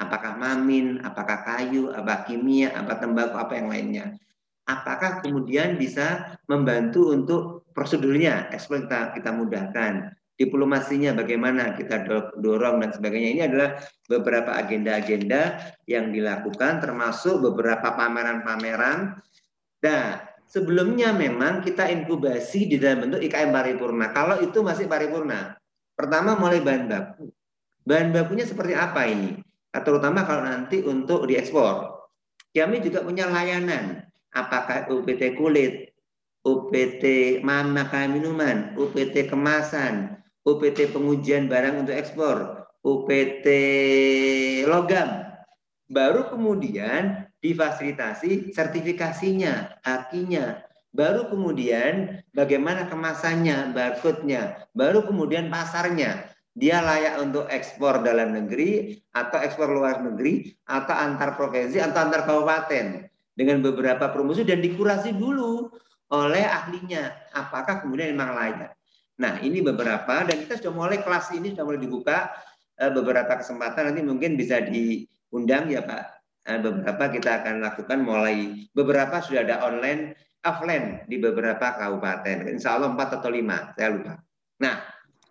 Apakah 0.00 0.40
mamin, 0.40 1.04
apakah 1.04 1.44
kayu, 1.44 1.92
apa 1.92 2.24
kimia, 2.24 2.72
apa 2.72 2.96
tembakau, 2.96 3.38
apa 3.38 3.60
yang 3.60 3.68
lainnya. 3.68 4.04
Apakah 4.64 5.20
kemudian 5.20 5.76
bisa 5.76 6.38
membantu 6.48 7.12
untuk 7.12 7.68
prosedurnya 7.76 8.48
ekspor 8.50 8.88
kita, 8.88 9.12
kita 9.12 9.30
mudahkan 9.34 10.14
diplomasinya 10.42 11.14
bagaimana 11.14 11.76
kita 11.76 12.02
dorong 12.40 12.82
dan 12.82 12.90
sebagainya. 12.90 13.30
Ini 13.36 13.42
adalah 13.46 13.70
beberapa 14.08 14.56
agenda-agenda 14.56 15.60
yang 15.86 16.10
dilakukan 16.10 16.82
termasuk 16.82 17.38
beberapa 17.38 17.94
pameran-pameran. 17.94 19.22
Nah, 19.82 20.04
sebelumnya 20.48 21.14
memang 21.14 21.62
kita 21.62 21.86
inkubasi 21.86 22.66
di 22.66 22.76
dalam 22.80 23.06
bentuk 23.06 23.22
IKM 23.22 23.50
paripurna. 23.54 24.10
Kalau 24.10 24.42
itu 24.42 24.58
masih 24.64 24.90
paripurna. 24.90 25.54
Pertama 25.92 26.34
mulai 26.38 26.64
bahan 26.64 26.88
baku. 26.88 27.28
Bahan 27.84 28.08
bakunya 28.14 28.46
seperti 28.46 28.72
apa 28.72 29.04
ini? 29.06 29.38
Terutama 29.72 30.24
kalau 30.28 30.44
nanti 30.44 30.84
untuk 30.84 31.24
diekspor. 31.24 31.92
Kami 32.52 32.84
juga 32.84 33.00
punya 33.00 33.28
layanan. 33.28 34.04
Apakah 34.32 34.88
UPT 34.88 35.36
kulit, 35.36 35.92
UPT 36.42 37.04
makanan 37.44 38.10
minuman, 38.16 38.56
UPT 38.76 39.28
kemasan, 39.28 40.16
UPT 40.42 40.90
pengujian 40.90 41.46
barang 41.46 41.86
untuk 41.86 41.94
ekspor, 41.94 42.66
UPT 42.82 43.46
logam. 44.66 45.22
Baru 45.86 46.32
kemudian 46.32 47.28
difasilitasi 47.38 48.50
sertifikasinya, 48.50 49.84
akinya. 49.84 50.64
Baru 50.92 51.32
kemudian 51.32 52.20
bagaimana 52.36 52.84
kemasannya, 52.84 53.72
barcode-nya. 53.72 54.68
Baru 54.76 55.08
kemudian 55.08 55.48
pasarnya. 55.48 56.28
Dia 56.52 56.84
layak 56.84 57.16
untuk 57.24 57.48
ekspor 57.48 58.04
dalam 58.04 58.36
negeri 58.36 59.00
atau 59.16 59.40
ekspor 59.40 59.72
luar 59.72 60.04
negeri 60.04 60.52
atau 60.68 60.92
antar 60.92 61.32
provinsi 61.32 61.80
atau 61.80 61.96
antar 61.96 62.28
kabupaten 62.28 63.08
dengan 63.32 63.64
beberapa 63.64 64.12
promosi 64.12 64.44
dan 64.44 64.60
dikurasi 64.60 65.16
dulu 65.16 65.72
oleh 66.12 66.44
ahlinya. 66.44 67.08
Apakah 67.32 67.80
kemudian 67.80 68.12
memang 68.12 68.36
layak? 68.36 68.76
Nah, 69.16 69.40
ini 69.40 69.64
beberapa 69.64 70.28
dan 70.28 70.44
kita 70.44 70.60
sudah 70.60 70.72
mulai 70.76 71.00
kelas 71.00 71.32
ini 71.32 71.56
sudah 71.56 71.64
mulai 71.64 71.80
dibuka 71.80 72.28
eh, 72.76 72.92
beberapa 72.92 73.32
kesempatan 73.40 73.88
nanti 73.88 74.04
mungkin 74.04 74.36
bisa 74.36 74.60
diundang 74.60 75.72
ya 75.72 75.80
Pak. 75.80 76.04
Eh, 76.52 76.60
beberapa 76.60 77.04
kita 77.16 77.40
akan 77.40 77.64
lakukan 77.64 77.98
mulai 78.04 78.68
beberapa 78.76 79.24
sudah 79.24 79.40
ada 79.40 79.64
online 79.64 80.12
offline 80.42 81.06
di 81.06 81.16
beberapa 81.22 81.78
kabupaten. 81.78 82.50
Insya 82.50 82.76
Allah 82.76 82.90
4 82.92 83.18
atau 83.22 83.30
5, 83.30 83.78
saya 83.78 83.88
lupa. 83.94 84.14
Nah, 84.62 84.74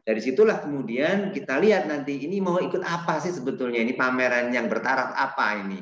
dari 0.02 0.22
situlah 0.24 0.64
kemudian 0.64 1.30
kita 1.30 1.62
lihat 1.62 1.86
nanti 1.86 2.26
ini 2.26 2.42
mau 2.42 2.58
ikut 2.58 2.82
apa 2.82 3.22
sih 3.22 3.36
sebetulnya 3.36 3.84
ini 3.84 3.94
pameran 3.94 4.50
yang 4.50 4.66
bertaraf 4.72 5.14
apa 5.14 5.62
ini? 5.62 5.80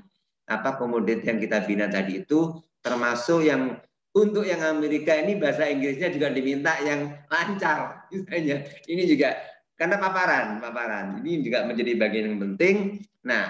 Apa 0.50 0.76
komoditi 0.82 1.30
yang 1.30 1.40
kita 1.40 1.64
bina 1.64 1.86
tadi 1.88 2.26
itu 2.26 2.58
termasuk 2.82 3.46
yang 3.46 3.78
untuk 4.10 4.42
yang 4.44 4.66
Amerika 4.66 5.14
ini 5.14 5.38
bahasa 5.38 5.70
Inggrisnya 5.70 6.10
juga 6.10 6.34
diminta 6.34 6.74
yang 6.82 7.14
lancar 7.30 8.02
misalnya. 8.12 8.66
Ini 8.90 9.04
juga 9.06 9.38
karena 9.80 9.96
paparan, 9.96 10.60
paparan. 10.60 11.06
Ini 11.24 11.46
juga 11.46 11.64
menjadi 11.64 11.96
bagian 11.96 12.26
yang 12.34 12.40
penting. 12.44 13.00
Nah, 13.24 13.48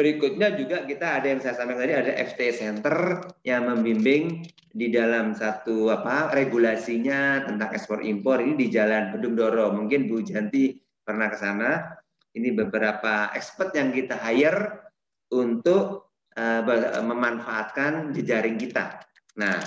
berikutnya 0.00 0.56
juga 0.56 0.88
kita 0.88 1.20
ada 1.20 1.28
yang 1.28 1.44
saya 1.44 1.60
sampaikan 1.60 1.84
tadi 1.84 1.92
ada 1.92 2.12
FT 2.16 2.40
Center 2.56 3.20
yang 3.44 3.68
membimbing 3.68 4.48
di 4.72 4.88
dalam 4.88 5.36
satu 5.36 5.92
apa 5.92 6.32
regulasinya 6.32 7.44
tentang 7.44 7.68
ekspor 7.68 8.00
impor 8.00 8.40
ini 8.40 8.56
di 8.64 8.66
Jalan 8.72 9.12
Bedung 9.12 9.36
Doro. 9.36 9.68
Mungkin 9.76 10.08
Bu 10.08 10.24
Janti 10.24 10.72
pernah 11.04 11.28
ke 11.28 11.36
sana. 11.36 12.00
Ini 12.32 12.56
beberapa 12.56 13.28
expert 13.36 13.76
yang 13.76 13.92
kita 13.92 14.16
hire 14.16 14.88
untuk 15.36 16.16
uh, 16.32 16.62
memanfaatkan 17.04 18.16
jejaring 18.16 18.56
kita. 18.56 19.04
Nah, 19.36 19.60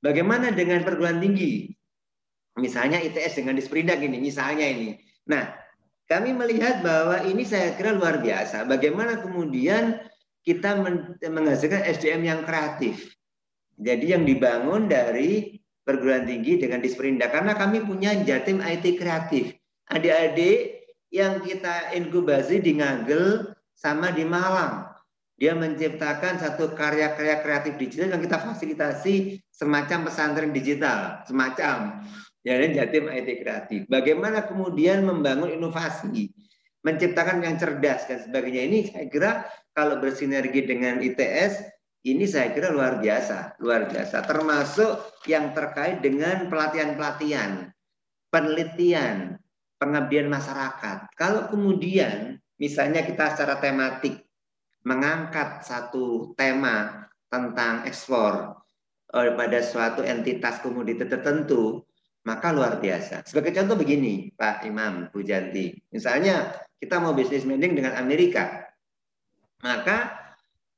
bagaimana 0.00 0.54
dengan 0.54 0.80
perguruan 0.80 1.20
tinggi? 1.20 1.68
Misalnya 2.56 3.02
ITS 3.02 3.42
dengan 3.42 3.58
Disperindak 3.58 3.98
ini, 3.98 4.16
misalnya 4.22 4.64
ini. 4.64 4.94
Nah, 5.26 5.63
kami 6.04 6.36
melihat 6.36 6.84
bahwa 6.84 7.24
ini 7.24 7.42
saya 7.48 7.72
kira 7.74 7.96
luar 7.96 8.20
biasa. 8.20 8.68
Bagaimana 8.68 9.24
kemudian 9.24 10.00
kita 10.44 10.76
menghasilkan 11.24 11.84
SDM 11.88 12.22
yang 12.28 12.40
kreatif. 12.44 13.16
Jadi 13.80 14.12
yang 14.12 14.28
dibangun 14.28 14.86
dari 14.86 15.56
perguruan 15.82 16.28
tinggi 16.28 16.60
dengan 16.60 16.84
Disperindak. 16.84 17.32
Karena 17.32 17.56
kami 17.56 17.82
punya 17.82 18.12
Jatim 18.20 18.60
IT 18.60 19.00
kreatif. 19.00 19.56
Adik-adik 19.88 20.84
yang 21.08 21.40
kita 21.40 21.96
inkubasi 21.96 22.60
di 22.60 22.76
Ngagel 22.76 23.56
sama 23.72 24.12
di 24.12 24.24
Malang 24.28 24.94
dia 25.34 25.50
menciptakan 25.50 26.38
satu 26.38 26.78
karya-karya 26.78 27.42
kreatif 27.42 27.74
digital 27.74 28.14
yang 28.14 28.22
kita 28.22 28.38
fasilitasi 28.38 29.42
semacam 29.50 30.06
pesantren 30.06 30.54
digital, 30.54 31.26
semacam 31.26 32.06
ya 32.44 32.60
dan 32.60 32.76
Jatim 32.76 33.08
IT 33.08 33.40
kreatif. 33.40 33.80
Bagaimana 33.88 34.44
kemudian 34.44 35.02
membangun 35.02 35.50
inovasi, 35.50 36.30
menciptakan 36.84 37.40
yang 37.40 37.56
cerdas 37.56 38.04
dan 38.04 38.20
sebagainya 38.20 38.62
ini 38.68 38.78
saya 38.92 39.06
kira 39.08 39.30
kalau 39.72 39.98
bersinergi 39.98 40.62
dengan 40.68 41.00
ITS 41.00 41.74
ini 42.04 42.28
saya 42.28 42.52
kira 42.52 42.68
luar 42.68 43.00
biasa, 43.00 43.56
luar 43.64 43.88
biasa. 43.88 44.28
Termasuk 44.28 45.24
yang 45.24 45.56
terkait 45.56 46.04
dengan 46.04 46.52
pelatihan-pelatihan, 46.52 47.72
penelitian, 48.28 49.40
pengabdian 49.80 50.28
masyarakat. 50.28 51.08
Kalau 51.16 51.48
kemudian 51.48 52.36
misalnya 52.60 53.08
kita 53.08 53.32
secara 53.32 53.56
tematik 53.56 54.20
mengangkat 54.84 55.64
satu 55.64 56.36
tema 56.36 57.08
tentang 57.32 57.88
ekspor 57.88 58.60
eh, 59.16 59.32
pada 59.32 59.64
suatu 59.64 60.04
entitas 60.04 60.60
komoditi 60.60 61.08
tertentu, 61.08 61.88
maka 62.24 62.50
luar 62.50 62.80
biasa. 62.80 63.24
Sebagai 63.28 63.52
contoh 63.56 63.76
begini, 63.76 64.32
Pak 64.32 64.64
Imam, 64.64 65.12
Bu 65.12 65.20
Janti. 65.20 65.76
Misalnya 65.92 66.56
kita 66.80 67.00
mau 67.00 67.12
bisnis 67.12 67.44
mending 67.44 67.76
dengan 67.76 67.96
Amerika, 68.00 68.68
maka 69.60 70.12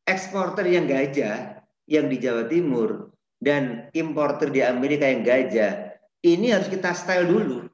eksporter 0.06 0.66
yang 0.66 0.86
gajah 0.86 1.62
yang 1.86 2.10
di 2.10 2.18
Jawa 2.18 2.50
Timur 2.50 3.14
dan 3.38 3.90
importer 3.94 4.50
di 4.50 4.62
Amerika 4.62 5.06
yang 5.06 5.22
gajah, 5.22 5.96
ini 6.26 6.50
harus 6.50 6.66
kita 6.66 6.90
style 6.94 7.30
dulu 7.30 7.70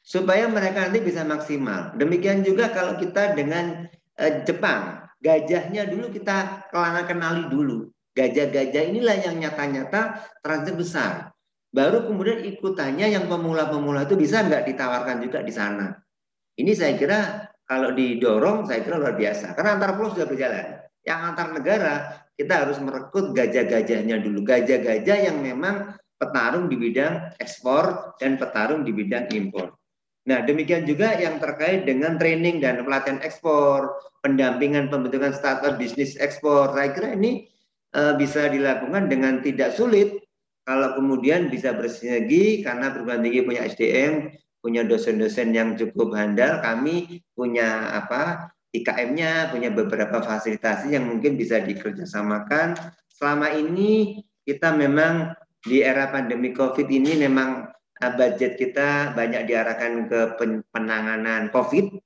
supaya 0.00 0.46
mereka 0.46 0.88
nanti 0.88 1.02
bisa 1.02 1.26
maksimal. 1.26 1.92
Demikian 1.98 2.46
juga 2.46 2.70
kalau 2.70 2.96
kita 2.96 3.34
dengan 3.34 3.90
eh, 4.14 4.46
Jepang, 4.46 5.08
Gajahnya 5.18 5.90
dulu 5.90 6.14
kita 6.14 6.70
kelana 6.70 7.02
kenali 7.02 7.50
dulu. 7.50 7.90
Gajah-gajah 8.14 8.82
inilah 8.86 9.16
yang 9.26 9.42
nyata-nyata 9.42 10.22
transit 10.42 10.74
besar. 10.78 11.34
Baru 11.78 12.10
kemudian 12.10 12.42
ikutannya 12.42 13.06
yang 13.14 13.30
pemula-pemula 13.30 14.02
itu 14.02 14.18
bisa 14.18 14.42
nggak 14.42 14.66
ditawarkan 14.66 15.22
juga 15.22 15.46
di 15.46 15.54
sana. 15.54 15.94
Ini 16.58 16.74
saya 16.74 16.98
kira 16.98 17.46
kalau 17.62 17.94
didorong 17.94 18.66
saya 18.66 18.82
kira 18.82 18.98
luar 18.98 19.14
biasa. 19.14 19.54
Karena 19.54 19.78
antar 19.78 19.94
pulau 19.94 20.10
sudah 20.10 20.26
berjalan. 20.26 20.82
Yang 21.06 21.20
antar 21.22 21.48
negara 21.54 21.94
kita 22.34 22.66
harus 22.66 22.82
merekrut 22.82 23.30
gajah-gajahnya 23.30 24.18
dulu. 24.18 24.42
Gajah-gajah 24.42 25.30
yang 25.30 25.38
memang 25.38 25.94
petarung 26.18 26.66
di 26.66 26.74
bidang 26.74 27.38
ekspor 27.38 28.18
dan 28.18 28.34
petarung 28.42 28.82
di 28.82 28.90
bidang 28.90 29.30
impor. 29.30 29.78
Nah, 30.26 30.42
demikian 30.42 30.82
juga 30.82 31.14
yang 31.14 31.38
terkait 31.38 31.86
dengan 31.86 32.18
training 32.18 32.58
dan 32.58 32.82
pelatihan 32.82 33.22
ekspor, 33.22 34.02
pendampingan 34.20 34.90
pembentukan 34.90 35.30
startup 35.30 35.78
bisnis 35.78 36.18
ekspor. 36.18 36.74
Saya 36.74 36.90
kira 36.90 37.14
ini 37.14 37.46
uh, 37.94 38.18
bisa 38.18 38.50
dilakukan 38.50 39.06
dengan 39.06 39.40
tidak 39.40 39.78
sulit 39.78 40.27
kalau 40.68 40.92
kemudian 40.92 41.48
bisa 41.48 41.72
bersinergi 41.72 42.60
karena 42.60 42.92
perguruan 42.92 43.24
tinggi 43.24 43.40
punya 43.40 43.64
SDM, 43.64 44.36
punya 44.60 44.84
dosen-dosen 44.84 45.56
yang 45.56 45.72
cukup 45.80 46.12
handal, 46.12 46.60
kami 46.60 47.24
punya 47.32 47.88
apa 47.96 48.52
IKM-nya, 48.76 49.48
punya 49.48 49.72
beberapa 49.72 50.20
fasilitasi 50.20 50.92
yang 50.92 51.08
mungkin 51.08 51.40
bisa 51.40 51.64
dikerjasamakan. 51.64 52.76
Selama 53.08 53.48
ini 53.56 54.20
kita 54.44 54.76
memang 54.76 55.32
di 55.64 55.80
era 55.80 56.12
pandemi 56.12 56.52
COVID 56.52 56.84
ini 56.84 57.16
memang 57.16 57.72
Eh, 57.98 58.14
budget 58.14 58.54
kita 58.54 59.10
banyak 59.10 59.50
diarahkan 59.50 60.06
ke 60.06 60.20
penanganan 60.70 61.50
COVID, 61.50 61.98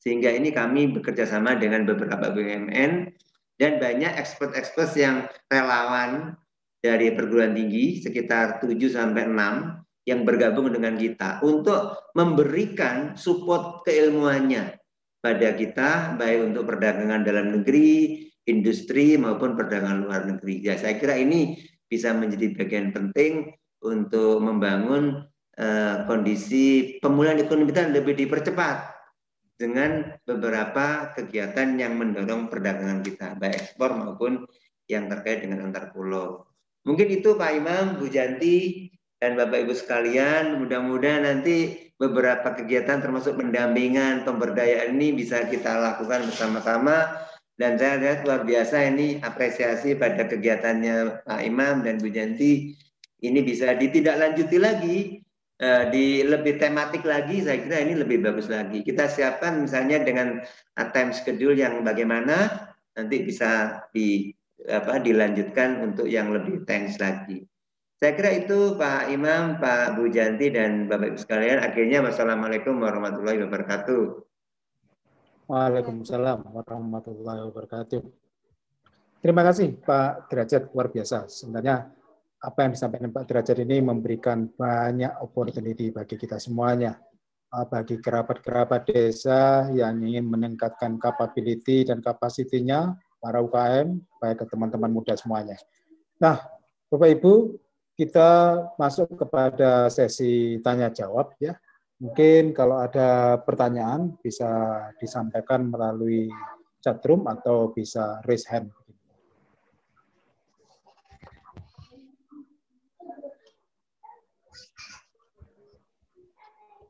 sehingga 0.00 0.32
ini 0.32 0.48
kami 0.48 0.96
bekerja 0.96 1.28
sama 1.28 1.60
dengan 1.60 1.84
beberapa 1.84 2.32
BUMN 2.32 3.12
dan 3.60 3.72
banyak 3.76 4.16
expert-expert 4.16 4.96
yang 4.96 5.28
relawan 5.52 6.40
dari 6.80 7.12
perguruan 7.12 7.56
tinggi 7.56 8.00
sekitar 8.00 8.62
7 8.62 8.72
sampai 8.88 9.26
6 9.28 10.06
yang 10.06 10.22
bergabung 10.22 10.70
dengan 10.70 10.94
kita 10.94 11.42
untuk 11.42 12.12
memberikan 12.14 13.18
support 13.18 13.82
keilmuannya 13.82 14.78
pada 15.18 15.58
kita 15.58 16.14
baik 16.14 16.54
untuk 16.54 16.70
perdagangan 16.70 17.26
dalam 17.26 17.58
negeri, 17.58 18.22
industri 18.46 19.18
maupun 19.18 19.58
perdagangan 19.58 20.06
luar 20.06 20.22
negeri. 20.30 20.62
Ya, 20.62 20.78
saya 20.78 20.94
kira 21.02 21.18
ini 21.18 21.58
bisa 21.90 22.14
menjadi 22.14 22.54
bagian 22.54 22.94
penting 22.94 23.50
untuk 23.82 24.38
membangun 24.38 25.26
uh, 25.58 25.96
kondisi 26.06 26.96
pemulihan 27.02 27.42
ekonomi 27.42 27.74
kita 27.74 27.90
lebih 27.90 28.14
dipercepat 28.14 28.94
dengan 29.58 30.14
beberapa 30.22 31.10
kegiatan 31.18 31.74
yang 31.74 31.98
mendorong 31.98 32.46
perdagangan 32.46 33.02
kita, 33.02 33.34
baik 33.34 33.66
ekspor 33.66 33.98
maupun 33.98 34.46
yang 34.86 35.10
terkait 35.10 35.42
dengan 35.42 35.66
antar 35.66 35.90
pulau. 35.90 36.45
Mungkin 36.86 37.08
itu 37.10 37.34
Pak 37.34 37.52
Imam, 37.58 37.98
Bu 37.98 38.06
Janti, 38.06 38.88
Dan 39.16 39.32
Bapak 39.34 39.64
Ibu 39.64 39.72
sekalian, 39.72 40.60
mudah-mudahan 40.60 41.24
nanti 41.24 41.88
beberapa 41.96 42.52
kegiatan 42.52 43.00
termasuk 43.00 43.40
pendampingan, 43.40 44.28
pemberdayaan 44.28 44.92
ini 44.92 45.16
bisa 45.16 45.48
kita 45.48 45.72
lakukan 45.80 46.28
bersama-sama. 46.28 47.24
Dan 47.56 47.80
saya 47.80 47.96
lihat 47.96 48.28
luar 48.28 48.44
biasa 48.44 48.84
ini 48.92 49.16
apresiasi 49.24 49.96
pada 49.96 50.28
kegiatannya 50.28 51.24
Pak 51.24 51.40
Imam 51.48 51.80
dan 51.80 51.96
Bu 51.96 52.12
Janti. 52.12 52.76
Ini 53.24 53.40
bisa 53.40 53.72
ditindaklanjuti 53.72 54.56
lagi, 54.60 55.24
uh, 55.64 55.88
di 55.88 56.20
lebih 56.20 56.60
tematik 56.60 57.00
lagi, 57.08 57.40
saya 57.40 57.56
kira 57.64 57.80
ini 57.80 57.96
lebih 57.96 58.20
bagus 58.20 58.52
lagi. 58.52 58.84
Kita 58.84 59.08
siapkan 59.08 59.64
misalnya 59.64 60.04
dengan 60.04 60.44
time 60.92 61.16
schedule 61.16 61.56
yang 61.56 61.80
bagaimana 61.80 62.68
nanti 62.92 63.24
bisa 63.24 63.80
di 63.88 64.35
apa 64.66 64.98
dilanjutkan 64.98 65.82
untuk 65.82 66.06
yang 66.10 66.34
lebih 66.34 66.66
tense 66.66 66.98
lagi. 66.98 67.46
Saya 67.96 68.12
kira 68.12 68.44
itu 68.44 68.76
Pak 68.76 69.08
Imam, 69.08 69.56
Pak 69.56 69.96
Bu 69.96 70.12
Janti, 70.12 70.52
dan 70.52 70.84
Bapak 70.84 71.16
Ibu 71.16 71.18
sekalian. 71.18 71.64
Akhirnya 71.64 72.04
wassalamualaikum 72.04 72.76
warahmatullahi 72.76 73.40
wabarakatuh. 73.48 74.02
Waalaikumsalam 75.48 76.44
warahmatullahi 76.44 77.40
wabarakatuh. 77.48 78.02
Terima 79.24 79.42
kasih 79.48 79.80
Pak 79.80 80.28
Derajat, 80.28 80.68
luar 80.76 80.92
biasa. 80.92 81.24
Sebenarnya 81.24 81.88
apa 82.36 82.58
yang 82.68 82.76
disampaikan 82.76 83.10
Pak 83.16 83.24
Derajat 83.32 83.58
ini 83.64 83.80
memberikan 83.80 84.44
banyak 84.44 85.16
opportunity 85.24 85.88
bagi 85.88 86.20
kita 86.20 86.36
semuanya. 86.36 87.00
Ah, 87.48 87.64
bagi 87.64 87.96
kerabat-kerabat 87.96 88.92
desa 88.92 89.72
yang 89.72 90.02
ingin 90.04 90.28
meningkatkan 90.28 91.00
capability 91.00 91.86
dan 91.86 92.04
kapasitinya, 92.04 92.92
para 93.20 93.42
UKM, 93.42 93.98
baik 94.20 94.42
ke 94.42 94.44
teman-teman 94.46 94.92
muda 94.92 95.16
semuanya. 95.16 95.56
Nah, 96.16 96.40
Bapak 96.86 97.10
Ibu, 97.18 97.58
kita 97.96 98.60
masuk 98.76 99.16
kepada 99.16 99.88
sesi 99.88 100.60
tanya 100.60 100.92
jawab 100.92 101.32
ya. 101.40 101.56
Mungkin 101.96 102.52
kalau 102.52 102.84
ada 102.84 103.40
pertanyaan 103.40 104.20
bisa 104.20 104.48
disampaikan 105.00 105.72
melalui 105.72 106.28
chat 106.84 107.00
room 107.08 107.24
atau 107.24 107.72
bisa 107.72 108.20
raise 108.28 108.44
hand. 108.52 108.68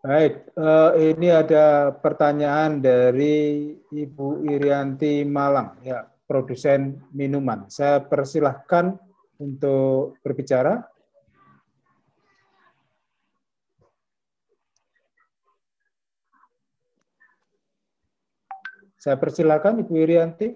Baik, 0.07 0.55
uh, 0.55 0.95
ini 0.95 1.35
ada 1.35 1.91
pertanyaan 1.91 2.79
dari 2.79 3.75
Ibu 3.91 4.47
Irianti 4.47 5.27
Malang, 5.27 5.83
ya 5.83 6.07
produsen 6.27 6.99
minuman. 7.15 7.71
Saya 7.71 8.03
persilahkan 8.03 8.99
untuk 9.39 10.19
berbicara. 10.27 10.83
Saya 18.99 19.15
persilakan 19.23 19.87
Ibu 19.87 19.95
Irianti. 20.03 20.51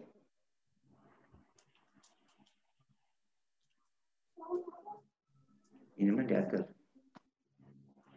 Ini 6.02 6.10
mah 6.10 6.26
diatur. 6.26 6.66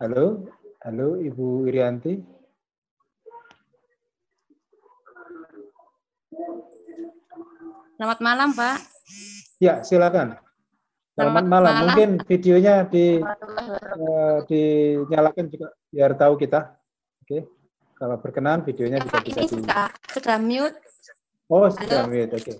Halo, 0.01 0.49
halo 0.81 1.21
Ibu 1.21 1.69
Irianti. 1.69 2.17
Selamat 8.03 8.19
malam, 8.19 8.51
Pak. 8.51 8.77
Ya, 9.63 9.79
silakan. 9.79 10.35
Selamat, 10.35 11.15
Selamat 11.15 11.45
malam. 11.47 11.71
malam. 11.71 11.83
Mungkin 11.87 12.09
videonya 12.27 12.83
di 12.83 13.23
uh, 13.23 14.43
dinyalakan 14.43 15.47
juga 15.47 15.71
biar 15.87 16.11
tahu 16.19 16.35
kita. 16.35 16.75
Oke. 17.23 17.27
Okay. 17.31 17.41
Kalau 17.95 18.19
berkenan 18.19 18.67
videonya 18.67 18.99
ya, 18.99 19.07
juga 19.07 19.17
bisa 19.23 19.39
ini 19.39 19.47
di... 19.47 19.55
sudah, 19.55 19.87
sudah 20.11 20.35
mute. 20.35 20.75
Oh, 21.47 21.63
sudah 21.71 22.03
Halo. 22.03 22.11
mute. 22.11 22.31
Oke. 22.35 22.43
Okay. 22.43 22.57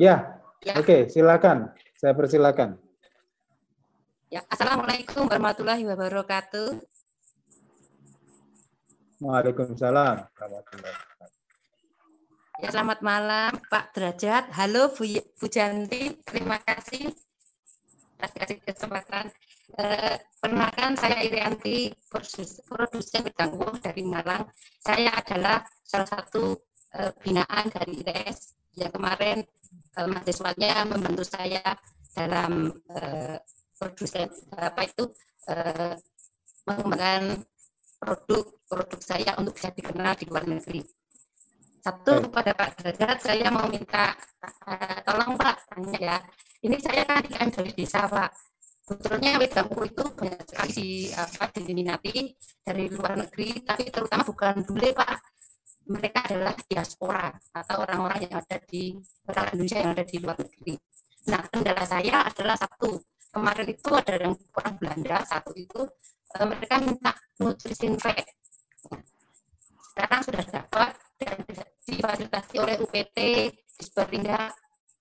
Ya. 0.00 0.40
ya. 0.64 0.72
Oke, 0.80 0.84
okay, 0.88 1.00
silakan. 1.12 1.76
Saya 2.00 2.16
persilakan. 2.16 2.80
Ya, 4.32 4.40
Assalamualaikum 4.48 5.28
warahmatullahi 5.28 5.84
wabarakatuh. 5.84 6.80
Waalaikumsalam 9.20 10.24
warahmatullahi 10.24 11.09
Ya, 12.60 12.68
selamat 12.68 13.00
malam 13.00 13.56
Pak 13.72 13.96
Derajat. 13.96 14.52
Halo 14.52 14.92
Bu, 14.92 15.08
Bu 15.40 15.46
Janti, 15.48 16.12
terima 16.28 16.60
kasih 16.60 17.08
atas 18.20 18.36
kasih 18.36 18.56
kesempatan 18.60 19.32
Eh, 19.78 20.16
perkenalkan 20.42 20.98
saya 20.98 21.22
Irianti, 21.22 21.94
produsen 22.66 23.22
bidang 23.22 23.54
dari 23.78 24.02
Malang. 24.02 24.50
Saya 24.82 25.14
adalah 25.14 25.62
salah 25.86 26.08
satu 26.10 26.58
uh, 26.98 27.12
binaan 27.22 27.70
dari 27.70 28.02
ITS 28.02 28.58
yang 28.74 28.90
kemarin 28.90 29.46
uh, 29.94 30.06
mahasiswanya 30.10 30.84
membantu 30.90 31.22
saya 31.22 31.62
dalam 32.18 32.74
uh, 32.90 33.38
produsen 33.78 34.26
apa 34.58 34.84
itu 34.84 35.04
mengembangkan 36.68 37.42
produk-produk 37.98 39.00
saya 39.02 39.34
untuk 39.40 39.56
bisa 39.56 39.72
dikenal 39.72 40.14
di 40.14 40.24
luar 40.28 40.44
negeri. 40.46 40.84
Satu 41.80 42.12
kepada 42.28 42.52
Pak 42.52 42.68
Derajat, 42.80 43.18
saya 43.24 43.48
mau 43.48 43.64
minta 43.68 44.12
uh, 44.68 44.98
tolong 45.04 45.36
Pak 45.40 45.56
tanya 45.72 45.96
ya. 45.96 46.16
Ini 46.60 46.76
saya 46.76 47.08
kan 47.08 47.24
dari 47.24 47.72
desa 47.72 48.04
Pak 48.04 48.50
sebetulnya 48.90 49.38
wedangku 49.38 49.86
itu 49.86 50.02
banyak 50.18 50.42
sekali 50.50 50.70
di, 50.74 50.88
apa, 51.14 51.46
diminati 51.54 52.34
dari 52.58 52.90
luar 52.90 53.14
negeri, 53.22 53.62
tapi 53.62 53.86
terutama 53.86 54.26
bukan 54.26 54.66
bule 54.66 54.90
Pak. 54.90 55.14
Mereka 55.90 56.18
adalah 56.26 56.54
diaspora 56.66 57.30
atau 57.54 57.76
orang-orang 57.86 58.26
yang 58.26 58.34
ada 58.42 58.58
di 58.66 58.94
orang 59.30 59.46
Indonesia 59.54 59.78
yang 59.78 59.92
ada 59.94 60.04
di 60.06 60.16
luar 60.18 60.36
negeri. 60.38 60.74
Nah, 61.30 61.42
kendala 61.50 61.84
saya 61.86 62.26
adalah 62.26 62.56
satu. 62.58 62.98
Kemarin 63.30 63.66
itu 63.70 63.90
ada 63.94 64.14
yang 64.18 64.34
orang 64.58 64.74
Belanda, 64.78 65.18
satu 65.22 65.54
itu 65.54 65.80
eh, 66.34 66.46
mereka 66.46 66.74
minta 66.82 67.14
nutrisin 67.38 67.94
fact. 67.94 68.26
Sekarang 69.94 70.20
sudah 70.26 70.44
dapat 70.46 70.90
dan 71.20 71.36
difasilitasi 71.84 72.54
oleh 72.56 72.76
UPT 72.80 73.18
di 73.52 73.82
Sperlinda 73.84 74.48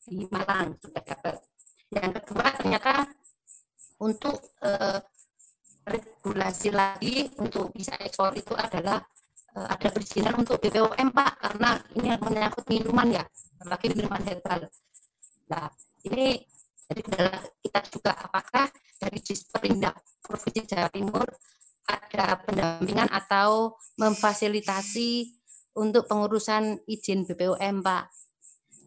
di 0.04 0.28
Malang 0.28 0.76
sudah 0.84 1.04
dapat. 1.04 1.40
Yang 1.90 2.12
kedua 2.22 2.46
ternyata 2.60 3.08
untuk 4.04 4.36
uh, 4.62 5.00
regulasi 5.88 6.70
lagi 6.76 7.32
untuk 7.40 7.72
bisa 7.72 7.96
ekspor 7.98 8.36
itu 8.36 8.54
adalah 8.54 9.00
uh, 9.56 9.68
ada 9.72 9.90
perizinan 9.90 10.38
untuk 10.38 10.60
BPOM 10.60 11.10
Pak 11.16 11.32
karena 11.40 11.72
ini 11.96 12.10
menyangkut 12.20 12.66
minuman 12.68 13.08
ya 13.10 13.24
apalagi 13.64 13.88
minuman 13.96 14.22
herbal. 14.28 14.62
Nah 15.50 15.68
ini 16.06 16.38
jadi 16.90 17.02
kita 17.64 17.80
juga 17.94 18.12
apakah 18.18 18.68
dari 19.00 19.20
Disperindak 19.22 19.96
Provinsi 20.26 20.68
Jawa 20.68 20.90
Timur 20.92 21.26
ada 21.90 22.38
pendampingan 22.46 23.10
atau 23.10 23.78
memfasilitasi 23.98 25.39
untuk 25.80 26.04
pengurusan 26.12 26.84
izin 26.84 27.24
BPOM 27.24 27.80
Pak 27.80 28.20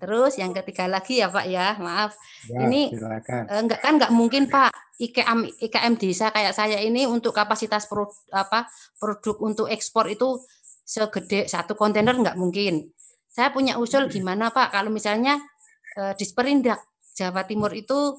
Terus 0.02 0.34
yang 0.34 0.50
ketiga 0.50 0.90
lagi 0.90 1.22
ya 1.22 1.30
Pak 1.30 1.46
ya, 1.46 1.78
maaf. 1.78 2.18
Ya, 2.50 2.66
ini 2.66 2.90
silakan. 2.90 3.46
enggak 3.46 3.80
kan 3.86 3.92
enggak 3.94 4.10
mungkin 4.10 4.50
Pak 4.50 4.74
IKM 4.98 5.46
IKM 5.62 5.94
desa 5.94 6.34
kayak 6.34 6.58
saya 6.58 6.82
ini 6.82 7.06
untuk 7.06 7.30
kapasitas 7.30 7.86
produk 7.86 8.10
apa 8.34 8.66
produk 8.98 9.38
untuk 9.38 9.70
ekspor 9.70 10.10
itu 10.10 10.42
segede 10.82 11.46
satu 11.46 11.78
kontainer 11.78 12.18
enggak 12.18 12.34
mungkin. 12.34 12.90
Saya 13.30 13.54
punya 13.54 13.78
usul 13.78 14.10
gimana 14.10 14.50
Pak 14.50 14.74
kalau 14.74 14.90
misalnya 14.90 15.38
eh, 15.94 16.18
di 16.18 16.26
Sperindak 16.26 16.82
Jawa 17.14 17.46
Timur 17.46 17.70
itu 17.70 18.18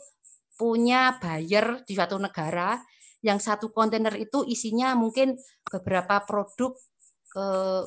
punya 0.56 1.20
buyer 1.20 1.84
di 1.84 2.00
suatu 2.00 2.16
negara 2.16 2.80
yang 3.20 3.44
satu 3.44 3.76
kontainer 3.76 4.16
itu 4.16 4.48
isinya 4.48 4.96
mungkin 4.96 5.36
beberapa 5.68 6.24
produk 6.24 6.72
eh, 7.36 7.84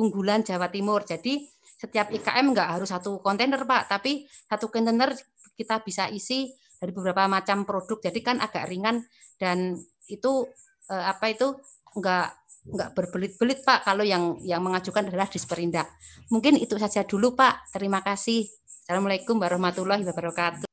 unggulan 0.00 0.40
Jawa 0.40 0.72
Timur. 0.72 1.04
Jadi 1.04 1.44
setiap 1.76 2.08
IKM 2.08 2.56
nggak 2.56 2.68
harus 2.80 2.88
satu 2.88 3.20
kontainer 3.20 3.60
Pak, 3.68 3.92
tapi 3.92 4.24
satu 4.48 4.72
kontainer 4.72 5.12
kita 5.52 5.84
bisa 5.84 6.08
isi 6.08 6.48
dari 6.80 6.96
beberapa 6.96 7.28
macam 7.28 7.68
produk. 7.68 8.00
Jadi 8.00 8.20
kan 8.24 8.40
agak 8.40 8.64
ringan 8.72 9.04
dan 9.36 9.76
itu 10.08 10.48
eh, 10.88 11.04
apa 11.04 11.28
itu 11.28 11.52
nggak 12.00 12.26
nggak 12.60 12.90
berbelit-belit 12.92 13.64
Pak 13.64 13.88
kalau 13.88 14.04
yang 14.04 14.36
yang 14.44 14.60
mengajukan 14.60 15.08
adalah 15.08 15.28
Disperindak. 15.28 15.88
Mungkin 16.28 16.60
itu 16.60 16.76
saja 16.76 17.04
dulu 17.04 17.36
Pak. 17.36 17.72
Terima 17.72 18.04
kasih. 18.04 18.44
Assalamualaikum 18.84 19.38
warahmatullahi 19.40 20.04
wabarakatuh. 20.04 20.68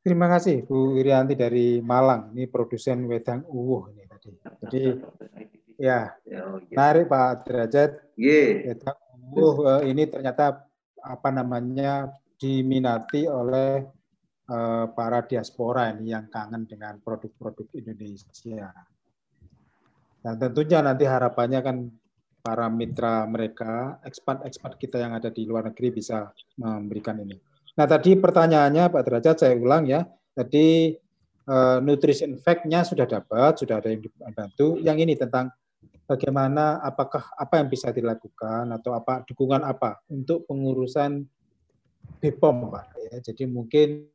Terima 0.00 0.32
kasih 0.32 0.64
Bu 0.64 0.96
Irianti 0.96 1.36
dari 1.36 1.84
Malang. 1.84 2.32
Ini 2.32 2.48
produsen 2.48 3.04
wedang 3.04 3.44
uwuh 3.44 3.92
ini 3.92 4.04
tadi. 4.08 4.30
Jadi 4.64 4.82
ya, 5.80 6.12
menarik 6.72 7.08
Pak 7.08 7.48
Derajat. 7.48 7.90
Wedang 8.20 8.98
oh 9.36 9.80
ini 9.86 10.04
ternyata 10.10 10.66
apa 11.00 11.28
namanya 11.32 12.10
diminati 12.36 13.24
oleh 13.24 13.84
uh, 14.48 14.86
para 14.92 15.24
diaspora 15.24 15.92
ini 15.94 16.12
yang 16.12 16.28
kangen 16.28 16.66
dengan 16.68 16.98
produk-produk 17.00 17.68
Indonesia. 17.76 18.72
Dan 20.20 20.34
tentunya 20.36 20.84
nanti 20.84 21.08
harapannya 21.08 21.60
kan 21.64 21.76
para 22.40 22.68
mitra 22.72 23.24
mereka, 23.28 24.00
ekspat-ekspat 24.04 24.80
kita 24.80 24.96
yang 25.00 25.12
ada 25.16 25.28
di 25.28 25.44
luar 25.44 25.68
negeri 25.72 26.00
bisa 26.00 26.32
memberikan 26.60 27.20
ini. 27.20 27.36
Nah 27.76 27.86
tadi 27.88 28.16
pertanyaannya 28.16 28.88
Pak 28.88 29.02
Derajat 29.04 29.36
saya 29.44 29.56
ulang 29.56 29.88
ya, 29.88 30.04
tadi 30.32 30.92
uh, 31.48 31.78
nutrition 31.80 32.36
fact-nya 32.40 32.84
sudah 32.84 33.04
dapat, 33.08 33.60
sudah 33.60 33.80
ada 33.80 33.88
yang 33.92 34.04
dibantu. 34.04 34.76
Yang 34.80 34.96
ini 35.08 35.14
tentang 35.16 35.52
bagaimana, 36.10 36.82
apakah 36.82 37.30
apa 37.38 37.62
yang 37.62 37.70
bisa 37.70 37.94
dilakukan 37.94 38.66
atau 38.74 38.98
apa 38.98 39.22
dukungan 39.22 39.62
apa 39.62 40.02
untuk 40.10 40.42
pengurusan 40.50 41.22
BPOM 42.18 42.74
Pak. 42.74 42.86
Ya, 42.98 43.16
jadi 43.30 43.46
mungkin 43.46 44.10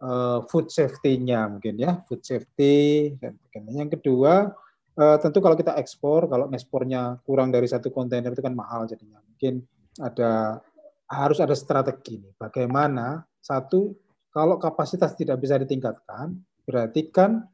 uh, 0.00 0.40
food 0.48 0.72
safety-nya 0.72 1.44
mungkin 1.52 1.76
ya, 1.76 2.00
food 2.08 2.24
safety 2.24 3.12
dan 3.20 3.36
Yang 3.52 4.00
kedua 4.00 4.48
uh, 4.96 5.16
tentu 5.20 5.44
kalau 5.44 5.56
kita 5.60 5.76
ekspor, 5.76 6.24
kalau 6.32 6.48
ekspornya 6.48 7.20
kurang 7.28 7.52
dari 7.52 7.68
satu 7.68 7.92
kontainer 7.92 8.32
itu 8.32 8.40
kan 8.40 8.56
mahal 8.56 8.88
jadinya. 8.88 9.20
Mungkin 9.20 9.60
ada 10.00 10.64
harus 11.04 11.38
ada 11.44 11.52
strategi 11.52 12.16
nih. 12.16 12.32
Bagaimana 12.40 13.20
satu 13.44 13.92
kalau 14.32 14.56
kapasitas 14.56 15.12
tidak 15.18 15.42
bisa 15.42 15.60
ditingkatkan, 15.60 16.38
berarti 16.64 17.12
kan 17.12 17.44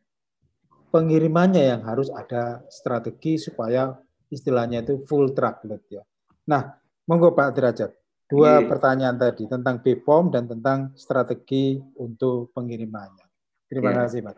pengirimannya 0.91 1.77
yang 1.77 1.83
harus 1.85 2.09
ada 2.13 2.63
strategi 2.71 3.37
supaya 3.37 3.95
istilahnya 4.31 4.83
itu 4.83 5.03
full 5.07 5.35
truckload 5.35 5.83
ya. 5.91 6.03
Nah, 6.51 6.75
monggo 7.07 7.35
Pak 7.35 7.51
Derajat. 7.55 7.93
Dua 8.27 8.59
Ye. 8.59 8.67
pertanyaan 8.67 9.15
tadi 9.15 9.47
tentang 9.47 9.79
BPOM 9.79 10.35
dan 10.35 10.51
tentang 10.51 10.91
strategi 10.99 11.79
untuk 12.03 12.51
pengirimannya. 12.51 13.23
Terima 13.71 13.95
Ye. 13.95 13.97
kasih 14.03 14.21
Pak. 14.27 14.37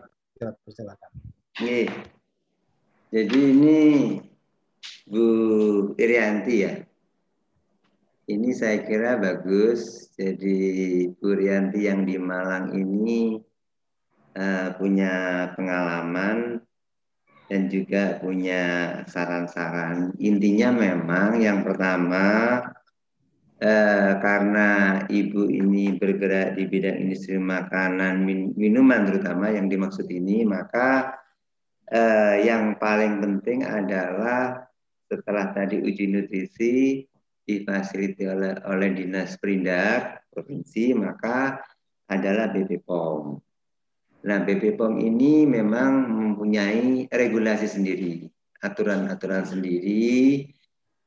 Silakan. 0.69 1.11
Ye. 1.65 1.89
Jadi 3.09 3.41
ini 3.41 3.81
Bu 5.09 5.25
Irianti 5.97 6.57
ya. 6.61 6.77
Ini 8.29 8.51
saya 8.53 8.85
kira 8.85 9.17
bagus. 9.17 10.13
Jadi 10.21 11.09
Bu 11.17 11.33
Irianti 11.33 11.89
yang 11.89 12.05
di 12.05 12.21
Malang 12.21 12.77
ini 12.77 13.41
uh, 14.37 14.74
punya 14.76 15.14
pengalaman 15.55 16.61
dan 17.49 17.72
juga 17.72 18.20
punya 18.20 18.64
saran-saran. 19.09 20.12
Intinya 20.20 20.68
memang 20.68 21.41
yang 21.41 21.64
pertama 21.64 22.61
eh, 23.59 24.12
karena 24.20 25.03
ibu 25.09 25.49
ini 25.49 25.97
bergerak 25.97 26.61
di 26.61 26.68
bidang 26.68 27.09
industri 27.09 27.41
makanan 27.41 28.22
min 28.22 28.53
minuman 28.55 29.09
terutama 29.09 29.49
yang 29.49 29.66
dimaksud 29.66 30.07
ini, 30.12 30.45
maka 30.45 31.16
eh, 31.89 32.45
yang 32.45 32.76
paling 32.76 33.18
penting 33.24 33.64
adalah 33.64 34.68
setelah 35.09 35.51
tadi 35.57 35.81
uji 35.81 36.05
nutrisi 36.12 37.01
difasilitasi 37.49 38.29
oleh, 38.29 38.53
oleh 38.68 38.93
dinas 38.93 39.41
perindak 39.41 40.29
provinsi, 40.29 40.93
maka 40.93 41.57
adalah 42.12 42.53
BPOM. 42.53 43.48
Nah, 44.27 44.43
BPOM 44.43 44.99
ini 44.99 45.47
memang 45.47 46.11
mempunyai 46.11 47.07
regulasi 47.07 47.70
sendiri, 47.70 48.27
aturan-aturan 48.59 49.47
sendiri, 49.47 50.43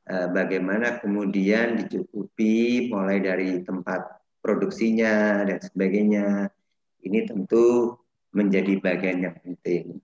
eh, 0.08 0.28
bagaimana 0.32 0.96
kemudian 0.96 1.76
dicukupi 1.84 2.88
mulai 2.88 3.20
dari 3.20 3.60
tempat 3.60 4.22
produksinya 4.40 5.44
dan 5.44 5.60
sebagainya. 5.60 6.48
Ini 7.04 7.28
tentu 7.28 7.98
menjadi 8.32 8.80
bagian 8.80 9.28
yang 9.28 9.36
penting. 9.44 10.00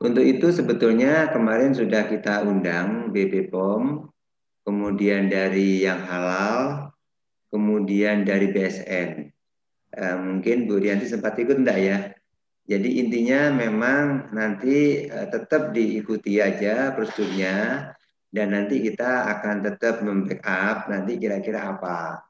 Untuk 0.00 0.24
itu 0.24 0.48
sebetulnya 0.54 1.28
kemarin 1.34 1.74
sudah 1.74 2.06
kita 2.08 2.46
undang 2.46 3.10
BPOM, 3.10 4.06
kemudian 4.62 5.26
dari 5.26 5.82
yang 5.82 6.06
halal, 6.06 6.88
kemudian 7.50 8.22
dari 8.22 8.54
BSN. 8.54 9.10
Eh, 9.90 10.16
mungkin 10.22 10.70
Bu 10.70 10.78
Rianti 10.78 11.10
sempat 11.10 11.34
ikut 11.36 11.58
enggak 11.58 11.78
ya? 11.82 11.98
Jadi 12.70 13.02
intinya 13.02 13.50
memang 13.50 14.30
nanti 14.30 15.10
uh, 15.10 15.26
tetap 15.26 15.74
diikuti 15.74 16.38
aja 16.38 16.94
prosedurnya 16.94 17.90
dan 18.30 18.54
nanti 18.54 18.78
kita 18.78 19.26
akan 19.26 19.66
tetap 19.66 20.06
membackup 20.06 20.86
nanti 20.86 21.18
kira-kira 21.18 21.74
apa. 21.74 22.22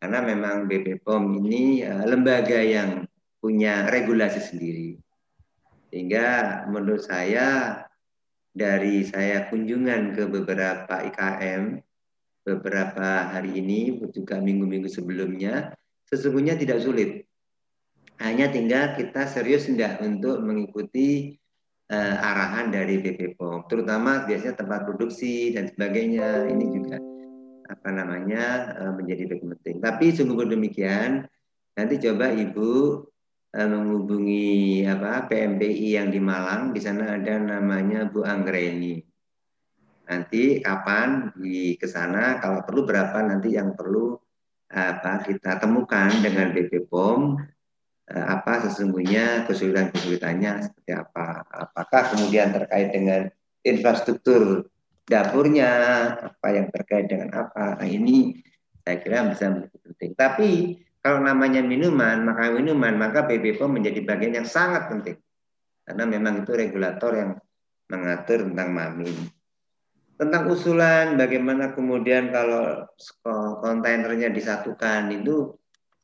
Karena 0.00 0.24
memang 0.24 0.64
BPOM 0.64 1.36
ini 1.44 1.84
uh, 1.84 2.08
lembaga 2.08 2.64
yang 2.64 3.04
punya 3.44 3.84
regulasi 3.92 4.40
sendiri. 4.40 4.96
Sehingga 5.92 6.64
menurut 6.72 7.04
saya 7.04 7.84
dari 8.56 9.04
saya 9.04 9.52
kunjungan 9.52 10.16
ke 10.16 10.24
beberapa 10.32 11.04
IKM 11.12 11.76
beberapa 12.40 13.36
hari 13.36 13.60
ini 13.60 14.00
juga 14.12 14.40
minggu-minggu 14.40 14.88
sebelumnya 14.88 15.76
sesungguhnya 16.08 16.54
tidak 16.60 16.84
sulit 16.84 17.24
hanya 18.22 18.46
tinggal 18.50 18.94
kita 18.94 19.26
serius 19.26 19.66
enggak 19.66 19.98
untuk 19.98 20.38
mengikuti 20.38 21.34
uh, 21.90 22.16
arahan 22.22 22.70
dari 22.70 23.02
BP 23.02 23.34
POM, 23.34 23.66
terutama 23.66 24.22
biasanya 24.22 24.54
tempat 24.54 24.86
produksi 24.86 25.50
dan 25.50 25.66
sebagainya. 25.66 26.46
Ini 26.46 26.64
juga 26.70 26.96
apa 27.64 27.88
namanya 27.90 28.74
uh, 28.78 28.92
menjadi 28.94 29.34
penting. 29.34 29.82
Tapi 29.82 30.14
sungguh 30.14 30.46
demikian, 30.46 31.26
nanti 31.74 31.94
coba 31.98 32.30
Ibu 32.30 32.72
uh, 33.50 33.68
menghubungi 33.68 34.86
apa 34.86 35.26
PMPI 35.26 35.98
yang 35.98 36.08
di 36.14 36.20
Malang, 36.22 36.70
di 36.70 36.80
sana 36.80 37.18
ada 37.18 37.34
namanya 37.40 38.06
Bu 38.06 38.22
Anggreni. 38.22 39.02
Nanti 40.04 40.60
kapan 40.60 41.32
di 41.32 41.80
ke 41.80 41.88
sana, 41.88 42.36
kalau 42.36 42.60
perlu 42.62 42.84
berapa 42.84 43.24
nanti 43.24 43.56
yang 43.56 43.72
perlu 43.72 44.12
apa 44.74 45.22
kita 45.22 45.62
temukan 45.62 46.10
dengan 46.18 46.50
BP 46.50 46.90
POM 46.90 47.38
apa 48.04 48.68
sesungguhnya 48.68 49.48
kesulitan-kesulitannya 49.48 50.68
seperti 50.68 50.92
apa. 50.92 51.40
Apakah 51.48 52.12
kemudian 52.12 52.52
terkait 52.52 52.92
dengan 52.92 53.32
infrastruktur 53.64 54.68
dapurnya, 55.08 55.70
apa 56.32 56.48
yang 56.52 56.68
terkait 56.68 57.08
dengan 57.08 57.32
apa. 57.32 57.80
Nah, 57.80 57.88
ini 57.88 58.40
saya 58.84 59.00
kira 59.00 59.24
bisa 59.32 59.48
menjadi 59.48 59.76
penting. 59.88 60.10
Tapi 60.16 60.50
kalau 61.00 61.20
namanya 61.20 61.60
minuman, 61.60 62.24
maka 62.24 62.52
minuman, 62.52 62.96
maka 62.96 63.24
BPOM 63.24 63.80
menjadi 63.80 64.00
bagian 64.04 64.44
yang 64.44 64.48
sangat 64.48 64.88
penting. 64.88 65.16
Karena 65.84 66.04
memang 66.08 66.44
itu 66.44 66.52
regulator 66.56 67.12
yang 67.12 67.30
mengatur 67.92 68.48
tentang 68.48 68.72
mamin. 68.72 69.12
Tentang 70.16 70.48
usulan 70.48 71.20
bagaimana 71.20 71.76
kemudian 71.76 72.32
kalau 72.32 72.88
kontainernya 73.60 74.32
disatukan 74.32 75.12
itu 75.12 75.52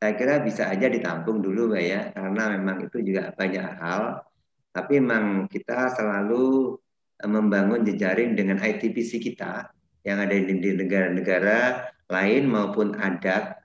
saya 0.01 0.17
kira 0.17 0.41
bisa 0.41 0.73
aja 0.73 0.89
ditampung 0.89 1.45
dulu 1.45 1.77
Mbak 1.77 1.85
ya, 1.85 2.01
karena 2.17 2.57
memang 2.57 2.89
itu 2.89 3.05
juga 3.05 3.37
banyak 3.37 3.69
hal. 3.77 4.25
Tapi 4.73 4.97
memang 4.97 5.45
kita 5.53 5.93
selalu 5.93 6.73
eh, 7.21 7.29
membangun 7.29 7.85
jejaring 7.85 8.33
dengan 8.33 8.57
ITPC 8.57 9.21
kita 9.21 9.69
yang 10.09 10.25
ada 10.25 10.33
di 10.33 10.57
negara-negara 10.57 11.93
lain 12.09 12.49
maupun 12.49 12.97
adat 12.97 13.61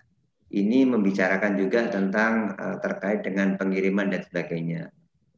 ini 0.51 0.83
membicarakan 0.83 1.57
juga 1.57 1.89
tentang 1.89 2.53
uh, 2.55 2.77
terkait 2.77 3.25
dengan 3.25 3.57
pengiriman 3.57 4.13
dan 4.13 4.21
sebagainya. 4.23 4.93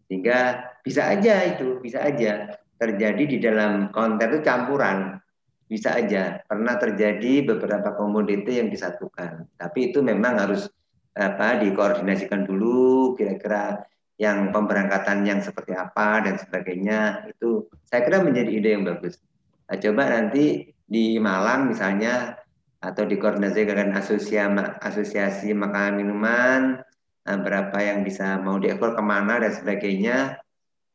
Sehingga 0.09 0.67
bisa 0.83 1.07
aja 1.07 1.47
itu, 1.47 1.79
bisa 1.79 2.03
aja 2.03 2.59
terjadi 2.77 3.23
di 3.23 3.37
dalam 3.39 3.89
konten 3.93 4.35
itu 4.35 4.41
campuran. 4.43 5.17
Bisa 5.67 5.95
aja 5.95 6.43
pernah 6.43 6.75
terjadi 6.75 7.43
beberapa 7.43 7.95
komoditi 7.95 8.59
yang 8.59 8.67
disatukan. 8.67 9.47
Tapi 9.55 9.91
itu 9.91 10.03
memang 10.03 10.37
harus 10.37 10.67
apa 11.17 11.57
dikoordinasikan 11.65 12.45
dulu 12.45 13.17
kira-kira 13.17 13.81
yang 14.17 14.49
pemberangkatan 14.49 15.25
yang 15.25 15.39
seperti 15.41 15.73
apa 15.77 16.25
dan 16.25 16.37
sebagainya. 16.41 17.29
Itu 17.29 17.69
saya 17.85 18.05
kira 18.05 18.21
menjadi 18.21 18.49
ide 18.49 18.69
yang 18.77 18.85
bagus. 18.85 19.21
Nah, 19.69 19.77
coba 19.77 20.03
nanti 20.09 20.73
di 20.87 21.17
Malang 21.21 21.69
misalnya 21.69 22.37
atau 22.81 23.03
dikoordinasikan 23.05 23.73
dengan 23.73 23.91
asosiasi, 23.99 24.61
asosiasi 24.85 25.49
makanan 25.53 25.97
minuman 25.97 26.61
nah, 27.25 27.37
berapa 27.41 27.77
yang 27.81 28.05
bisa 28.05 28.37
mau 28.41 28.61
diekspor 28.61 28.93
ke 28.93 29.03
mana 29.03 29.41
dan 29.41 29.53
sebagainya 29.53 30.37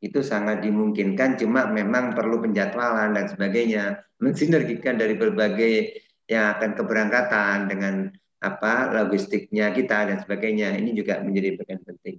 itu 0.02 0.18
sangat 0.22 0.62
dimungkinkan. 0.66 1.38
Cuma 1.38 1.70
memang 1.70 2.14
perlu 2.18 2.42
penjadwalan 2.42 3.14
dan 3.14 3.26
sebagainya. 3.30 4.02
Mensinergikan 4.18 4.98
dari 4.98 5.14
berbagai 5.14 6.02
yang 6.26 6.58
akan 6.58 6.74
keberangkatan 6.74 7.70
dengan 7.70 7.94
apa 8.42 8.90
logistiknya 8.90 9.70
kita 9.70 10.10
dan 10.10 10.18
sebagainya 10.18 10.74
ini 10.74 10.98
juga 10.98 11.22
menjadi 11.22 11.54
bagian 11.62 11.80
penting. 11.86 12.18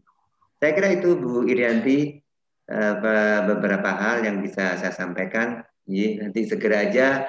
Saya 0.64 0.72
kira 0.72 0.90
itu 0.96 1.20
Bu 1.20 1.44
Irianti 1.44 2.24
eh, 2.72 2.96
beberapa 3.44 3.92
hal 3.92 4.24
yang 4.24 4.40
bisa 4.40 4.80
saya 4.80 4.96
sampaikan. 4.96 5.60
Nanti 5.84 6.48
segera 6.48 6.88
aja 6.88 7.28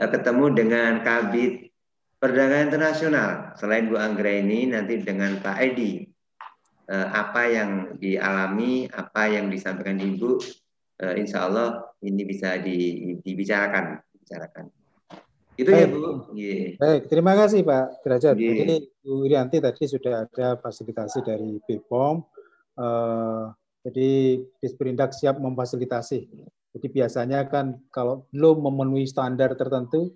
eh, 0.00 0.08
ketemu 0.08 0.56
dengan 0.56 1.04
Kabit 1.04 1.68
Perdagangan 2.16 2.72
Internasional. 2.72 3.30
Selain 3.60 3.84
Bu 3.84 4.00
Anggra 4.00 4.32
ini 4.32 4.72
nanti 4.72 5.00
dengan 5.00 5.40
Pak 5.40 5.56
Edi 5.56 6.04
uh, 6.92 7.08
apa 7.16 7.48
yang 7.48 7.96
dialami, 7.96 8.84
apa 8.92 9.24
yang 9.24 9.48
disampaikan 9.48 9.96
Ibu, 9.96 10.36
insya 11.16 11.48
Allah 11.48 11.80
ini 12.04 12.28
bisa 12.28 12.60
di, 12.60 13.16
dibicarakan. 13.24 14.04
Bicarakan. 14.20 14.79
Itu 15.58 15.70
ya, 15.70 15.84
Baik. 15.84 15.90
ya 15.90 15.94
Bu. 15.94 16.10
Yeah. 16.36 16.68
Baik, 16.78 17.02
terima 17.10 17.32
kasih 17.34 17.60
Pak 17.66 17.86
Derajat. 18.06 18.34
Yeah. 18.38 18.56
Jadi 18.62 18.74
Bu 19.02 19.12
Irianti 19.26 19.56
tadi 19.58 19.82
sudah 19.88 20.26
ada 20.28 20.46
fasilitasi 20.60 21.18
dari 21.24 21.58
BPOM. 21.66 22.22
Uh, 22.80 23.52
jadi 23.84 24.40
Disperindak 24.60 25.16
siap 25.16 25.40
memfasilitasi. 25.40 26.18
Jadi 26.70 26.86
biasanya 26.86 27.48
kan 27.50 27.82
kalau 27.90 28.28
belum 28.30 28.62
memenuhi 28.62 29.08
standar 29.08 29.58
tertentu, 29.58 30.14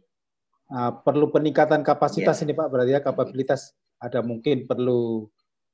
uh, 0.70 0.92
perlu 1.02 1.28
peningkatan 1.34 1.82
kapasitas 1.82 2.40
yeah. 2.40 2.44
ini 2.46 2.52
Pak, 2.54 2.68
berarti 2.70 2.92
ya 2.94 3.00
kapabilitas 3.02 3.74
ada 3.98 4.22
mungkin 4.22 4.68
perlu 4.68 5.26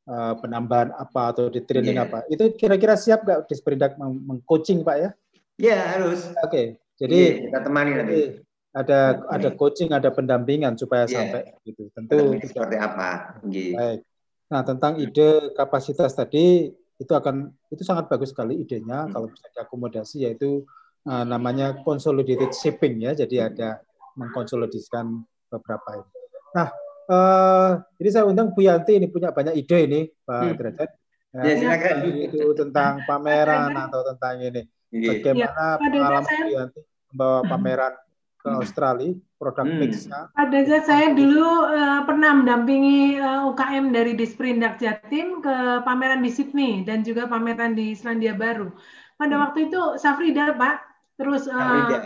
uh, 0.09 0.35
penambahan 0.41 0.95
apa 0.97 1.37
atau 1.37 1.53
di 1.53 1.61
training 1.62 2.01
yeah. 2.01 2.07
apa. 2.09 2.24
Itu 2.32 2.57
kira-kira 2.57 2.97
siap 2.97 3.27
nggak 3.27 3.51
Disperindak 3.51 4.01
mengcoaching 4.01 4.81
Pak 4.87 4.97
ya? 4.97 5.11
Ya 5.61 5.69
yeah, 5.77 5.82
harus. 5.99 6.24
Oke, 6.41 6.49
okay. 6.49 6.66
jadi 6.97 7.19
yeah, 7.20 7.35
kita 7.53 7.59
temani 7.69 7.91
nanti 7.93 8.20
ada 8.70 9.26
ada 9.26 9.48
coaching, 9.55 9.90
ada 9.90 10.14
pendampingan 10.14 10.78
supaya 10.78 11.06
yeah. 11.06 11.14
sampai 11.14 11.40
gitu. 11.66 11.90
Tentu 11.90 12.38
seperti 12.38 12.76
apa? 12.78 13.40
Gitu. 13.47 13.74
Baik. 13.74 14.01
Nah, 14.51 14.62
tentang 14.66 14.98
ide 14.98 15.55
kapasitas 15.55 16.14
tadi 16.14 16.70
itu 16.74 17.12
akan 17.14 17.51
itu 17.70 17.82
sangat 17.82 18.10
bagus 18.10 18.34
sekali 18.34 18.59
idenya 18.59 19.06
hmm. 19.06 19.10
kalau 19.14 19.26
bisa 19.30 19.47
diakomodasi 19.55 20.16
yaitu 20.26 20.66
uh, 21.06 21.24
namanya 21.26 21.82
consolidated 21.82 22.55
shipping 22.55 23.02
ya. 23.02 23.14
Jadi 23.14 23.42
ada 23.42 23.82
mengkonsolidasikan 24.14 25.06
beberapa 25.51 26.02
ini. 26.02 26.10
Nah, 26.55 26.68
uh, 27.10 27.70
jadi 27.98 28.09
saya 28.10 28.24
undang 28.26 28.55
Bu 28.55 28.62
Yanti 28.66 28.98
ini 28.98 29.10
punya 29.10 29.34
banyak 29.34 29.55
ide 29.59 29.78
ini, 29.86 30.01
Pak 30.06 30.38
hmm. 30.38 30.55
Derajat. 30.59 30.90
Ya, 31.30 31.42
ya, 31.47 31.55
silakan. 31.59 31.94
Itu 32.26 32.55
tentang 32.59 32.92
pameran 33.09 33.70
atau 33.74 34.02
tentang 34.02 34.34
ini. 34.42 34.62
Iya. 34.90 35.22
Bagaimana 35.22 35.66
ya, 35.78 35.78
pengalaman 35.78 36.26
Bu 36.26 36.51
Yanti 36.55 36.80
membawa 37.10 37.38
pameran 37.47 37.94
ke 38.40 38.48
hmm. 38.48 38.60
Australia, 38.60 39.12
produk 39.36 39.68
hmm. 39.68 39.78
mixnya. 39.80 40.20
Pada 40.32 40.58
saat 40.64 40.84
saya 40.88 41.06
dulu 41.12 41.44
uh, 41.68 42.02
pernah 42.08 42.32
mendampingi 42.36 43.20
uh, 43.20 43.46
eh, 43.46 43.50
UKM 43.52 43.92
dari 43.92 44.12
Disperindak 44.16 44.80
Jatim 44.80 45.44
ke 45.44 45.84
pameran 45.84 46.24
di 46.24 46.30
Sydney 46.32 46.82
dan 46.84 47.04
juga 47.04 47.28
pameran 47.28 47.76
di 47.76 47.92
Selandia 47.92 48.32
Baru. 48.32 48.72
Pada 49.20 49.36
hmm. 49.36 49.42
waktu 49.44 49.58
itu 49.68 49.80
Safrida 50.00 50.56
Pak, 50.56 50.76
terus 51.20 51.44
uh, 51.46 51.56
Safrida. 51.56 51.98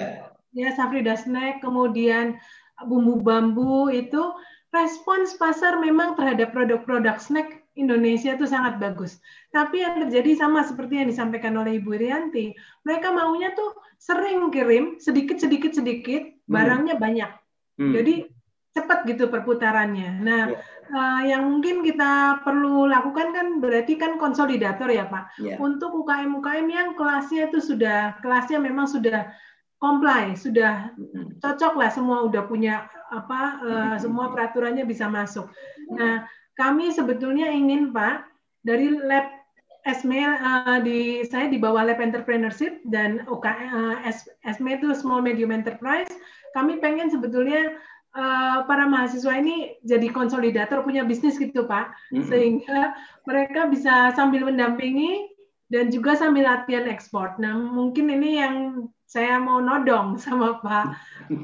ya 0.55 0.69
Safrida 0.74 1.15
Snack, 1.15 1.62
kemudian 1.62 2.39
bumbu 2.82 3.23
bambu 3.23 3.89
itu 3.89 4.35
respons 4.74 5.39
pasar 5.39 5.78
memang 5.78 6.19
terhadap 6.19 6.51
produk-produk 6.51 7.23
snack 7.23 7.64
Indonesia 7.75 8.39
itu 8.39 8.47
sangat 8.47 8.79
bagus. 8.79 9.19
Tapi 9.51 9.83
yang 9.83 10.07
terjadi 10.07 10.39
sama 10.39 10.63
seperti 10.63 11.03
yang 11.03 11.11
disampaikan 11.11 11.59
oleh 11.59 11.83
Ibu 11.83 11.91
Rianti, 11.99 12.55
mereka 12.87 13.11
maunya 13.11 13.51
tuh 13.55 13.75
sering 13.99 14.51
kirim 14.55 15.03
sedikit 15.03 15.43
sedikit 15.43 15.75
sedikit, 15.75 16.23
hmm. 16.23 16.51
barangnya 16.51 16.95
banyak. 16.99 17.31
Hmm. 17.79 17.93
Jadi 17.95 18.31
cepat 18.75 19.07
gitu 19.07 19.31
perputarannya. 19.31 20.19
Nah, 20.23 20.43
yeah. 20.51 20.63
Ya. 20.91 20.99
uh, 20.99 21.23
yang 21.23 21.43
mungkin 21.47 21.87
kita 21.87 22.43
perlu 22.43 22.91
lakukan 22.91 23.31
kan 23.31 23.47
berarti 23.63 23.95
kan 23.95 24.19
konsolidator 24.19 24.91
ya 24.91 25.07
Pak. 25.07 25.39
Yeah. 25.39 25.59
Untuk 25.63 25.95
UKM-UKM 25.95 26.67
yang 26.71 26.89
kelasnya 26.99 27.51
itu 27.51 27.63
sudah 27.63 28.19
kelasnya 28.23 28.59
memang 28.59 28.91
sudah 28.91 29.31
comply, 29.79 30.35
sudah 30.35 30.91
hmm. 30.99 31.39
cocok 31.39 31.75
lah 31.79 31.91
semua 31.91 32.27
udah 32.27 32.43
punya 32.47 32.87
apa 33.15 33.41
uh, 33.63 33.97
semua 33.99 34.31
peraturannya 34.35 34.83
bisa 34.83 35.07
masuk. 35.07 35.47
Nah, 35.95 36.27
kami 36.55 36.95
sebetulnya 36.95 37.51
ingin 37.51 37.91
Pak 37.91 38.27
dari 38.63 38.91
lab 38.91 39.45
ESME 39.85 40.25
uh, 40.25 40.81
di 40.81 41.21
saya 41.29 41.53
di 41.53 41.61
bawah 41.61 41.85
Lab 41.85 42.01
Entrepreneurship 42.01 42.81
dan 42.89 43.21
OK, 43.29 43.45
uh, 43.45 44.01
ESME 44.49 44.81
itu 44.81 44.97
Small 44.97 45.21
Medium 45.21 45.53
Enterprise. 45.53 46.09
Kami 46.57 46.81
pengen 46.81 47.13
sebetulnya 47.13 47.77
uh, 48.17 48.65
para 48.65 48.89
mahasiswa 48.89 49.37
ini 49.37 49.77
jadi 49.85 50.09
konsolidator 50.09 50.81
punya 50.81 51.05
bisnis 51.05 51.37
gitu 51.37 51.69
Pak, 51.69 51.93
mm-hmm. 52.17 52.25
sehingga 52.33 52.97
mereka 53.29 53.69
bisa 53.69 54.17
sambil 54.17 54.49
mendampingi 54.49 55.29
dan 55.69 55.93
juga 55.93 56.17
sambil 56.17 56.49
latihan 56.49 56.89
ekspor. 56.89 57.37
Nah 57.37 57.53
mungkin 57.53 58.09
ini 58.09 58.41
yang 58.41 58.57
saya 59.05 59.37
mau 59.37 59.61
nodong 59.61 60.17
sama 60.25 60.65
Pak 60.65 60.87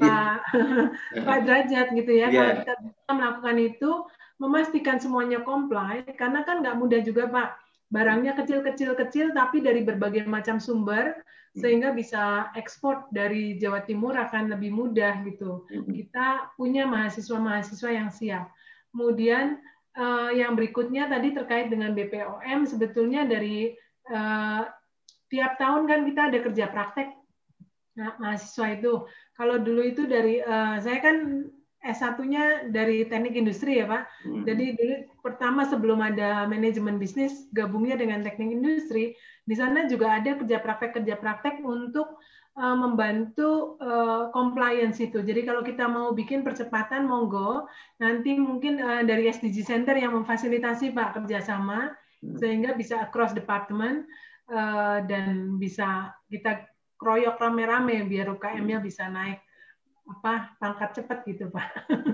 Pak 0.01 0.37
Pak 1.29 1.37
Derajat 1.45 1.93
gitu 1.93 2.09
ya. 2.09 2.25
Yeah. 2.25 2.33
Kalau 2.33 2.53
kita 2.57 2.73
bisa 2.89 3.11
melakukan 3.13 3.57
itu, 3.61 3.91
memastikan 4.41 4.97
semuanya 4.97 5.45
comply 5.45 6.01
karena 6.17 6.41
kan 6.41 6.65
nggak 6.65 6.81
mudah 6.81 6.99
juga 7.05 7.29
Pak 7.29 7.49
barangnya 7.93 8.33
kecil-kecil-kecil 8.33 9.37
tapi 9.37 9.61
dari 9.61 9.85
berbagai 9.85 10.25
macam 10.25 10.57
sumber 10.57 11.13
hmm. 11.13 11.61
sehingga 11.61 11.93
bisa 11.93 12.49
ekspor 12.57 13.05
dari 13.13 13.61
Jawa 13.61 13.85
Timur 13.85 14.17
akan 14.17 14.49
lebih 14.49 14.73
mudah 14.73 15.21
gitu 15.29 15.69
hmm. 15.69 15.93
kita 15.93 16.57
punya 16.57 16.89
mahasiswa-mahasiswa 16.89 17.89
yang 17.93 18.09
siap 18.09 18.49
kemudian 18.89 19.61
uh, 19.93 20.33
yang 20.33 20.57
berikutnya 20.57 21.05
tadi 21.05 21.37
terkait 21.37 21.69
dengan 21.69 21.93
BPOM 21.93 22.65
sebetulnya 22.65 23.29
dari 23.29 23.77
uh, 24.09 24.65
tiap 25.29 25.61
tahun 25.61 25.85
kan 25.85 25.99
kita 26.09 26.21
ada 26.33 26.39
kerja 26.41 26.65
praktek 26.71 27.13
nah, 27.93 28.17
mahasiswa 28.17 28.67
itu 28.73 29.05
kalau 29.37 29.61
dulu 29.61 29.85
itu 29.85 30.09
dari 30.09 30.41
uh, 30.41 30.81
saya 30.81 30.97
kan 30.97 31.45
S1-nya 31.81 32.69
dari 32.69 33.09
teknik 33.09 33.33
industri 33.33 33.81
ya 33.81 33.89
Pak. 33.89 34.03
Hmm. 34.21 34.43
Jadi 34.45 34.77
dulu 34.77 34.95
pertama 35.25 35.65
sebelum 35.65 35.97
ada 35.97 36.45
manajemen 36.45 37.01
bisnis 37.01 37.49
gabungnya 37.57 37.97
dengan 37.97 38.21
teknik 38.21 38.53
industri, 38.53 39.17
di 39.49 39.55
sana 39.57 39.89
juga 39.89 40.21
ada 40.21 40.37
kerja 40.37 40.61
praktek-kerja 40.61 41.17
praktek 41.17 41.65
untuk 41.65 42.21
uh, 42.53 42.77
membantu 42.77 43.81
uh, 43.81 44.29
compliance 44.29 45.01
itu. 45.01 45.25
Jadi 45.25 45.41
kalau 45.41 45.65
kita 45.65 45.89
mau 45.89 46.13
bikin 46.13 46.45
percepatan 46.45 47.09
monggo, 47.09 47.65
nanti 47.97 48.37
mungkin 48.37 48.77
uh, 48.77 49.01
dari 49.01 49.25
SDG 49.25 49.65
Center 49.65 49.97
yang 49.97 50.13
memfasilitasi 50.13 50.93
Pak 50.93 51.17
kerjasama 51.17 51.97
hmm. 52.21 52.37
sehingga 52.37 52.77
bisa 52.77 53.01
across 53.01 53.33
department 53.33 54.05
uh, 54.53 55.01
dan 55.09 55.57
bisa 55.57 56.13
kita 56.29 56.69
kroyok 57.01 57.41
rame-rame 57.41 58.05
biar 58.05 58.29
UKM-nya 58.37 58.77
bisa 58.77 59.09
naik 59.09 59.41
apa 60.07 60.57
pangkat 60.57 60.89
cepat 61.01 61.17
gitu 61.29 61.47
Pak. 61.53 61.67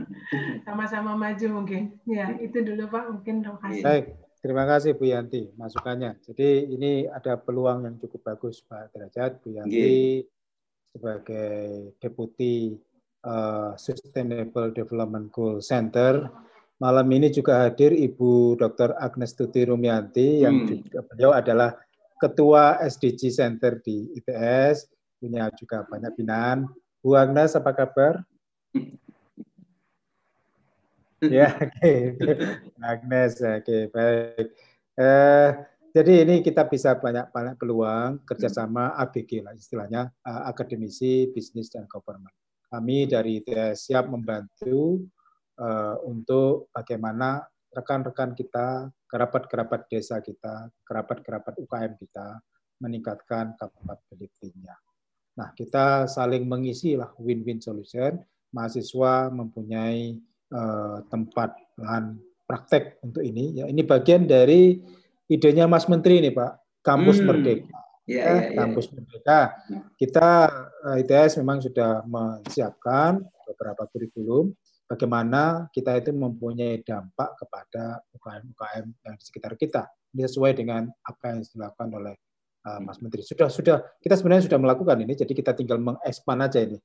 Sama-sama 0.67 1.15
maju 1.15 1.47
mungkin. 1.61 1.97
Ya, 2.03 2.35
itu 2.37 2.61
dulu 2.61 2.91
Pak 2.91 3.05
mungkin 3.13 3.41
terima 3.41 3.59
kasih. 3.63 3.83
Baik, 3.83 4.05
terima 4.43 4.63
kasih 4.67 4.91
Bu 4.95 5.05
Yanti 5.07 5.51
masukannya. 5.55 6.19
Jadi 6.23 6.73
ini 6.73 6.91
ada 7.07 7.39
peluang 7.39 7.87
yang 7.87 7.95
cukup 7.97 8.33
bagus 8.33 8.61
Pak 8.65 8.93
Derajat 8.93 9.39
Bu 9.41 9.57
Yanti 9.57 10.23
yeah. 10.23 10.27
sebagai 10.93 11.95
deputi 11.97 12.75
uh, 13.25 13.73
Sustainable 13.79 14.75
Development 14.75 15.31
Goal 15.31 15.63
Center. 15.63 16.27
Malam 16.77 17.09
ini 17.09 17.33
juga 17.33 17.65
hadir 17.65 17.89
Ibu 17.89 18.53
Dr. 18.61 18.93
Agnes 19.01 19.33
Tuti 19.33 19.65
Rumianti 19.65 20.45
yang 20.45 20.61
hmm. 20.61 20.85
juga 20.85 21.01
beliau 21.09 21.31
adalah 21.33 21.73
Ketua 22.17 22.81
SDG 22.81 23.29
Center 23.29 23.77
di 23.81 24.09
ITS, 24.17 24.89
punya 25.21 25.49
juga 25.53 25.85
banyak 25.85 26.17
binaan 26.17 26.65
Bu 27.07 27.15
Agnes, 27.15 27.55
apa 27.55 27.71
kabar? 27.71 28.19
ya, 31.23 31.55
oke. 31.55 31.71
Okay. 31.79 32.19
Agnes, 32.83 33.39
oke, 33.39 33.63
okay, 33.63 33.81
baik. 33.87 34.47
Eh, 34.99 35.49
jadi 35.95 36.27
ini 36.27 36.43
kita 36.43 36.67
bisa 36.67 36.99
banyak 36.99 37.31
banyak 37.31 37.55
peluang 37.55 38.27
kerjasama 38.27 38.91
ABG 38.99 39.39
lah 39.39 39.55
istilahnya 39.55 40.11
uh, 40.27 40.51
akademisi, 40.51 41.31
bisnis 41.31 41.71
dan 41.71 41.87
government. 41.87 42.35
Kami 42.67 43.07
dari 43.07 43.39
ITS 43.39 43.87
siap 43.87 44.11
membantu 44.11 45.07
uh, 45.63 45.95
untuk 46.03 46.67
bagaimana 46.75 47.39
rekan-rekan 47.71 48.35
kita, 48.35 48.91
kerabat-kerabat 49.07 49.87
desa 49.87 50.19
kita, 50.19 50.67
kerabat-kerabat 50.83 51.55
UKM 51.55 51.95
kita 52.03 52.43
meningkatkan 52.83 53.55
kapabilitasnya. 53.55 54.75
Nah, 55.37 55.53
kita 55.53 56.09
saling 56.09 56.49
mengisi 56.49 56.97
lah 56.97 57.13
win-win 57.21 57.61
solution. 57.61 58.17
Mahasiswa 58.49 59.29
mempunyai 59.29 60.17
uh, 60.49 61.05
tempat 61.13 61.53
lahan 61.77 62.17
praktek 62.49 62.97
untuk 63.05 63.21
ini. 63.21 63.61
Ya, 63.61 63.69
ini 63.69 63.85
bagian 63.85 64.25
dari 64.25 64.81
idenya 65.29 65.69
Mas 65.69 65.85
Menteri 65.85 66.25
ini, 66.25 66.33
Pak. 66.33 66.81
Kampus 66.81 67.21
hmm. 67.21 67.27
Merdeka. 67.27 67.77
Ya, 68.07 68.23
ya, 68.23 68.35
ya, 68.49 68.51
Kampus 68.55 68.87
Merdeka. 68.95 69.39
Kita 69.99 70.29
eh, 70.87 71.03
ITS 71.03 71.43
memang 71.43 71.59
sudah 71.59 72.07
menyiapkan 72.07 73.19
beberapa 73.45 73.83
kurikulum 73.91 74.55
bagaimana 74.87 75.67
kita 75.75 75.99
itu 75.99 76.15
mempunyai 76.15 76.79
dampak 76.87 77.35
kepada 77.35 77.99
UKM-UKM 78.15 78.85
yang 78.87 79.15
di 79.19 79.23
sekitar 79.27 79.59
kita. 79.59 79.91
Ini 80.15 80.23
sesuai 80.23 80.55
dengan 80.55 80.87
apa 81.03 81.35
yang 81.35 81.43
dilakukan 81.43 81.89
oleh 81.93 82.15
Mas 82.83 82.99
Menteri. 82.99 83.23
Sudah 83.23 83.47
sudah 83.47 83.83
kita 83.99 84.15
sebenarnya 84.19 84.51
sudah 84.51 84.59
melakukan 84.59 84.97
ini, 85.03 85.13
jadi 85.15 85.31
kita 85.31 85.55
tinggal 85.55 85.79
mengekspan 85.79 86.39
aja 86.43 86.59
ini. 86.63 86.77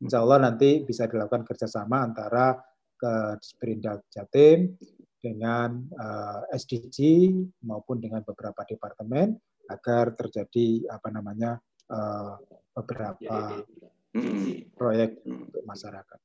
Insya 0.00 0.24
Allah 0.24 0.48
nanti 0.48 0.80
bisa 0.84 1.04
dilakukan 1.04 1.44
kerjasama 1.44 2.04
antara 2.04 2.56
ke 2.96 3.12
Disperindak 3.40 4.04
Jatim, 4.12 4.76
dengan 5.20 5.84
uh, 6.00 6.42
eh, 6.48 6.56
SDG 6.56 6.98
maupun 7.68 8.00
dengan 8.00 8.24
beberapa 8.24 8.64
departemen 8.64 9.36
agar 9.68 10.16
terjadi 10.16 10.90
apa 10.90 11.08
namanya 11.12 11.60
uh, 11.92 12.34
beberapa 12.74 13.62
proyek 14.74 15.22
untuk 15.22 15.62
masyarakat. 15.62 16.18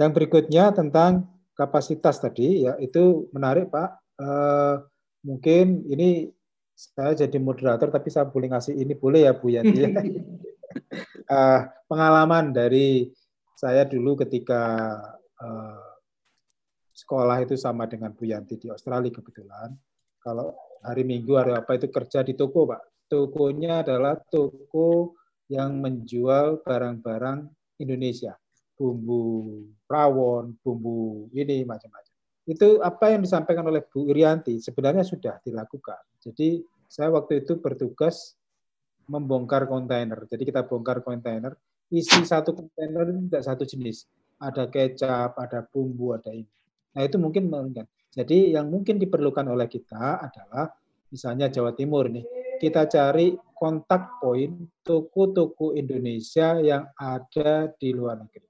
Yang 0.00 0.10
berikutnya 0.16 0.72
tentang 0.72 1.28
kapasitas 1.52 2.22
tadi 2.22 2.64
ya 2.64 2.78
itu 2.80 3.28
menarik 3.34 3.68
Pak. 3.68 3.90
Uh, 4.16 4.80
mungkin 5.26 5.84
ini 5.90 6.30
saya 6.76 7.16
jadi 7.16 7.40
moderator 7.40 7.88
tapi 7.88 8.12
saya 8.12 8.28
boleh 8.28 8.52
ngasih 8.52 8.76
ini 8.76 8.92
boleh 8.92 9.24
ya 9.24 9.32
Bu 9.32 9.48
Yanti 9.48 9.80
ya. 9.80 9.88
uh, 11.32 11.60
pengalaman 11.88 12.52
dari 12.52 13.08
saya 13.56 13.88
dulu 13.88 14.20
ketika 14.20 14.92
uh, 15.40 15.96
sekolah 16.92 17.40
itu 17.40 17.56
sama 17.56 17.88
dengan 17.88 18.12
Bu 18.12 18.28
Yanti 18.28 18.60
di 18.60 18.68
Australia 18.68 19.08
kebetulan. 19.08 19.72
Kalau 20.20 20.52
hari 20.84 21.08
Minggu 21.08 21.40
hari 21.40 21.56
apa 21.56 21.80
itu 21.80 21.88
kerja 21.88 22.20
di 22.20 22.36
toko, 22.36 22.68
Pak. 22.68 23.08
Tokonya 23.08 23.86
adalah 23.86 24.18
toko 24.18 25.16
yang 25.48 25.78
menjual 25.80 26.60
barang-barang 26.60 27.48
Indonesia. 27.80 28.36
Bumbu 28.76 29.64
rawon, 29.88 30.58
bumbu 30.60 31.30
ini 31.32 31.64
macam-macam. 31.64 32.05
Itu 32.46 32.78
apa 32.78 33.10
yang 33.10 33.26
disampaikan 33.26 33.66
oleh 33.66 33.82
Bu 33.82 34.06
Irianti 34.06 34.62
sebenarnya 34.62 35.02
sudah 35.02 35.42
dilakukan. 35.42 35.98
Jadi 36.22 36.62
saya 36.86 37.10
waktu 37.10 37.42
itu 37.42 37.58
bertugas 37.58 38.38
membongkar 39.10 39.66
kontainer. 39.66 40.26
Jadi 40.30 40.46
kita 40.46 40.62
bongkar 40.62 41.02
kontainer, 41.02 41.58
isi 41.90 42.22
satu 42.22 42.54
kontainer 42.54 43.10
tidak 43.10 43.42
satu 43.42 43.66
jenis. 43.66 44.06
Ada 44.38 44.70
kecap, 44.70 45.34
ada 45.34 45.66
bumbu, 45.66 46.14
ada 46.14 46.30
ini. 46.30 46.46
Nah 46.94 47.02
itu 47.02 47.18
mungkin 47.18 47.50
mungkin. 47.50 47.86
Jadi 48.14 48.54
yang 48.54 48.70
mungkin 48.70 48.96
diperlukan 48.96 49.46
oleh 49.50 49.66
kita 49.66 50.22
adalah 50.22 50.70
misalnya 51.10 51.50
Jawa 51.50 51.74
Timur 51.74 52.08
nih, 52.08 52.24
kita 52.62 52.86
cari 52.86 53.34
kontak 53.56 54.22
poin 54.22 54.70
toko-toko 54.86 55.74
Indonesia 55.74 56.60
yang 56.62 56.88
ada 56.94 57.68
di 57.74 57.90
luar 57.92 58.22
negeri. 58.22 58.48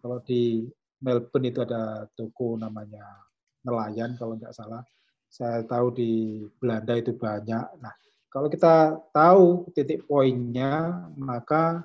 Kalau 0.00 0.18
di 0.22 0.66
Melbourne 1.02 1.50
itu 1.50 1.60
ada 1.62 2.06
toko 2.14 2.54
namanya 2.56 3.25
Nelayan 3.66 4.14
kalau 4.14 4.38
nggak 4.38 4.54
salah. 4.54 4.86
Saya 5.26 5.66
tahu 5.66 5.90
di 5.90 6.40
Belanda 6.62 6.94
itu 6.94 7.10
banyak. 7.10 7.66
Nah, 7.82 7.94
kalau 8.30 8.46
kita 8.46 8.94
tahu 9.10 9.66
titik 9.74 10.06
poinnya, 10.06 11.02
maka 11.18 11.82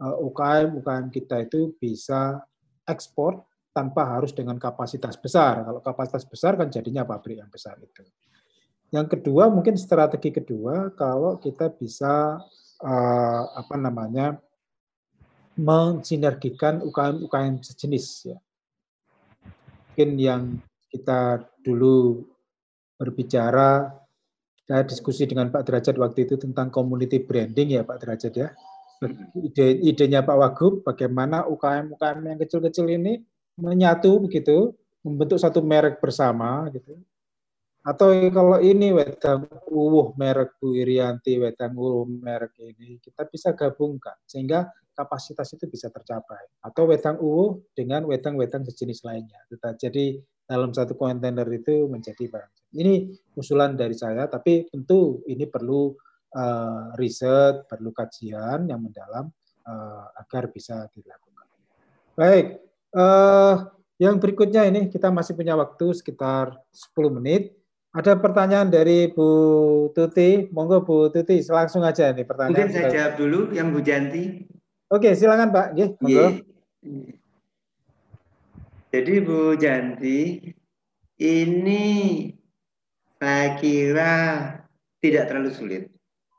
UKM 0.00 0.74
eh, 0.74 0.78
UKM 0.80 1.06
kita 1.14 1.36
itu 1.46 1.76
bisa 1.78 2.42
ekspor 2.88 3.44
tanpa 3.70 4.02
harus 4.18 4.34
dengan 4.34 4.58
kapasitas 4.58 5.14
besar. 5.14 5.62
Kalau 5.62 5.80
kapasitas 5.84 6.26
besar 6.26 6.58
kan 6.58 6.66
jadinya 6.72 7.06
pabrik 7.06 7.38
yang 7.38 7.52
besar 7.52 7.78
itu. 7.78 8.02
Yang 8.90 9.18
kedua 9.18 9.46
mungkin 9.46 9.78
strategi 9.78 10.34
kedua 10.34 10.90
kalau 10.98 11.38
kita 11.38 11.70
bisa 11.70 12.42
uh, 12.82 13.42
apa 13.54 13.78
namanya 13.78 14.34
mensinergikan 15.54 16.82
UKM-UKM 16.82 17.62
sejenis 17.62 18.06
ya. 18.34 18.38
Mungkin 19.90 20.10
yang 20.18 20.42
kita 20.90 21.46
dulu 21.62 22.26
berbicara 22.98 23.94
saya 24.70 24.86
diskusi 24.86 25.26
dengan 25.26 25.50
Pak 25.50 25.66
Derajat 25.66 25.98
waktu 25.98 26.30
itu 26.30 26.38
tentang 26.38 26.70
community 26.70 27.18
branding 27.18 27.74
ya 27.74 27.82
Pak 27.82 28.06
Derajat 28.06 28.32
ya. 28.38 28.48
Ide, 29.34 29.80
idenya 29.80 30.20
Pak 30.20 30.36
Wagub 30.36 30.84
bagaimana 30.84 31.48
UKM-UKM 31.48 32.20
yang 32.20 32.38
kecil-kecil 32.38 32.86
ini 32.86 33.18
menyatu 33.58 34.20
begitu, 34.22 34.76
membentuk 35.02 35.40
satu 35.40 35.64
merek 35.64 35.98
bersama 35.98 36.68
gitu. 36.70 37.00
Atau 37.80 38.12
kalau 38.28 38.60
ini 38.60 38.92
wedang 38.92 39.48
uwuh 39.72 40.12
merek 40.20 40.60
Bu 40.60 40.76
Irianti, 40.76 41.40
wedang 41.40 41.72
uwuh 41.74 42.04
merek 42.04 42.54
ini, 42.60 43.00
kita 43.00 43.24
bisa 43.24 43.56
gabungkan 43.56 44.20
sehingga 44.28 44.68
kapasitas 44.92 45.48
itu 45.56 45.64
bisa 45.64 45.88
tercapai. 45.88 46.60
Atau 46.60 46.92
wedang 46.92 47.16
uwuh 47.18 47.58
dengan 47.72 48.04
wedang-wedang 48.04 48.68
sejenis 48.68 49.00
lainnya. 49.02 49.40
Jadi 49.80 50.20
dalam 50.50 50.74
satu 50.74 50.98
kontainer 50.98 51.46
itu 51.54 51.86
menjadi 51.86 52.26
barang. 52.26 52.74
Ini 52.74 52.94
usulan 53.38 53.78
dari 53.78 53.94
saya, 53.94 54.26
tapi 54.26 54.66
tentu 54.66 55.22
ini 55.30 55.46
perlu 55.46 55.94
uh, 56.34 56.90
riset, 56.98 57.70
perlu 57.70 57.94
kajian 57.94 58.66
yang 58.66 58.82
mendalam 58.82 59.30
uh, 59.70 60.04
agar 60.18 60.50
bisa 60.50 60.90
dilakukan. 60.90 61.46
Baik, 62.18 62.66
Uh, 62.90 63.70
yang 64.02 64.18
berikutnya 64.18 64.66
ini 64.66 64.90
kita 64.90 65.14
masih 65.14 65.38
punya 65.38 65.54
waktu 65.54 65.94
sekitar 65.94 66.58
10 66.74 67.16
menit. 67.20 67.54
Ada 67.90 68.18
pertanyaan 68.18 68.70
dari 68.70 69.10
Bu 69.10 69.90
Tuti. 69.94 70.50
Monggo 70.50 70.82
Bu 70.82 71.10
Tuti, 71.10 71.42
langsung 71.50 71.82
aja 71.82 72.10
nih 72.10 72.26
pertanyaan. 72.26 72.54
Mungkin 72.54 72.74
saya 72.74 72.90
jawab 72.90 73.14
dulu 73.18 73.40
yang 73.54 73.70
Bu 73.70 73.82
Janti. 73.82 74.46
Oke, 74.90 75.14
silakan 75.14 75.54
Pak. 75.54 75.66
Gih, 75.78 75.90
monggo. 76.02 76.26
Jadi 78.90 79.22
Bu 79.22 79.54
Janti, 79.54 80.42
ini 81.22 81.86
saya 83.22 83.54
kira 83.54 84.14
tidak 84.98 85.30
terlalu 85.30 85.50
sulit. 85.54 85.84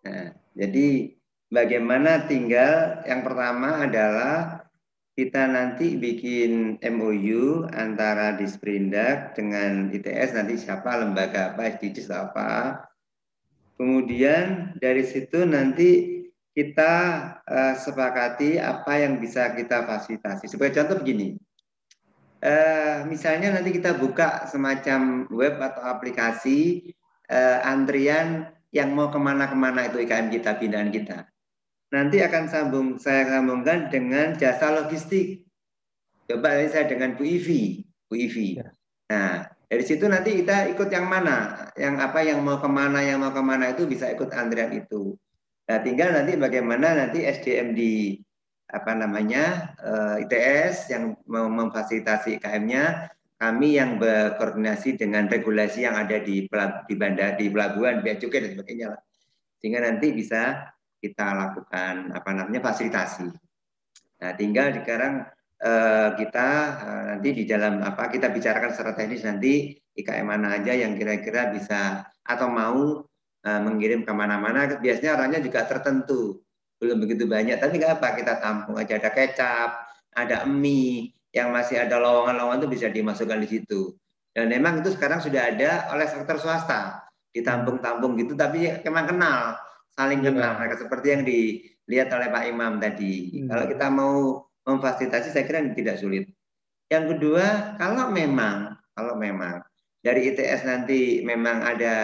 Nah, 0.03 0.35
jadi 0.59 1.15
bagaimana 1.47 2.27
tinggal 2.27 3.07
yang 3.07 3.23
pertama 3.23 3.87
adalah 3.87 4.67
kita 5.15 5.47
nanti 5.47 5.95
bikin 5.95 6.75
MOU 6.83 7.71
antara 7.71 8.35
Disperindak 8.35 9.31
dengan 9.39 9.87
ITS 9.87 10.35
nanti 10.35 10.59
siapa 10.59 10.91
lembaga 10.99 11.55
apa 11.55 11.71
SDGs 11.79 12.11
apa. 12.11 12.83
Kemudian 13.79 14.75
dari 14.75 15.07
situ 15.07 15.47
nanti 15.47 16.19
kita 16.51 16.93
uh, 17.47 17.79
sepakati 17.79 18.59
apa 18.59 18.99
yang 18.99 19.23
bisa 19.23 19.55
kita 19.55 19.87
fasilitasi. 19.87 20.51
Sebagai 20.51 20.83
contoh 20.83 20.99
begini, 20.99 21.39
uh, 22.41 23.05
misalnya 23.05 23.55
nanti 23.55 23.73
kita 23.73 23.95
buka 23.95 24.49
semacam 24.49 25.29
web 25.29 25.55
atau 25.61 25.81
aplikasi 25.85 26.91
uh, 27.29 27.63
antrian 27.63 28.49
yang 28.73 28.91
mau 28.91 29.13
ke 29.13 29.19
mana-kemana 29.19 29.87
itu 29.87 30.01
IKM 30.01 30.27
kita, 30.33 30.57
pindahan 30.57 30.89
kita 30.89 31.31
nanti 31.91 32.23
akan 32.23 32.43
sambung 32.47 32.87
saya 32.97 33.27
sambungkan 33.27 33.91
dengan 33.91 34.33
jasa 34.39 34.71
logistik. 34.71 35.43
Coba 36.25 36.55
ini 36.63 36.71
saya 36.71 36.87
dengan 36.87 37.19
Bu 37.19 37.27
Ivi, 37.27 37.83
Bu 38.07 38.15
Ivi. 38.15 38.55
Ya. 38.55 38.71
Nah, 39.11 39.51
dari 39.67 39.83
situ 39.83 40.07
nanti 40.07 40.39
kita 40.39 40.71
ikut 40.71 40.87
yang 40.87 41.11
mana, 41.11 41.67
yang 41.75 41.99
apa 41.99 42.23
yang 42.23 42.39
mau 42.39 42.63
ke 42.63 42.69
mana, 42.71 43.03
yang 43.03 43.19
mau 43.19 43.35
ke 43.35 43.43
mana 43.43 43.75
itu 43.75 43.83
bisa 43.83 44.07
ikut 44.07 44.31
antrian 44.31 44.71
itu. 44.71 45.19
Nah, 45.67 45.77
tinggal 45.83 46.15
nanti 46.15 46.39
bagaimana 46.39 46.95
nanti 46.95 47.27
SDM 47.27 47.75
di 47.75 48.15
apa 48.71 48.91
namanya 48.95 49.75
uh, 49.83 50.15
eh, 50.17 50.25
ITS 50.25 50.95
yang 50.95 51.15
memfasilitasi 51.27 52.39
KM-nya, 52.39 53.11
kami 53.35 53.75
yang 53.75 53.99
berkoordinasi 53.99 54.95
dengan 54.95 55.27
regulasi 55.27 55.83
yang 55.83 55.99
ada 55.99 56.21
di 56.23 56.47
di 56.87 56.95
bandar, 56.95 57.35
di 57.35 57.51
pelabuhan, 57.51 57.99
bea 57.99 58.15
cukai 58.15 58.47
dan 58.47 58.51
sebagainya, 58.55 58.87
sehingga 59.59 59.79
nanti 59.83 60.07
bisa 60.15 60.71
kita 61.01 61.27
lakukan 61.33 62.13
apa 62.13 62.29
namanya 62.31 62.61
fasilitasi. 62.61 63.27
Nah, 64.21 64.31
tinggal 64.37 64.77
sekarang 64.77 65.25
eh, 65.57 66.09
kita 66.21 66.47
eh, 66.85 67.03
nanti 67.17 67.29
di 67.33 67.43
dalam 67.49 67.81
apa 67.81 68.13
kita 68.13 68.29
bicarakan 68.29 68.71
secara 68.71 68.93
teknis 68.93 69.25
nanti 69.25 69.73
IKM 69.97 70.23
mana 70.29 70.61
aja 70.61 70.77
yang 70.77 70.93
kira-kira 70.93 71.49
bisa 71.49 72.05
atau 72.21 72.47
mau 72.53 73.01
eh, 73.41 73.61
mengirim 73.65 74.05
ke 74.05 74.13
mana-mana. 74.13 74.77
Biasanya 74.77 75.17
orangnya 75.17 75.41
juga 75.41 75.65
tertentu, 75.65 76.45
belum 76.81 76.97
begitu 76.97 77.29
banyak. 77.29 77.61
Tapi 77.61 77.77
nggak 77.77 78.01
apa, 78.01 78.17
kita 78.17 78.41
tampung 78.41 78.75
aja 78.81 78.97
ada 78.97 79.13
kecap, 79.13 79.69
ada 80.17 80.49
mie, 80.49 81.13
yang 81.31 81.53
masih 81.53 81.79
ada 81.79 82.01
lowongan-lowongan 82.01 82.65
itu 82.65 82.69
bisa 82.73 82.87
dimasukkan 82.89 83.39
di 83.45 83.47
situ. 83.47 83.93
Dan 84.33 84.49
memang 84.49 84.81
itu 84.81 84.89
sekarang 84.91 85.21
sudah 85.21 85.53
ada 85.53 85.91
oleh 85.93 86.07
sektor 86.09 86.41
swasta 86.41 87.05
ditampung-tampung 87.31 88.17
gitu, 88.19 88.33
tapi 88.35 88.67
memang 88.83 89.05
kenal 89.07 89.55
saling 89.95 90.23
iya. 90.23 90.27
kenal 90.33 90.51
mereka 90.59 90.75
seperti 90.81 91.07
yang 91.13 91.23
dilihat 91.23 92.09
oleh 92.11 92.27
Pak 92.33 92.43
Imam 92.49 92.81
tadi. 92.81 93.39
Hmm. 93.39 93.47
Kalau 93.47 93.65
kita 93.69 93.87
mau 93.91 94.15
memfasilitasi 94.65 95.29
saya 95.31 95.45
kira 95.45 95.63
tidak 95.71 95.99
sulit. 95.99 96.27
Yang 96.91 97.15
kedua, 97.15 97.77
kalau 97.79 98.11
memang 98.11 98.75
kalau 98.91 99.15
memang 99.15 99.63
dari 100.03 100.33
ITS 100.33 100.67
nanti 100.67 101.23
memang 101.23 101.63
ada 101.63 101.95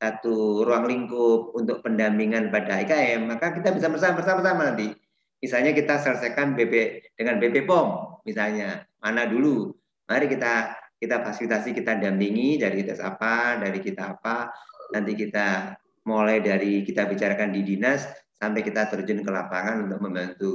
satu 0.00 0.64
ruang 0.64 0.88
lingkup 0.88 1.52
untuk 1.52 1.84
pendampingan 1.84 2.48
pada 2.48 2.80
IKM, 2.80 3.28
maka 3.28 3.52
kita 3.52 3.68
bisa 3.76 3.92
bersama-sama 3.92 4.72
nanti. 4.72 4.96
Misalnya 5.44 5.76
kita 5.76 6.00
selesaikan 6.00 6.56
BP 6.56 7.04
dengan 7.20 7.36
BP 7.36 7.68
POM, 7.68 8.20
misalnya 8.24 8.88
mana 9.04 9.28
dulu. 9.28 9.76
Mari 10.08 10.26
kita 10.32 10.80
kita 11.00 11.20
fasilitasi, 11.20 11.76
kita 11.76 12.00
dampingi 12.00 12.60
dari 12.60 12.84
ITS 12.84 13.00
apa, 13.00 13.60
dari 13.60 13.80
kita 13.80 14.16
apa, 14.16 14.52
nanti 14.92 15.16
kita 15.16 15.76
mulai 16.04 16.40
dari 16.40 16.84
kita 16.84 17.08
bicarakan 17.08 17.52
di 17.52 17.60
dinas 17.64 18.04
sampai 18.36 18.60
kita 18.64 18.88
terjun 18.88 19.20
ke 19.20 19.30
lapangan 19.32 19.84
untuk 19.84 20.00
membantu. 20.00 20.52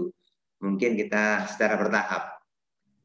Mungkin 0.62 0.98
kita 0.98 1.50
secara 1.50 1.78
bertahap. 1.78 2.42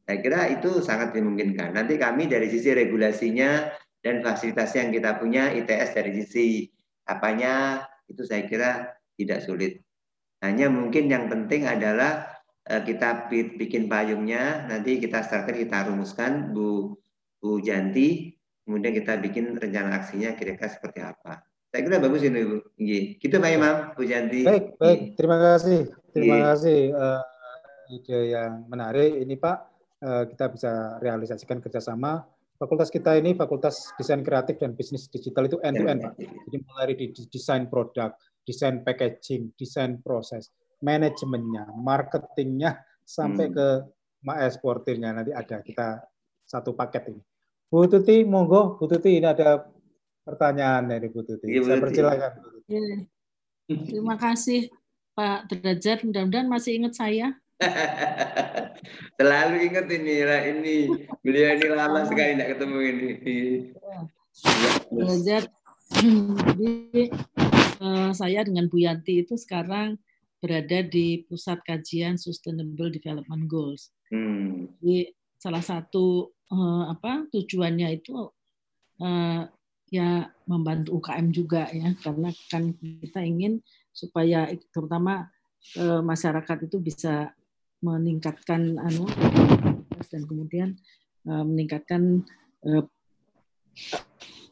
Saya 0.08 0.18
kira 0.24 0.40
itu 0.52 0.80
sangat 0.80 1.12
dimungkinkan. 1.12 1.76
Nanti 1.76 2.00
kami 2.00 2.26
dari 2.28 2.48
sisi 2.48 2.72
regulasinya 2.72 3.68
dan 4.00 4.24
fasilitas 4.24 4.72
yang 4.76 4.88
kita 4.92 5.20
punya 5.20 5.52
ITS 5.52 5.90
dari 5.96 6.12
sisi 6.20 6.46
apanya 7.04 7.84
itu 8.08 8.22
saya 8.26 8.44
kira 8.48 8.70
tidak 9.14 9.44
sulit. 9.44 9.80
Hanya 10.40 10.72
mungkin 10.72 11.12
yang 11.12 11.28
penting 11.28 11.68
adalah 11.68 12.40
uh, 12.66 12.80
kita 12.80 13.28
bikin 13.30 13.92
payungnya, 13.92 14.64
nanti 14.66 14.96
kita 14.96 15.20
starter 15.20 15.52
kita 15.52 15.84
rumuskan 15.92 16.56
Bu 16.56 16.96
Bu 17.40 17.60
Janti, 17.60 18.32
kemudian 18.64 18.96
kita 18.96 19.20
bikin 19.20 19.56
rencana 19.56 20.00
aksinya 20.00 20.32
kira-kira 20.36 20.72
seperti 20.72 21.00
apa. 21.04 21.44
Saya 21.70 21.80
kira 21.86 22.00
bagus 22.00 22.24
ini 22.24 22.40
Bu. 22.40 22.56
Gitu 23.20 23.36
Pak 23.36 23.52
Imam, 23.52 23.76
Bu 23.92 24.02
Janti. 24.08 24.48
Baik, 24.48 24.80
baik. 24.80 25.00
Terima 25.14 25.36
kasih. 25.38 25.80
Terima 26.10 26.36
kasih 26.50 26.80
uh, 26.96 27.22
ide 27.92 28.18
yang 28.32 28.64
menarik 28.66 29.20
ini 29.20 29.36
Pak. 29.36 29.56
Uh, 30.00 30.24
kita 30.32 30.48
bisa 30.48 30.96
realisasikan 31.04 31.60
kerjasama. 31.60 32.24
Fakultas 32.60 32.92
kita 32.92 33.16
ini 33.16 33.32
Fakultas 33.32 33.88
Desain 33.96 34.20
Kreatif 34.20 34.60
dan 34.60 34.76
Bisnis 34.76 35.08
Digital 35.08 35.48
itu 35.48 35.56
end 35.64 35.80
to 35.80 35.84
end 35.88 36.04
Pak. 36.04 36.12
Jadi 36.20 36.56
mulai 36.68 36.92
di 36.92 37.06
desain 37.32 37.64
produk, 37.72 38.12
desain 38.44 38.84
packaging, 38.84 39.56
desain 39.56 39.96
proses, 40.04 40.52
manajemennya, 40.84 41.72
marketingnya, 41.72 42.76
sampai 43.00 43.48
hmm. 43.48 43.54
ke 43.56 43.68
eksportirnya 44.28 45.16
nanti 45.16 45.32
ada 45.32 45.64
kita 45.64 46.04
satu 46.44 46.76
paket 46.76 47.16
ini. 47.16 47.22
Bu 47.72 47.88
Tuti, 47.88 48.28
monggo 48.28 48.76
Bu 48.76 48.84
Tuti 48.84 49.16
ini 49.16 49.24
ada 49.24 49.64
pertanyaan 50.20 50.84
dari 50.84 51.08
Bu 51.08 51.24
Tuti. 51.24 51.48
Ya, 51.48 51.64
Saya 51.64 51.80
persilakan. 51.80 52.30
Ya. 52.68 52.82
Terima 53.72 54.20
kasih 54.20 54.68
Pak 55.16 55.48
Derajat. 55.48 56.04
Mudah-mudahan 56.04 56.50
masih 56.50 56.76
ingat 56.76 56.92
saya. 56.98 57.40
Selalu 59.20 59.56
ingat 59.68 59.86
ini, 59.92 60.24
ini 60.24 60.76
beliau 61.20 61.48
ini 61.56 61.66
lama 61.68 62.00
sekali 62.08 62.36
tidak 62.36 62.48
ketemu 62.56 62.78
ini. 62.80 63.10
Derajat, 64.88 65.44
jadi 66.56 67.02
uh, 67.80 68.10
saya 68.16 68.40
dengan 68.46 68.70
Bu 68.72 68.80
Yanti 68.80 69.20
itu 69.20 69.36
sekarang 69.36 70.00
berada 70.40 70.80
di 70.80 71.28
pusat 71.28 71.60
kajian 71.68 72.16
Sustainable 72.16 72.88
Development 72.88 73.44
Goals. 73.44 73.92
Hmm. 74.08 74.72
Jadi 74.80 75.12
salah 75.36 75.60
satu 75.60 76.32
uh, 76.48 76.84
apa 76.88 77.28
tujuannya 77.28 78.00
itu 78.00 78.32
uh, 79.04 79.42
ya 79.90 80.10
membantu 80.46 81.02
UKM 81.02 81.28
juga 81.34 81.66
ya 81.74 81.92
karena 81.98 82.30
kan 82.46 82.72
kita 82.78 83.26
ingin 83.26 83.58
supaya 83.90 84.46
terutama 84.70 85.26
masyarakat 86.06 86.70
itu 86.70 86.78
bisa 86.80 87.34
meningkatkan 87.80 88.76
anu 88.80 89.08
dan 90.10 90.22
kemudian 90.26 90.76
uh, 91.28 91.44
meningkatkan 91.44 92.24
uh, 92.66 92.84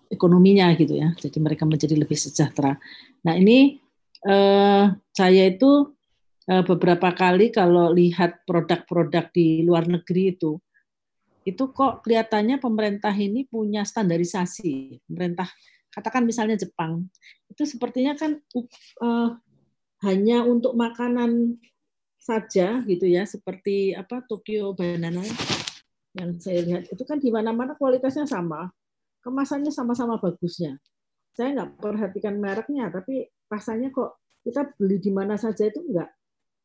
ekonominya 0.08 0.72
gitu 0.74 0.98
ya. 0.98 1.12
Jadi 1.14 1.38
mereka 1.38 1.68
menjadi 1.68 1.94
lebih 1.94 2.16
sejahtera. 2.16 2.76
Nah 3.24 3.34
ini 3.36 3.76
eh, 4.24 4.84
saya 5.12 5.42
itu 5.44 5.94
eh, 6.48 6.64
beberapa 6.64 7.12
kali 7.12 7.52
kalau 7.52 7.92
lihat 7.92 8.42
produk-produk 8.48 9.30
di 9.30 9.62
luar 9.62 9.86
negeri 9.86 10.34
itu, 10.36 10.56
itu 11.44 11.64
kok 11.72 12.04
kelihatannya 12.04 12.60
pemerintah 12.60 13.12
ini 13.12 13.44
punya 13.48 13.84
standarisasi. 13.84 15.04
Pemerintah 15.08 15.48
katakan 15.92 16.24
misalnya 16.24 16.56
Jepang 16.60 17.08
itu 17.48 17.62
sepertinya 17.68 18.16
kan 18.16 18.40
eh, 18.40 19.28
hanya 20.08 20.46
untuk 20.46 20.78
makanan 20.78 21.58
saja 22.28 22.84
gitu 22.84 23.08
ya 23.08 23.24
seperti 23.24 23.96
apa 23.96 24.20
Tokyo 24.28 24.76
Banana 24.76 25.24
yang 26.12 26.36
saya 26.36 26.60
lihat 26.60 26.92
itu 26.92 27.02
kan 27.08 27.16
di 27.16 27.32
mana-mana 27.32 27.72
kualitasnya 27.72 28.28
sama 28.28 28.68
kemasannya 29.22 29.68
sama-sama 29.68 30.16
bagusnya. 30.16 30.78
Saya 31.34 31.54
nggak 31.54 31.70
perhatikan 31.78 32.40
mereknya, 32.40 32.90
tapi 32.90 33.28
rasanya 33.46 33.92
kok 33.92 34.18
kita 34.42 34.72
beli 34.80 34.98
di 34.98 35.12
mana 35.12 35.36
saja 35.36 35.68
itu 35.68 35.84
nggak 35.84 36.10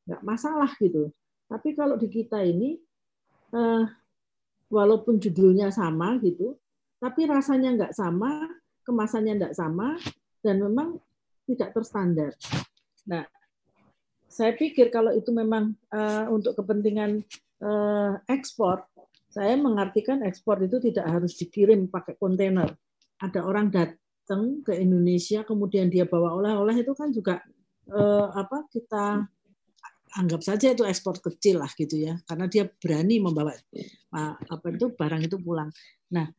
nggak 0.09 0.21
masalah 0.25 0.71
gitu. 0.79 1.11
Tapi 1.51 1.75
kalau 1.77 1.99
di 1.99 2.07
kita 2.09 2.41
ini, 2.41 2.79
eh, 3.53 3.83
walaupun 4.71 5.19
judulnya 5.21 5.69
sama 5.69 6.17
gitu, 6.23 6.57
tapi 6.97 7.27
rasanya 7.29 7.75
nggak 7.77 7.93
sama, 7.93 8.49
kemasannya 8.87 9.33
nggak 9.43 9.55
sama, 9.59 9.99
dan 10.41 10.63
memang 10.63 10.97
tidak 11.45 11.75
terstandar. 11.75 12.31
Nah, 13.05 13.27
saya 14.33 14.57
pikir 14.57 14.89
kalau 14.89 15.13
itu 15.13 15.29
memang 15.29 15.77
uh, 15.93 16.25
untuk 16.33 16.57
kepentingan 16.57 17.21
uh, 17.61 18.17
ekspor, 18.25 18.81
saya 19.29 19.53
mengartikan 19.57 20.25
ekspor 20.25 20.57
itu 20.65 20.81
tidak 20.81 21.05
harus 21.05 21.37
dikirim 21.37 21.85
pakai 21.89 22.17
kontainer. 22.17 22.69
Ada 23.21 23.45
orang 23.45 23.69
datang 23.69 24.65
ke 24.65 24.77
Indonesia, 24.77 25.45
kemudian 25.45 25.89
dia 25.89 26.05
bawa 26.05 26.37
oleh-oleh 26.37 26.85
itu 26.85 26.93
kan 26.93 27.09
juga 27.09 27.41
eh, 27.89 28.27
apa 28.29 28.69
kita 28.69 29.25
anggap 30.21 30.41
saja 30.45 30.77
itu 30.77 30.85
ekspor 30.85 31.17
kecil 31.17 31.65
lah 31.65 31.71
gitu 31.73 31.97
ya, 31.97 32.13
karena 32.29 32.45
dia 32.45 32.69
berani 32.69 33.17
membawa 33.17 33.57
apa 34.13 34.65
itu 34.69 34.93
barang 34.93 35.25
itu 35.25 35.41
pulang. 35.41 35.73
Nah, 36.13 36.29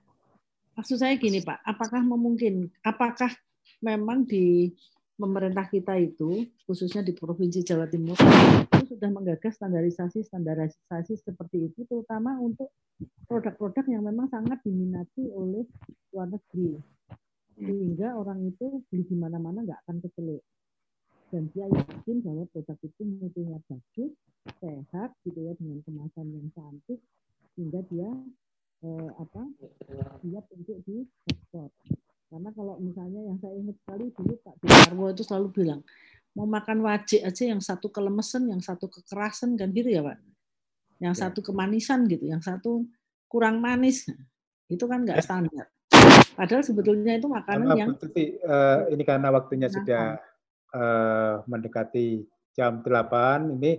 maksud 0.79 1.03
saya 1.03 1.19
gini 1.19 1.43
Pak, 1.43 1.67
apakah 1.67 1.99
memungkin, 2.05 2.71
apakah 2.87 3.35
memang 3.83 4.23
di 4.23 4.71
pemerintah 5.15 5.67
kita 5.71 5.95
itu, 5.99 6.49
khususnya 6.67 7.03
di 7.07 7.15
Provinsi 7.15 7.63
Jawa 7.63 7.87
Timur, 7.87 8.19
itu 8.19 8.97
sudah 8.97 9.11
menggagas 9.11 9.57
standarisasi 9.59 10.27
standarisasi 10.27 11.15
seperti 11.19 11.71
itu, 11.71 11.87
terutama 11.87 12.37
untuk 12.39 12.75
produk-produk 13.27 13.85
yang 13.91 14.03
memang 14.07 14.31
sangat 14.31 14.63
diminati 14.63 15.31
oleh 15.31 15.67
luar 16.11 16.29
negeri. 16.31 16.79
Sehingga 17.55 18.19
orang 18.19 18.43
itu 18.51 18.83
beli 18.91 19.07
di 19.07 19.15
mana-mana 19.15 19.63
nggak 19.63 19.87
akan 19.87 20.03
kecelek 20.03 20.43
dan 21.35 21.51
dia 21.51 21.67
yakin 21.67 22.23
bahwa 22.23 22.47
produk 22.55 22.79
itu 22.87 23.03
mutunya 23.03 23.59
bagus 23.67 24.15
sehat 24.63 25.11
gitu 25.27 25.39
ya 25.43 25.53
dengan 25.59 25.83
kemasan 25.83 26.31
yang 26.31 26.47
cantik 26.55 27.03
sehingga 27.59 27.83
dia 27.91 28.07
eh, 28.87 29.11
apa 29.19 29.43
siap 30.23 30.47
untuk 30.55 30.79
diekspor 30.87 31.75
karena 32.29 32.51
kalau 32.57 32.75
misalnya 32.81 33.21
yang 33.25 33.37
saya 33.39 33.55
ingat 33.55 33.77
sekali 33.83 34.05
dulu 34.13 34.35
Pak 34.43 34.55
Dekarwo 34.63 35.07
itu 35.13 35.23
selalu 35.23 35.49
bilang 35.53 35.81
mau 36.35 36.51
makan 36.51 36.83
wajik 36.83 37.23
aja 37.23 37.45
yang 37.47 37.63
satu 37.63 37.89
kelemesan 37.95 38.51
yang 38.51 38.59
satu 38.59 38.91
kekerasan 38.91 39.55
kan 39.55 39.71
gitu 39.71 39.91
ya 39.91 40.03
Pak 40.03 40.19
yang 41.03 41.15
ya. 41.15 41.29
satu 41.29 41.41
kemanisan 41.43 42.07
gitu, 42.07 42.31
yang 42.31 42.43
satu 42.43 42.87
kurang 43.27 43.59
manis. 43.59 44.07
Itu 44.71 44.87
kan 44.87 45.03
nggak 45.03 45.19
ya. 45.19 45.25
standar. 45.25 45.67
Padahal 46.35 46.63
sebetulnya 46.67 47.15
itu 47.15 47.29
makanan 47.31 47.67
Maaf, 47.71 47.79
yang 47.79 47.91
tapi, 47.95 48.39
uh, 48.43 48.91
ini 48.91 49.03
karena 49.07 49.29
waktunya 49.31 49.69
Kenapa? 49.71 49.79
sudah 49.79 50.05
uh, 50.75 51.35
mendekati 51.47 52.27
jam 52.55 52.83
8 52.83 53.55
ini 53.59 53.79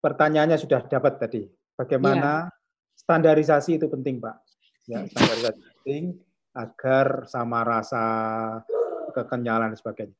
pertanyaannya 0.00 0.58
sudah 0.60 0.84
dapat 0.84 1.16
tadi. 1.16 1.42
Bagaimana 1.78 2.48
ya. 2.48 2.52
standarisasi 2.98 3.78
itu 3.80 3.86
penting, 3.88 4.20
Pak. 4.20 4.36
Ya, 4.88 5.04
standarisasi 5.06 5.60
penting 5.62 6.02
agar 6.58 7.30
sama 7.30 7.62
rasa 7.62 8.04
kekenyalan 9.14 9.70
dan 9.70 9.78
sebagainya. 9.78 10.16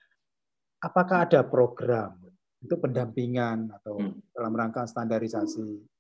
Apakah 0.78 1.26
ada 1.26 1.42
program 1.42 2.14
untuk 2.62 2.86
pendampingan 2.86 3.74
atau 3.82 3.98
hmm. 3.98 4.30
dalam 4.30 4.54
rangka 4.54 4.86
standarisasi 4.86 5.98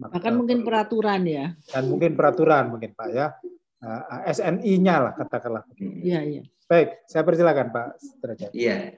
akan 0.00 0.32
mungkin 0.40 0.64
peraturan 0.64 1.28
ya. 1.28 1.52
Dan 1.68 1.92
mungkin 1.92 2.16
peraturan 2.16 2.72
mungkin 2.72 2.96
Pak 2.96 3.08
ya. 3.12 3.36
Uh, 3.80 4.24
eh, 4.24 4.32
SNI-nya 4.36 4.96
lah 5.00 5.12
katakanlah. 5.16 5.64
Iya, 5.80 6.20
iya. 6.24 6.42
Baik, 6.68 7.04
saya 7.08 7.24
persilakan 7.24 7.68
Pak 7.72 7.86
Derajat. 8.20 8.50
Iya. 8.52 8.96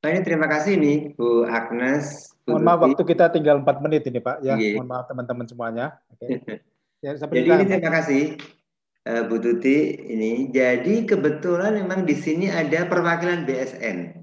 Baik, 0.00 0.22
terima 0.24 0.46
kasih 0.50 0.80
nih 0.80 0.98
Bu 1.14 1.46
Agnes. 1.46 2.34
Bu 2.46 2.56
Mohon 2.56 2.62
maaf 2.66 2.80
waktu 2.88 3.02
kita 3.04 3.30
tinggal 3.30 3.62
4 3.62 3.84
menit 3.84 4.06
ini 4.06 4.18
Pak 4.22 4.42
ya. 4.42 4.54
Iya. 4.58 4.78
Mohon 4.78 4.88
maaf 4.90 5.04
teman-teman 5.06 5.46
semuanya. 5.46 5.86
Oke. 6.10 6.26
Ya, 7.00 7.16
Jadi 7.16 7.48
ini 7.48 7.64
terima 7.64 7.96
kasih 7.96 8.36
uh, 9.06 9.22
Bu 9.28 9.40
Tuti 9.40 9.96
ini. 10.10 10.50
Jadi 10.52 11.06
kebetulan 11.06 11.78
memang 11.80 12.04
di 12.04 12.16
sini 12.16 12.50
ada 12.50 12.84
perwakilan 12.84 13.46
BSN. 13.48 14.20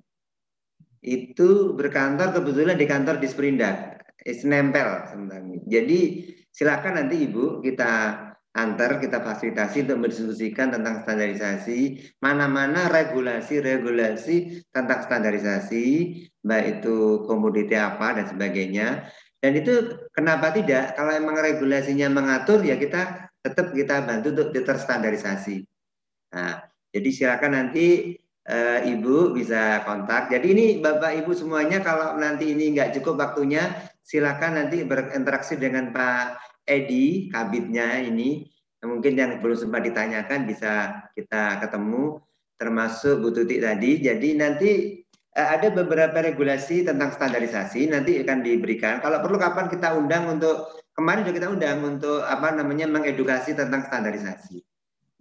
Itu 1.02 1.74
berkantor 1.78 2.36
kebetulan 2.36 2.76
di 2.76 2.86
kantor 2.86 3.22
di 3.22 3.28
Sprindak 3.30 3.98
nempel 4.44 5.08
sebenarnya. 5.08 5.58
Jadi 5.64 5.99
silakan 6.52 6.99
nanti 6.99 7.16
Ibu 7.24 7.64
kita 7.64 7.91
antar, 8.58 8.98
kita 8.98 9.22
fasilitasi 9.22 9.86
untuk 9.86 9.98
mendiskusikan 10.02 10.74
tentang 10.74 11.06
standarisasi, 11.06 12.02
mana-mana 12.18 12.90
regulasi-regulasi 12.90 14.66
tentang 14.74 15.06
standarisasi, 15.06 15.86
baik 16.41 16.82
itu 16.82 17.24
komoditi 17.30 17.78
apa 17.78 18.18
dan 18.18 18.26
sebagainya. 18.26 19.06
Dan 19.38 19.54
itu 19.54 20.02
kenapa 20.10 20.49
tidak? 20.49 20.98
Kalau 20.98 21.14
emang 21.14 21.38
regulasinya 21.38 22.10
mengatur, 22.10 22.66
ya 22.66 22.74
kita 22.74 23.27
tetap 23.48 23.72
kita 23.72 24.03
bantu 24.03 24.36
untuk 24.36 24.52
terstandarisasi. 24.52 25.64
Nah, 26.36 26.60
jadi 26.91 27.10
silakan 27.14 27.52
nanti 27.56 28.18
uh, 28.48 28.80
Ibu 28.84 29.36
bisa 29.36 29.84
kontak. 29.84 30.32
Jadi 30.32 30.48
ini 30.52 30.65
Bapak 30.80 31.24
Ibu 31.24 31.32
semuanya 31.36 31.84
kalau 31.84 32.15
nanti 32.19 32.52
ini 32.52 32.76
nggak 32.76 32.99
cukup 32.99 33.19
waktunya, 33.19 33.69
silakan 34.03 34.64
nanti 34.64 34.84
berinteraksi 34.88 35.60
dengan 35.60 35.91
Pak 35.91 36.40
Edi, 36.68 37.32
kabitnya 37.32 38.03
ini. 38.03 38.48
mungkin 38.78 39.18
yang 39.19 39.41
belum 39.41 39.57
sempat 39.57 39.84
ditanyakan 39.84 40.48
bisa 40.48 41.03
kita 41.11 41.60
ketemu 41.60 42.24
termasuk 42.56 43.19
Bu 43.19 43.34
Tuti 43.36 43.60
tadi. 43.60 43.99
Jadi 43.99 44.30
nanti 44.38 45.02
eh, 45.11 45.48
ada 45.49 45.68
beberapa 45.74 46.24
regulasi 46.24 46.86
tentang 46.88 47.11
standarisasi 47.11 47.90
nanti 47.90 48.22
akan 48.22 48.45
diberikan. 48.45 49.03
Kalau 49.03 49.19
perlu 49.19 49.41
kapan 49.41 49.68
kita 49.68 49.98
undang 49.98 50.30
untuk 50.30 50.78
kemarin 50.98 51.22
juga 51.22 51.36
kita 51.38 51.48
undang 51.53 51.78
untuk 51.86 52.26
apa 52.26 52.57
namanya 52.57 52.90
mengedukasi 52.90 53.53
tentang 53.53 53.86
standarisasi. 53.86 54.65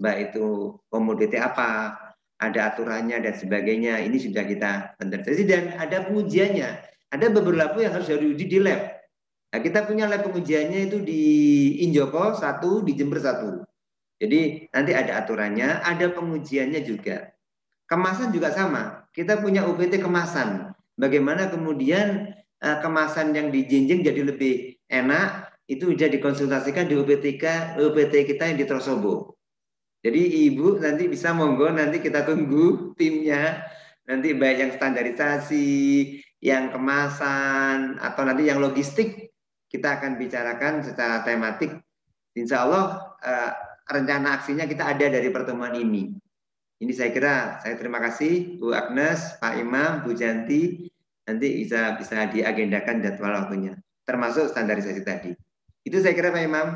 Baik 0.00 0.32
itu 0.32 0.72
komoditi 0.88 1.36
apa, 1.36 1.92
ada 2.40 2.72
aturannya 2.72 3.20
dan 3.20 3.36
sebagainya. 3.36 4.00
Ini 4.00 4.16
sudah 4.16 4.44
kita 4.48 4.96
standarisasi 4.96 5.44
dan 5.44 5.76
ada 5.76 6.08
pengujiannya. 6.08 6.68
Ada 7.12 7.26
beberapa 7.28 7.76
yang 7.78 7.92
harus 7.92 8.08
diuji 8.08 8.48
di 8.48 8.58
lab. 8.58 8.96
Nah, 9.52 9.60
kita 9.62 9.84
punya 9.84 10.08
lab 10.08 10.24
pengujiannya 10.26 10.90
itu 10.90 10.98
di 11.04 11.22
Injoko 11.86 12.34
satu, 12.34 12.80
di 12.82 12.96
Jember 12.96 13.20
satu. 13.20 13.62
Jadi 14.16 14.72
nanti 14.72 14.92
ada 14.96 15.20
aturannya, 15.20 15.84
ada 15.84 16.08
pengujiannya 16.08 16.80
juga. 16.88 17.36
Kemasan 17.86 18.32
juga 18.32 18.50
sama. 18.50 19.06
Kita 19.12 19.38
punya 19.38 19.68
UPT 19.68 20.00
kemasan. 20.00 20.72
Bagaimana 20.96 21.52
kemudian 21.52 22.32
uh, 22.64 22.76
kemasan 22.80 23.36
yang 23.36 23.52
dijinjing 23.52 24.02
jadi 24.02 24.24
lebih 24.24 24.80
enak, 24.88 25.45
itu 25.66 25.90
sudah 25.90 26.08
dikonsultasikan 26.10 26.86
di 26.86 26.94
UPT, 26.94 27.42
UPT 27.78 28.14
kita 28.22 28.46
yang 28.46 28.58
di 28.58 28.66
Trosobo. 28.66 29.34
Jadi 30.06 30.46
ibu 30.46 30.78
nanti 30.78 31.10
bisa 31.10 31.34
monggo 31.34 31.66
nanti 31.74 31.98
kita 31.98 32.22
tunggu 32.22 32.94
timnya 32.94 33.66
nanti 34.06 34.38
baik 34.38 34.58
yang 34.62 34.72
standarisasi, 34.78 35.74
yang 36.38 36.70
kemasan 36.70 37.98
atau 37.98 38.22
nanti 38.22 38.46
yang 38.46 38.62
logistik 38.62 39.34
kita 39.66 39.98
akan 39.98 40.14
bicarakan 40.14 40.86
secara 40.86 41.26
tematik. 41.26 41.82
Insya 42.38 42.62
Allah 42.62 43.18
uh, 43.18 43.50
rencana 43.90 44.38
aksinya 44.38 44.62
kita 44.70 44.86
ada 44.86 45.10
dari 45.10 45.26
pertemuan 45.34 45.74
ini. 45.74 46.14
Ini 46.76 46.92
saya 46.94 47.10
kira 47.10 47.34
saya 47.58 47.74
terima 47.74 47.98
kasih 47.98 48.62
Bu 48.62 48.70
Agnes, 48.70 49.42
Pak 49.42 49.58
Imam, 49.58 50.06
Bu 50.06 50.14
Janti. 50.14 50.86
Nanti 51.26 51.66
bisa 51.66 51.98
bisa 51.98 52.30
diagendakan 52.30 53.02
jadwal 53.02 53.42
waktunya, 53.42 53.74
termasuk 54.06 54.46
standarisasi 54.54 55.02
tadi. 55.02 55.34
Itu 55.86 56.02
saya 56.02 56.18
kira 56.18 56.34
Pak 56.34 56.42
Imam. 56.42 56.66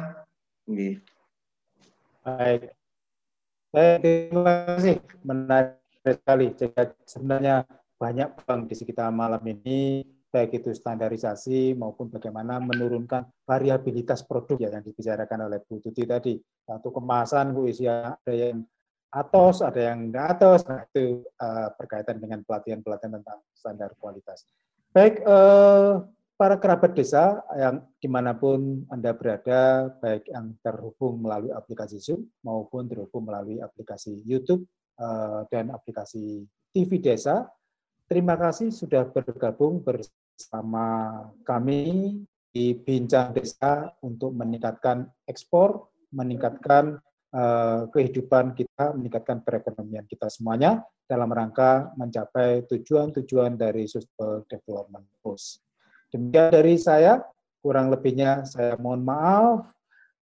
Baik. 0.70 1.02
Baik, 3.74 3.98
terima 4.30 4.52
kasih. 4.70 4.96
Menarik 5.26 5.82
sekali. 6.06 6.46
Sebenarnya 7.02 7.66
banyak 7.98 8.28
bang 8.46 8.60
di 8.70 8.74
sekitar 8.78 9.10
malam 9.10 9.42
ini, 9.42 10.06
baik 10.30 10.62
itu 10.62 10.70
standarisasi 10.70 11.74
maupun 11.74 12.06
bagaimana 12.06 12.62
menurunkan 12.62 13.26
variabilitas 13.42 14.22
produk 14.22 14.62
ya 14.62 14.70
yang 14.78 14.86
dibicarakan 14.86 15.50
oleh 15.50 15.58
Bu 15.66 15.82
Tuti 15.82 16.06
tadi. 16.06 16.38
Satu 16.62 16.94
kemasan, 16.94 17.50
Bu 17.50 17.66
Isya, 17.66 18.14
ada 18.14 18.30
yang 18.30 18.62
atos, 19.10 19.58
ada 19.58 19.90
yang 19.90 20.06
tidak 20.06 20.26
atos. 20.38 20.60
Nah, 20.70 20.86
itu 20.86 21.26
uh, 21.42 21.68
berkaitan 21.74 22.22
dengan 22.22 22.46
pelatihan-pelatihan 22.46 23.18
tentang 23.18 23.42
standar 23.58 23.90
kualitas. 23.98 24.46
Baik, 24.94 25.18
uh, 25.26 26.06
para 26.40 26.56
kerabat 26.56 26.96
desa 26.96 27.44
yang 27.52 27.84
di 28.00 28.08
mana 28.08 28.32
pun 28.32 28.88
Anda 28.88 29.12
berada, 29.12 29.92
baik 30.00 30.32
yang 30.32 30.56
terhubung 30.64 31.20
melalui 31.20 31.52
aplikasi 31.52 32.00
Zoom 32.00 32.32
maupun 32.40 32.88
terhubung 32.88 33.28
melalui 33.28 33.60
aplikasi 33.60 34.24
YouTube 34.24 34.64
uh, 34.96 35.44
dan 35.52 35.68
aplikasi 35.68 36.48
TV 36.72 36.96
Desa, 36.96 37.44
terima 38.08 38.40
kasih 38.40 38.72
sudah 38.72 39.04
bergabung 39.12 39.84
bersama 39.84 41.28
kami 41.44 42.16
di 42.48 42.72
Bincang 42.72 43.36
Desa 43.36 43.92
untuk 44.00 44.32
meningkatkan 44.32 45.12
ekspor, 45.28 45.92
meningkatkan 46.08 47.04
uh, 47.36 47.84
kehidupan 47.92 48.56
kita, 48.56 48.96
meningkatkan 48.96 49.44
perekonomian 49.44 50.08
kita 50.08 50.32
semuanya 50.32 50.88
dalam 51.04 51.28
rangka 51.28 51.92
mencapai 52.00 52.64
tujuan-tujuan 52.64 53.60
dari 53.60 53.84
Sustainable 53.84 54.48
Development 54.48 55.04
Goals. 55.20 55.60
Demikian 56.10 56.50
dari 56.50 56.74
saya, 56.74 57.22
kurang 57.62 57.90
lebihnya 57.94 58.42
saya 58.42 58.74
mohon 58.76 59.06
maaf. 59.06 59.70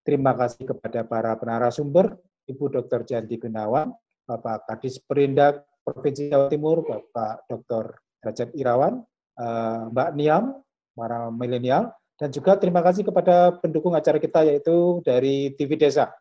Terima 0.04 0.32
kasih 0.36 0.68
kepada 0.68 1.04
para 1.04 1.32
penarasumber, 1.36 2.16
Ibu 2.48 2.72
Dr. 2.72 3.04
Janti 3.04 3.36
Gunawan, 3.36 3.92
Bapak 4.24 4.68
Kadis 4.68 5.00
Perindak 5.00 5.64
Provinsi 5.84 6.28
Jawa 6.28 6.52
Timur, 6.52 6.84
Bapak 6.84 7.48
Dr. 7.48 7.96
Derajat 8.20 8.52
Irawan, 8.56 9.00
eh, 9.40 9.82
Mbak 9.92 10.10
Niam, 10.16 10.44
para 10.92 11.32
milenial, 11.32 11.92
dan 12.18 12.28
juga 12.34 12.58
terima 12.58 12.84
kasih 12.84 13.06
kepada 13.06 13.56
pendukung 13.62 13.94
acara 13.94 14.18
kita 14.18 14.44
yaitu 14.44 15.00
dari 15.06 15.54
TV 15.56 15.78
Desa. 15.78 16.12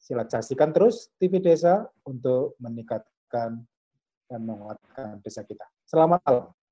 Silakan 0.00 0.30
saksikan 0.40 0.70
terus 0.74 1.12
TV 1.20 1.38
Desa 1.38 1.86
untuk 2.02 2.58
meningkatkan 2.58 3.62
dan 4.28 4.40
menguatkan 4.40 5.20
desa 5.20 5.44
kita. 5.44 5.68
Selamat 5.84 6.20
malam. 6.24 6.63